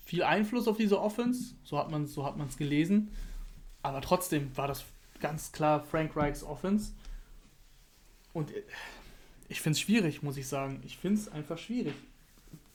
viel 0.04 0.24
Einfluss 0.24 0.68
auf 0.68 0.76
diese 0.76 1.00
Offense, 1.00 1.54
so 1.64 1.78
hat 1.78 1.90
man 1.90 2.04
es 2.04 2.14
so 2.14 2.28
gelesen. 2.58 3.10
Aber 3.82 4.00
trotzdem 4.00 4.56
war 4.56 4.68
das 4.68 4.84
ganz 5.20 5.52
klar 5.52 5.84
Frank 5.84 6.16
Reichs 6.16 6.42
Offense. 6.42 6.92
Und 8.32 8.52
ich 9.48 9.60
finde 9.60 9.76
es 9.76 9.80
schwierig, 9.80 10.22
muss 10.22 10.36
ich 10.36 10.46
sagen. 10.46 10.82
Ich 10.84 10.96
finde 10.96 11.20
es 11.20 11.28
einfach 11.28 11.58
schwierig. 11.58 11.94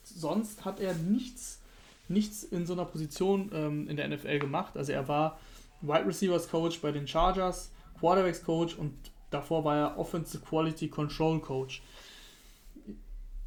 Sonst 0.02 0.64
hat 0.64 0.80
er 0.80 0.94
nichts, 0.94 1.60
nichts 2.08 2.42
in 2.42 2.66
so 2.66 2.72
einer 2.72 2.84
Position 2.84 3.50
ähm, 3.52 3.88
in 3.88 3.96
der 3.96 4.08
NFL 4.08 4.38
gemacht. 4.38 4.76
Also 4.76 4.92
er 4.92 5.08
war 5.08 5.38
Wide 5.80 6.06
Receivers 6.06 6.48
Coach 6.48 6.80
bei 6.80 6.92
den 6.92 7.06
Chargers, 7.06 7.70
Quarterbacks 7.98 8.42
Coach 8.42 8.74
und 8.74 8.92
davor 9.30 9.64
war 9.64 9.76
er 9.76 9.98
Offensive 9.98 10.44
Quality 10.44 10.88
Control 10.88 11.40
Coach. 11.40 11.82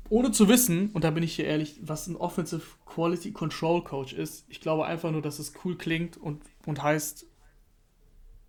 Ohne 0.10 0.32
zu 0.32 0.50
wissen, 0.50 0.90
und 0.92 1.06
da 1.06 1.12
bin 1.12 1.24
ich 1.24 1.36
hier 1.36 1.46
ehrlich, 1.46 1.80
was 1.84 2.08
ein 2.08 2.18
Offensive 2.18 2.64
Quality 2.86 3.32
Control 3.32 3.82
Coach 3.84 4.14
ist, 4.14 4.46
ich 4.50 4.60
glaube 4.60 4.86
einfach 4.86 5.12
nur, 5.12 5.22
dass 5.22 5.40
es 5.40 5.54
cool 5.64 5.78
klingt 5.78 6.18
und, 6.18 6.42
und 6.66 6.84
heißt, 6.84 7.26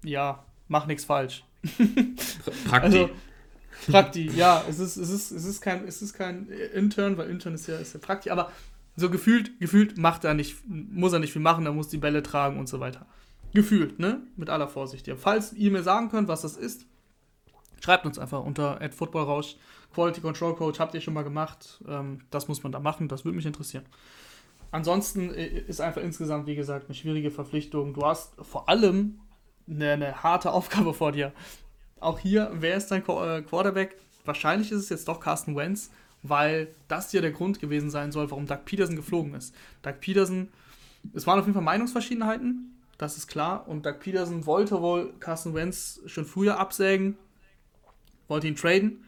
ja, 0.03 0.45
mach 0.67 0.87
nichts 0.87 1.05
falsch. 1.05 1.45
Praktik. 2.67 2.83
Also, 2.83 3.11
Prakti, 3.89 4.31
ja, 4.31 4.65
es 4.69 4.79
ist, 4.79 4.97
es 4.97 5.11
ist, 5.11 5.31
es 5.31 5.45
ist 5.45 5.61
kein, 5.61 5.87
es 5.87 6.03
ist 6.03 6.13
kein 6.15 6.49
Intern, 6.49 7.17
weil 7.17 7.31
Intern 7.31 7.55
ist 7.55 7.67
ja, 7.69 7.79
ist 7.79 7.95
ja 7.95 8.01
Prakti, 8.01 8.31
aber 8.31 8.51
So 8.97 9.09
gefühlt, 9.09 9.59
gefühlt 9.59 9.97
macht 9.97 10.25
er 10.25 10.35
nicht, 10.35 10.57
muss 10.67 11.13
er 11.13 11.19
nicht 11.19 11.33
viel 11.33 11.43
machen, 11.43 11.65
er 11.65 11.73
muss 11.73 11.89
die 11.89 11.99
Bälle 11.99 12.23
tragen 12.23 12.59
und 12.59 12.69
so 12.69 12.79
weiter. 12.81 13.07
Gefühlt, 13.53 13.99
ne? 13.99 14.23
Mit 14.37 14.49
aller 14.49 14.69
Vorsicht. 14.69 15.07
Ja, 15.07 15.17
falls 15.17 15.53
ihr 15.53 15.71
mir 15.71 15.83
sagen 15.83 16.09
könnt, 16.09 16.29
was 16.29 16.43
das 16.43 16.57
ist, 16.57 16.87
schreibt 17.81 18.07
uns 18.07 18.19
einfach 18.19 18.43
unter 18.43 18.81
@footballrausch. 18.91 19.57
Quality 19.95 20.21
Control 20.23 20.55
Coach 20.55 20.81
habt 20.81 20.95
ihr 20.95 21.01
schon 21.01 21.15
mal 21.15 21.25
gemacht. 21.25 21.83
Ähm, 21.87 22.21
das 22.31 22.49
muss 22.49 22.63
man 22.63 22.73
da 22.73 22.81
machen, 22.81 23.09
das 23.09 23.25
würde 23.25 23.37
mich 23.37 23.47
interessieren. 23.47 23.85
Ansonsten 24.71 25.35
äh, 25.35 25.47
ist 25.47 25.81
einfach 25.81 26.01
insgesamt, 26.01 26.47
wie 26.47 26.55
gesagt, 26.55 26.87
eine 26.87 26.95
schwierige 26.95 27.31
Verpflichtung. 27.31 27.93
Du 27.93 28.07
hast 28.07 28.35
vor 28.41 28.69
allem 28.69 29.21
eine, 29.69 29.93
eine 29.93 30.23
harte 30.23 30.51
Aufgabe 30.53 30.95
vor 30.95 31.13
dir. 31.13 31.33
Auch 32.01 32.19
hier, 32.19 32.51
wer 32.55 32.77
ist 32.77 32.89
dein 32.89 33.03
äh, 33.03 33.43
Quarterback? 33.43 33.97
Wahrscheinlich 34.25 34.73
ist 34.73 34.81
es 34.85 34.89
jetzt 34.89 35.09
doch 35.09 35.21
Carsten 35.21 35.57
Wentz, 35.57 35.91
weil 36.23 36.75
das 36.89 37.11
hier 37.11 37.21
der 37.21 37.33
Grund 37.33 37.61
gewesen 37.61 37.91
sein 37.91 38.13
soll, 38.13 38.31
warum 38.31 38.47
Doug 38.47 38.65
Peterson 38.65 38.97
geflogen 38.97 39.35
ist. 39.35 39.55
Doug 39.83 39.95
Peterson, 40.01 40.49
es 41.13 41.27
waren 41.27 41.39
auf 41.39 41.45
jeden 41.45 41.55
Fall 41.55 41.63
Meinungsverschiedenheiten, 41.63 42.73
das 42.99 43.17
ist 43.17 43.27
klar. 43.27 43.69
Und 43.69 43.87
Doug 43.87 44.01
Peterson 44.01 44.47
wollte 44.47 44.81
wohl 44.81 45.13
Carsten 45.21 45.55
Wentz 45.55 46.01
schon 46.07 46.25
früher 46.25 46.59
absägen, 46.59 47.17
wollte 48.29 48.49
ihn 48.49 48.57
traden. 48.57 49.05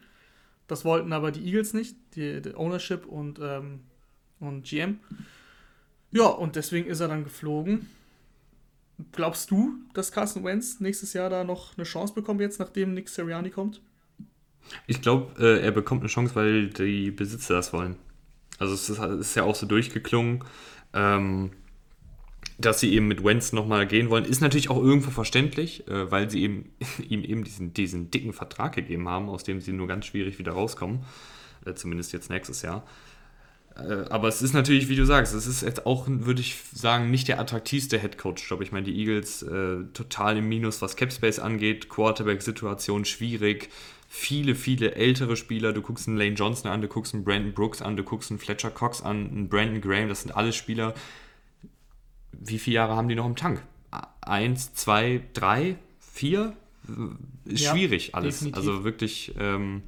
Das 0.67 0.83
wollten 0.83 1.13
aber 1.13 1.31
die 1.31 1.45
Eagles 1.45 1.73
nicht, 1.73 1.95
die, 2.15 2.41
die 2.41 2.55
Ownership 2.55 3.05
und, 3.05 3.39
ähm, 3.41 3.81
und 4.39 4.63
GM. 4.63 4.99
Ja, 6.11 6.25
und 6.27 6.55
deswegen 6.55 6.87
ist 6.87 6.99
er 6.99 7.07
dann 7.07 7.23
geflogen. 7.23 7.89
Glaubst 9.11 9.51
du, 9.51 9.75
dass 9.93 10.11
Carson 10.11 10.43
Wentz 10.43 10.79
nächstes 10.79 11.13
Jahr 11.13 11.29
da 11.29 11.43
noch 11.43 11.77
eine 11.77 11.83
Chance 11.83 12.13
bekommt, 12.13 12.41
jetzt 12.41 12.59
nachdem 12.59 12.93
Nick 12.93 13.09
Sirianni 13.09 13.49
kommt? 13.49 13.81
Ich 14.87 15.01
glaube, 15.01 15.33
äh, 15.39 15.61
er 15.61 15.71
bekommt 15.71 16.01
eine 16.01 16.09
Chance, 16.09 16.35
weil 16.35 16.69
die 16.69 17.11
Besitzer 17.11 17.55
das 17.55 17.73
wollen. 17.73 17.97
Also 18.57 18.73
es 18.73 18.89
ist, 18.89 18.99
es 18.99 19.27
ist 19.27 19.35
ja 19.35 19.43
auch 19.43 19.55
so 19.55 19.65
durchgeklungen, 19.65 20.43
ähm, 20.93 21.51
dass 22.57 22.79
sie 22.79 22.93
eben 22.93 23.07
mit 23.07 23.23
Wentz 23.23 23.51
nochmal 23.51 23.85
gehen 23.85 24.09
wollen. 24.09 24.25
Ist 24.25 24.41
natürlich 24.41 24.69
auch 24.69 24.81
irgendwo 24.81 25.11
verständlich, 25.11 25.87
äh, 25.87 26.09
weil 26.11 26.29
sie 26.29 26.43
eben, 26.43 26.71
ihm 27.09 27.23
eben 27.23 27.43
diesen, 27.43 27.73
diesen 27.73 28.11
dicken 28.11 28.33
Vertrag 28.33 28.73
gegeben 28.73 29.09
haben, 29.09 29.29
aus 29.29 29.43
dem 29.43 29.61
sie 29.61 29.73
nur 29.73 29.87
ganz 29.87 30.05
schwierig 30.05 30.39
wieder 30.39 30.53
rauskommen. 30.53 30.99
Äh, 31.65 31.73
zumindest 31.73 32.13
jetzt 32.13 32.29
nächstes 32.29 32.61
Jahr. 32.61 32.85
Äh, 33.77 34.05
aber 34.09 34.27
es 34.27 34.41
ist 34.41 34.53
natürlich, 34.53 34.87
wie 34.87 34.95
du 34.95 35.05
sagst, 35.05 35.33
es 35.33 35.47
ist 35.47 35.61
jetzt 35.61 35.85
auch, 35.85 36.05
würde 36.07 36.41
ich 36.41 36.55
sagen, 36.73 37.11
nicht 37.11 37.27
der 37.27 37.39
attraktivste 37.39 37.97
Headcoach-Job. 37.97 38.61
Ich 38.61 38.71
meine, 38.71 38.85
die 38.85 38.97
Eagles 38.97 39.43
äh, 39.43 39.83
total 39.93 40.37
im 40.37 40.47
Minus, 40.47 40.81
was 40.81 40.95
Capspace 40.95 41.39
angeht, 41.39 41.89
Quarterback-Situation 41.89 43.03
schwierig, 43.05 43.69
viele, 44.07 44.55
viele 44.55 44.95
ältere 44.95 45.35
Spieler. 45.35 45.73
Du 45.73 45.81
guckst 45.81 46.07
einen 46.07 46.17
Lane 46.17 46.35
Johnson 46.35 46.71
an, 46.71 46.81
du 46.81 46.87
guckst 46.87 47.13
einen 47.13 47.25
Brandon 47.25 47.53
Brooks 47.53 47.81
an, 47.81 47.97
du 47.97 48.03
guckst 48.03 48.31
einen 48.31 48.39
Fletcher 48.39 48.71
Cox 48.71 49.01
an, 49.01 49.29
einen 49.29 49.49
Brandon 49.49 49.81
Graham, 49.81 50.07
das 50.07 50.21
sind 50.21 50.31
alles 50.31 50.55
Spieler. 50.55 50.93
Wie 52.41 52.59
viele 52.59 52.75
Jahre 52.75 52.95
haben 52.95 53.07
die 53.07 53.15
noch 53.15 53.25
im 53.25 53.35
Tank? 53.35 53.61
Eins, 54.21 54.73
zwei, 54.73 55.21
drei, 55.33 55.77
vier? 55.99 56.53
Ist 57.45 57.63
ja, 57.63 57.71
schwierig 57.71 58.15
alles. 58.15 58.39
Definitiv. 58.39 58.57
Also 58.57 58.83
wirklich. 58.83 59.33
Ähm, 59.39 59.83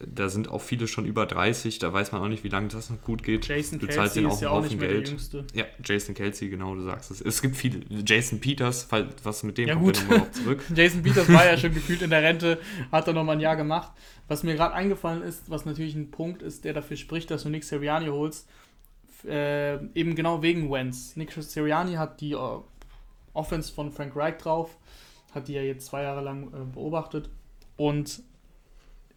da 0.00 0.28
sind 0.28 0.48
auch 0.48 0.60
viele 0.60 0.86
schon 0.86 1.06
über 1.06 1.26
30, 1.26 1.78
da 1.80 1.92
weiß 1.92 2.12
man 2.12 2.22
auch 2.22 2.28
nicht, 2.28 2.44
wie 2.44 2.48
lange 2.48 2.68
das 2.68 2.90
noch 2.90 3.02
gut 3.02 3.22
geht. 3.22 3.48
Jason 3.48 3.78
du 3.78 3.86
Kelsey 3.86 4.00
zahlst 4.00 4.16
ihnen 4.16 4.26
auch 4.26 4.40
einen 4.40 4.50
Haufen 4.50 4.78
Geld. 4.78 5.16
Ja, 5.54 5.64
Jason 5.84 6.14
Kelsey, 6.14 6.48
genau, 6.48 6.74
du 6.74 6.82
sagst 6.82 7.10
es. 7.10 7.20
Es 7.20 7.42
gibt 7.42 7.56
viele. 7.56 7.80
Jason 8.06 8.40
Peters, 8.40 8.88
was 9.22 9.42
mit 9.42 9.58
dem 9.58 9.68
ja, 9.68 9.74
kommt 9.74 9.98
gut. 10.08 10.18
noch 10.18 10.30
zurück. 10.30 10.62
Jason 10.74 11.02
Peters 11.02 11.28
war 11.32 11.44
ja 11.44 11.56
schon 11.58 11.74
gefühlt 11.74 12.02
in 12.02 12.10
der 12.10 12.22
Rente, 12.22 12.58
hat 12.92 13.08
er 13.08 13.12
nochmal 13.12 13.36
ein 13.36 13.40
Jahr 13.40 13.56
gemacht. 13.56 13.90
Was 14.28 14.42
mir 14.42 14.54
gerade 14.54 14.74
eingefallen 14.74 15.22
ist, 15.22 15.50
was 15.50 15.64
natürlich 15.64 15.94
ein 15.94 16.10
Punkt 16.10 16.42
ist, 16.42 16.64
der 16.64 16.74
dafür 16.74 16.96
spricht, 16.96 17.30
dass 17.30 17.42
du 17.42 17.48
Nick 17.48 17.64
Sirianni 17.64 18.08
holst, 18.08 18.48
äh, 19.24 19.76
eben 19.94 20.14
genau 20.14 20.42
wegen 20.42 20.70
Wentz. 20.70 21.16
Nick 21.16 21.32
Sirianni 21.32 21.94
hat 21.94 22.20
die 22.20 22.34
uh, 22.34 22.62
Offense 23.32 23.72
von 23.72 23.92
Frank 23.92 24.14
Reich 24.16 24.36
drauf, 24.38 24.76
hat 25.34 25.48
die 25.48 25.54
ja 25.54 25.62
jetzt 25.62 25.86
zwei 25.86 26.02
Jahre 26.02 26.20
lang 26.20 26.48
äh, 26.48 26.64
beobachtet 26.72 27.30
und 27.76 28.22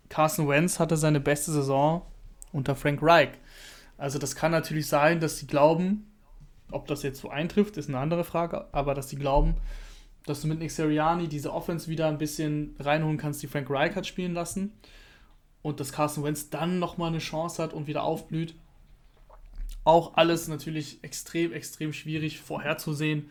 Carson 0.09 0.47
Wentz 0.47 0.79
hatte 0.79 0.97
seine 0.97 1.19
beste 1.19 1.51
Saison 1.51 2.01
unter 2.51 2.75
Frank 2.75 2.99
Reich. 3.01 3.29
Also 3.97 4.19
das 4.19 4.35
kann 4.35 4.51
natürlich 4.51 4.87
sein, 4.87 5.19
dass 5.19 5.37
sie 5.37 5.47
glauben, 5.47 6.11
ob 6.71 6.87
das 6.87 7.03
jetzt 7.03 7.21
so 7.21 7.29
eintrifft, 7.29 7.77
ist 7.77 7.89
eine 7.89 7.99
andere 7.99 8.23
Frage, 8.23 8.67
aber 8.73 8.93
dass 8.93 9.09
sie 9.09 9.15
glauben, 9.15 9.55
dass 10.25 10.41
du 10.41 10.47
mit 10.47 10.59
Nick 10.59 10.71
Sirianni 10.71 11.27
diese 11.27 11.53
Offense 11.53 11.87
wieder 11.87 12.07
ein 12.07 12.17
bisschen 12.17 12.75
reinholen 12.79 13.17
kannst, 13.17 13.41
die 13.41 13.47
Frank 13.47 13.69
Reich 13.69 13.95
hat 13.95 14.05
spielen 14.05 14.33
lassen 14.33 14.73
und 15.61 15.79
dass 15.79 15.91
Carson 15.91 16.23
Wentz 16.23 16.49
dann 16.49 16.79
nochmal 16.79 17.09
eine 17.09 17.19
Chance 17.19 17.61
hat 17.61 17.73
und 17.73 17.87
wieder 17.87 18.03
aufblüht. 18.03 18.55
Auch 19.83 20.15
alles 20.15 20.47
natürlich 20.47 21.03
extrem, 21.03 21.53
extrem 21.53 21.93
schwierig 21.93 22.39
vorherzusehen. 22.39 23.29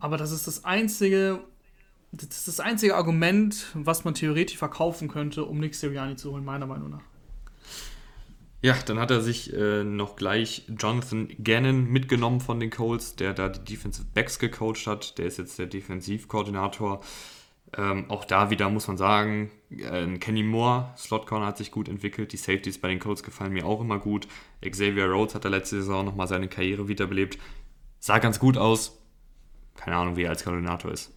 Aber 0.00 0.16
das 0.16 0.32
ist 0.32 0.46
das 0.46 0.64
Einzige, 0.64 1.40
das 2.12 2.38
ist 2.38 2.48
das 2.48 2.60
einzige 2.60 2.96
Argument, 2.96 3.66
was 3.74 4.04
man 4.04 4.14
theoretisch 4.14 4.56
verkaufen 4.56 5.08
könnte, 5.08 5.44
um 5.44 5.58
Nick 5.58 5.74
Sirianni 5.74 6.16
zu 6.16 6.32
holen, 6.32 6.44
meiner 6.44 6.66
Meinung 6.66 6.90
nach. 6.90 7.02
Ja, 8.60 8.76
dann 8.86 8.98
hat 8.98 9.12
er 9.12 9.20
sich 9.20 9.52
äh, 9.52 9.84
noch 9.84 10.16
gleich 10.16 10.64
Jonathan 10.68 11.28
Gannon 11.42 11.84
mitgenommen 11.84 12.40
von 12.40 12.58
den 12.58 12.70
Colts, 12.70 13.14
der 13.14 13.32
da 13.32 13.48
die 13.48 13.64
Defensive 13.64 14.06
Backs 14.14 14.40
gecoacht 14.40 14.86
hat. 14.88 15.18
Der 15.18 15.26
ist 15.26 15.38
jetzt 15.38 15.60
der 15.60 15.66
Defensivkoordinator. 15.66 17.00
Ähm, 17.76 18.10
auch 18.10 18.24
da 18.24 18.50
wieder 18.50 18.70
muss 18.70 18.88
man 18.88 18.96
sagen, 18.96 19.50
äh, 19.70 20.06
Kenny 20.18 20.42
Moore, 20.42 20.92
Slot 20.96 21.26
Corner 21.26 21.46
hat 21.46 21.58
sich 21.58 21.70
gut 21.70 21.88
entwickelt. 21.88 22.32
Die 22.32 22.36
Safeties 22.36 22.80
bei 22.80 22.88
den 22.88 22.98
Colts 22.98 23.22
gefallen 23.22 23.52
mir 23.52 23.66
auch 23.66 23.80
immer 23.80 23.98
gut. 23.98 24.26
Xavier 24.62 25.06
Rhodes 25.06 25.34
hat 25.34 25.44
der 25.44 25.50
letzte 25.50 25.76
Saison 25.76 26.04
nochmal 26.04 26.28
seine 26.28 26.48
Karriere 26.48 26.88
wiederbelebt. 26.88 27.38
Sah 27.98 28.18
ganz 28.18 28.38
gut 28.38 28.56
aus. 28.56 28.98
Keine 29.74 29.96
Ahnung, 29.96 30.16
wie 30.16 30.22
er 30.22 30.30
als 30.30 30.44
Koordinator 30.44 30.90
ist. 30.90 31.12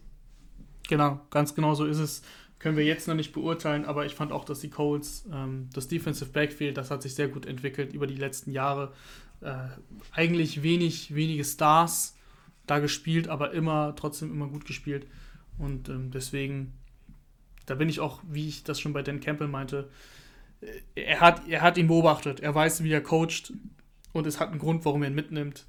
Genau, 0.88 1.22
ganz 1.30 1.56
genau 1.56 1.74
so 1.74 1.86
ist 1.86 2.00
es. 2.00 2.22
Können 2.60 2.78
wir 2.78 2.86
jetzt 2.86 3.08
noch 3.08 3.16
nicht 3.16 3.32
beurteilen, 3.32 3.86
aber 3.86 4.06
ich 4.06 4.14
fand 4.14 4.32
auch, 4.32 4.46
dass 4.46 4.60
die 4.60 4.70
Colts, 4.70 5.26
ähm, 5.34 5.70
das 5.74 5.88
Defensive 5.88 6.32
Backfield, 6.32 6.78
das 6.78 6.92
hat 6.92 7.02
sich 7.02 7.16
sehr 7.16 7.28
gut 7.28 7.46
entwickelt 7.46 7.94
über 7.94 8.06
die 8.06 8.16
letzten 8.16 8.52
Jahre. 8.52 8.94
Äh, 9.40 9.56
eigentlich 10.12 10.62
wenig, 10.62 11.16
wenige 11.16 11.44
Stars 11.44 12.16
da 12.68 12.80
gespielt, 12.80 13.30
aber 13.30 13.52
immer, 13.52 13.96
trotzdem 13.96 14.32
immer 14.32 14.48
gut 14.48 14.66
gespielt. 14.66 15.08
Und 15.62 15.90
ähm, 15.90 16.10
deswegen, 16.10 16.74
da 17.68 17.76
bin 17.76 17.88
ich 17.88 18.00
auch, 18.00 18.22
wie 18.28 18.48
ich 18.48 18.64
das 18.64 18.80
schon 18.80 18.94
bei 18.94 19.04
Dan 19.04 19.20
Campbell 19.20 19.48
meinte, 19.48 19.90
äh, 20.62 21.04
er 21.04 21.20
hat, 21.20 21.48
er 21.48 21.62
hat 21.62 21.78
ihn 21.78 21.88
beobachtet, 21.88 22.40
er 22.40 22.56
weiß, 22.56 22.84
wie 22.84 22.92
er 22.92 23.02
coacht 23.02 23.54
und 24.12 24.26
es 24.26 24.40
hat 24.40 24.50
einen 24.50 24.60
Grund, 24.60 24.84
warum 24.86 25.04
er 25.04 25.10
ihn 25.10 25.16
mitnimmt. 25.16 25.68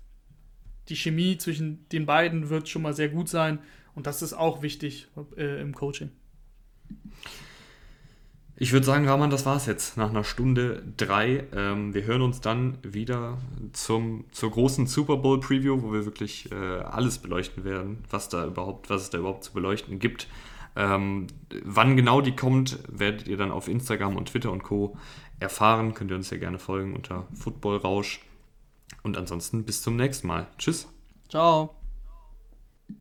Die 0.88 0.96
Chemie 0.96 1.36
zwischen 1.36 1.86
den 1.90 2.06
beiden 2.06 2.48
wird 2.48 2.68
schon 2.68 2.82
mal 2.82 2.94
sehr 2.94 3.08
gut 3.10 3.28
sein. 3.28 3.58
Und 3.94 4.06
das 4.06 4.22
ist 4.22 4.32
auch 4.32 4.62
wichtig 4.62 5.08
äh, 5.36 5.60
im 5.60 5.74
Coaching. 5.74 6.10
Ich 8.56 8.72
würde 8.72 8.86
sagen, 8.86 9.08
Rahman, 9.08 9.30
das 9.30 9.46
war 9.46 9.56
es 9.56 9.66
jetzt 9.66 9.96
nach 9.96 10.10
einer 10.10 10.24
Stunde 10.24 10.84
drei. 10.96 11.44
Ähm, 11.54 11.94
wir 11.94 12.04
hören 12.04 12.22
uns 12.22 12.40
dann 12.40 12.78
wieder 12.82 13.38
zum, 13.72 14.24
zur 14.30 14.50
großen 14.50 14.86
Super 14.86 15.16
Bowl 15.16 15.40
Preview, 15.40 15.82
wo 15.82 15.92
wir 15.92 16.04
wirklich 16.04 16.52
äh, 16.52 16.54
alles 16.54 17.18
beleuchten 17.18 17.64
werden, 17.64 18.04
was 18.10 18.28
da 18.28 18.46
überhaupt, 18.46 18.90
was 18.90 19.02
es 19.02 19.10
da 19.10 19.18
überhaupt 19.18 19.44
zu 19.44 19.52
beleuchten 19.52 19.98
gibt. 19.98 20.28
Ähm, 20.76 21.26
wann 21.64 21.96
genau 21.96 22.20
die 22.20 22.36
kommt, 22.36 22.78
werdet 22.88 23.26
ihr 23.26 23.36
dann 23.36 23.50
auf 23.50 23.68
Instagram 23.68 24.16
und 24.16 24.26
Twitter 24.26 24.52
und 24.52 24.62
Co. 24.62 24.96
erfahren. 25.40 25.94
Könnt 25.94 26.10
ihr 26.10 26.16
uns 26.16 26.30
ja 26.30 26.36
gerne 26.36 26.58
folgen 26.58 26.94
unter 26.94 27.26
Football 27.34 27.78
Rausch. 27.78 28.20
Und 29.02 29.16
ansonsten 29.16 29.64
bis 29.64 29.82
zum 29.82 29.96
nächsten 29.96 30.26
Mal. 30.26 30.46
Tschüss. 30.58 30.88
Ciao. 31.28 31.81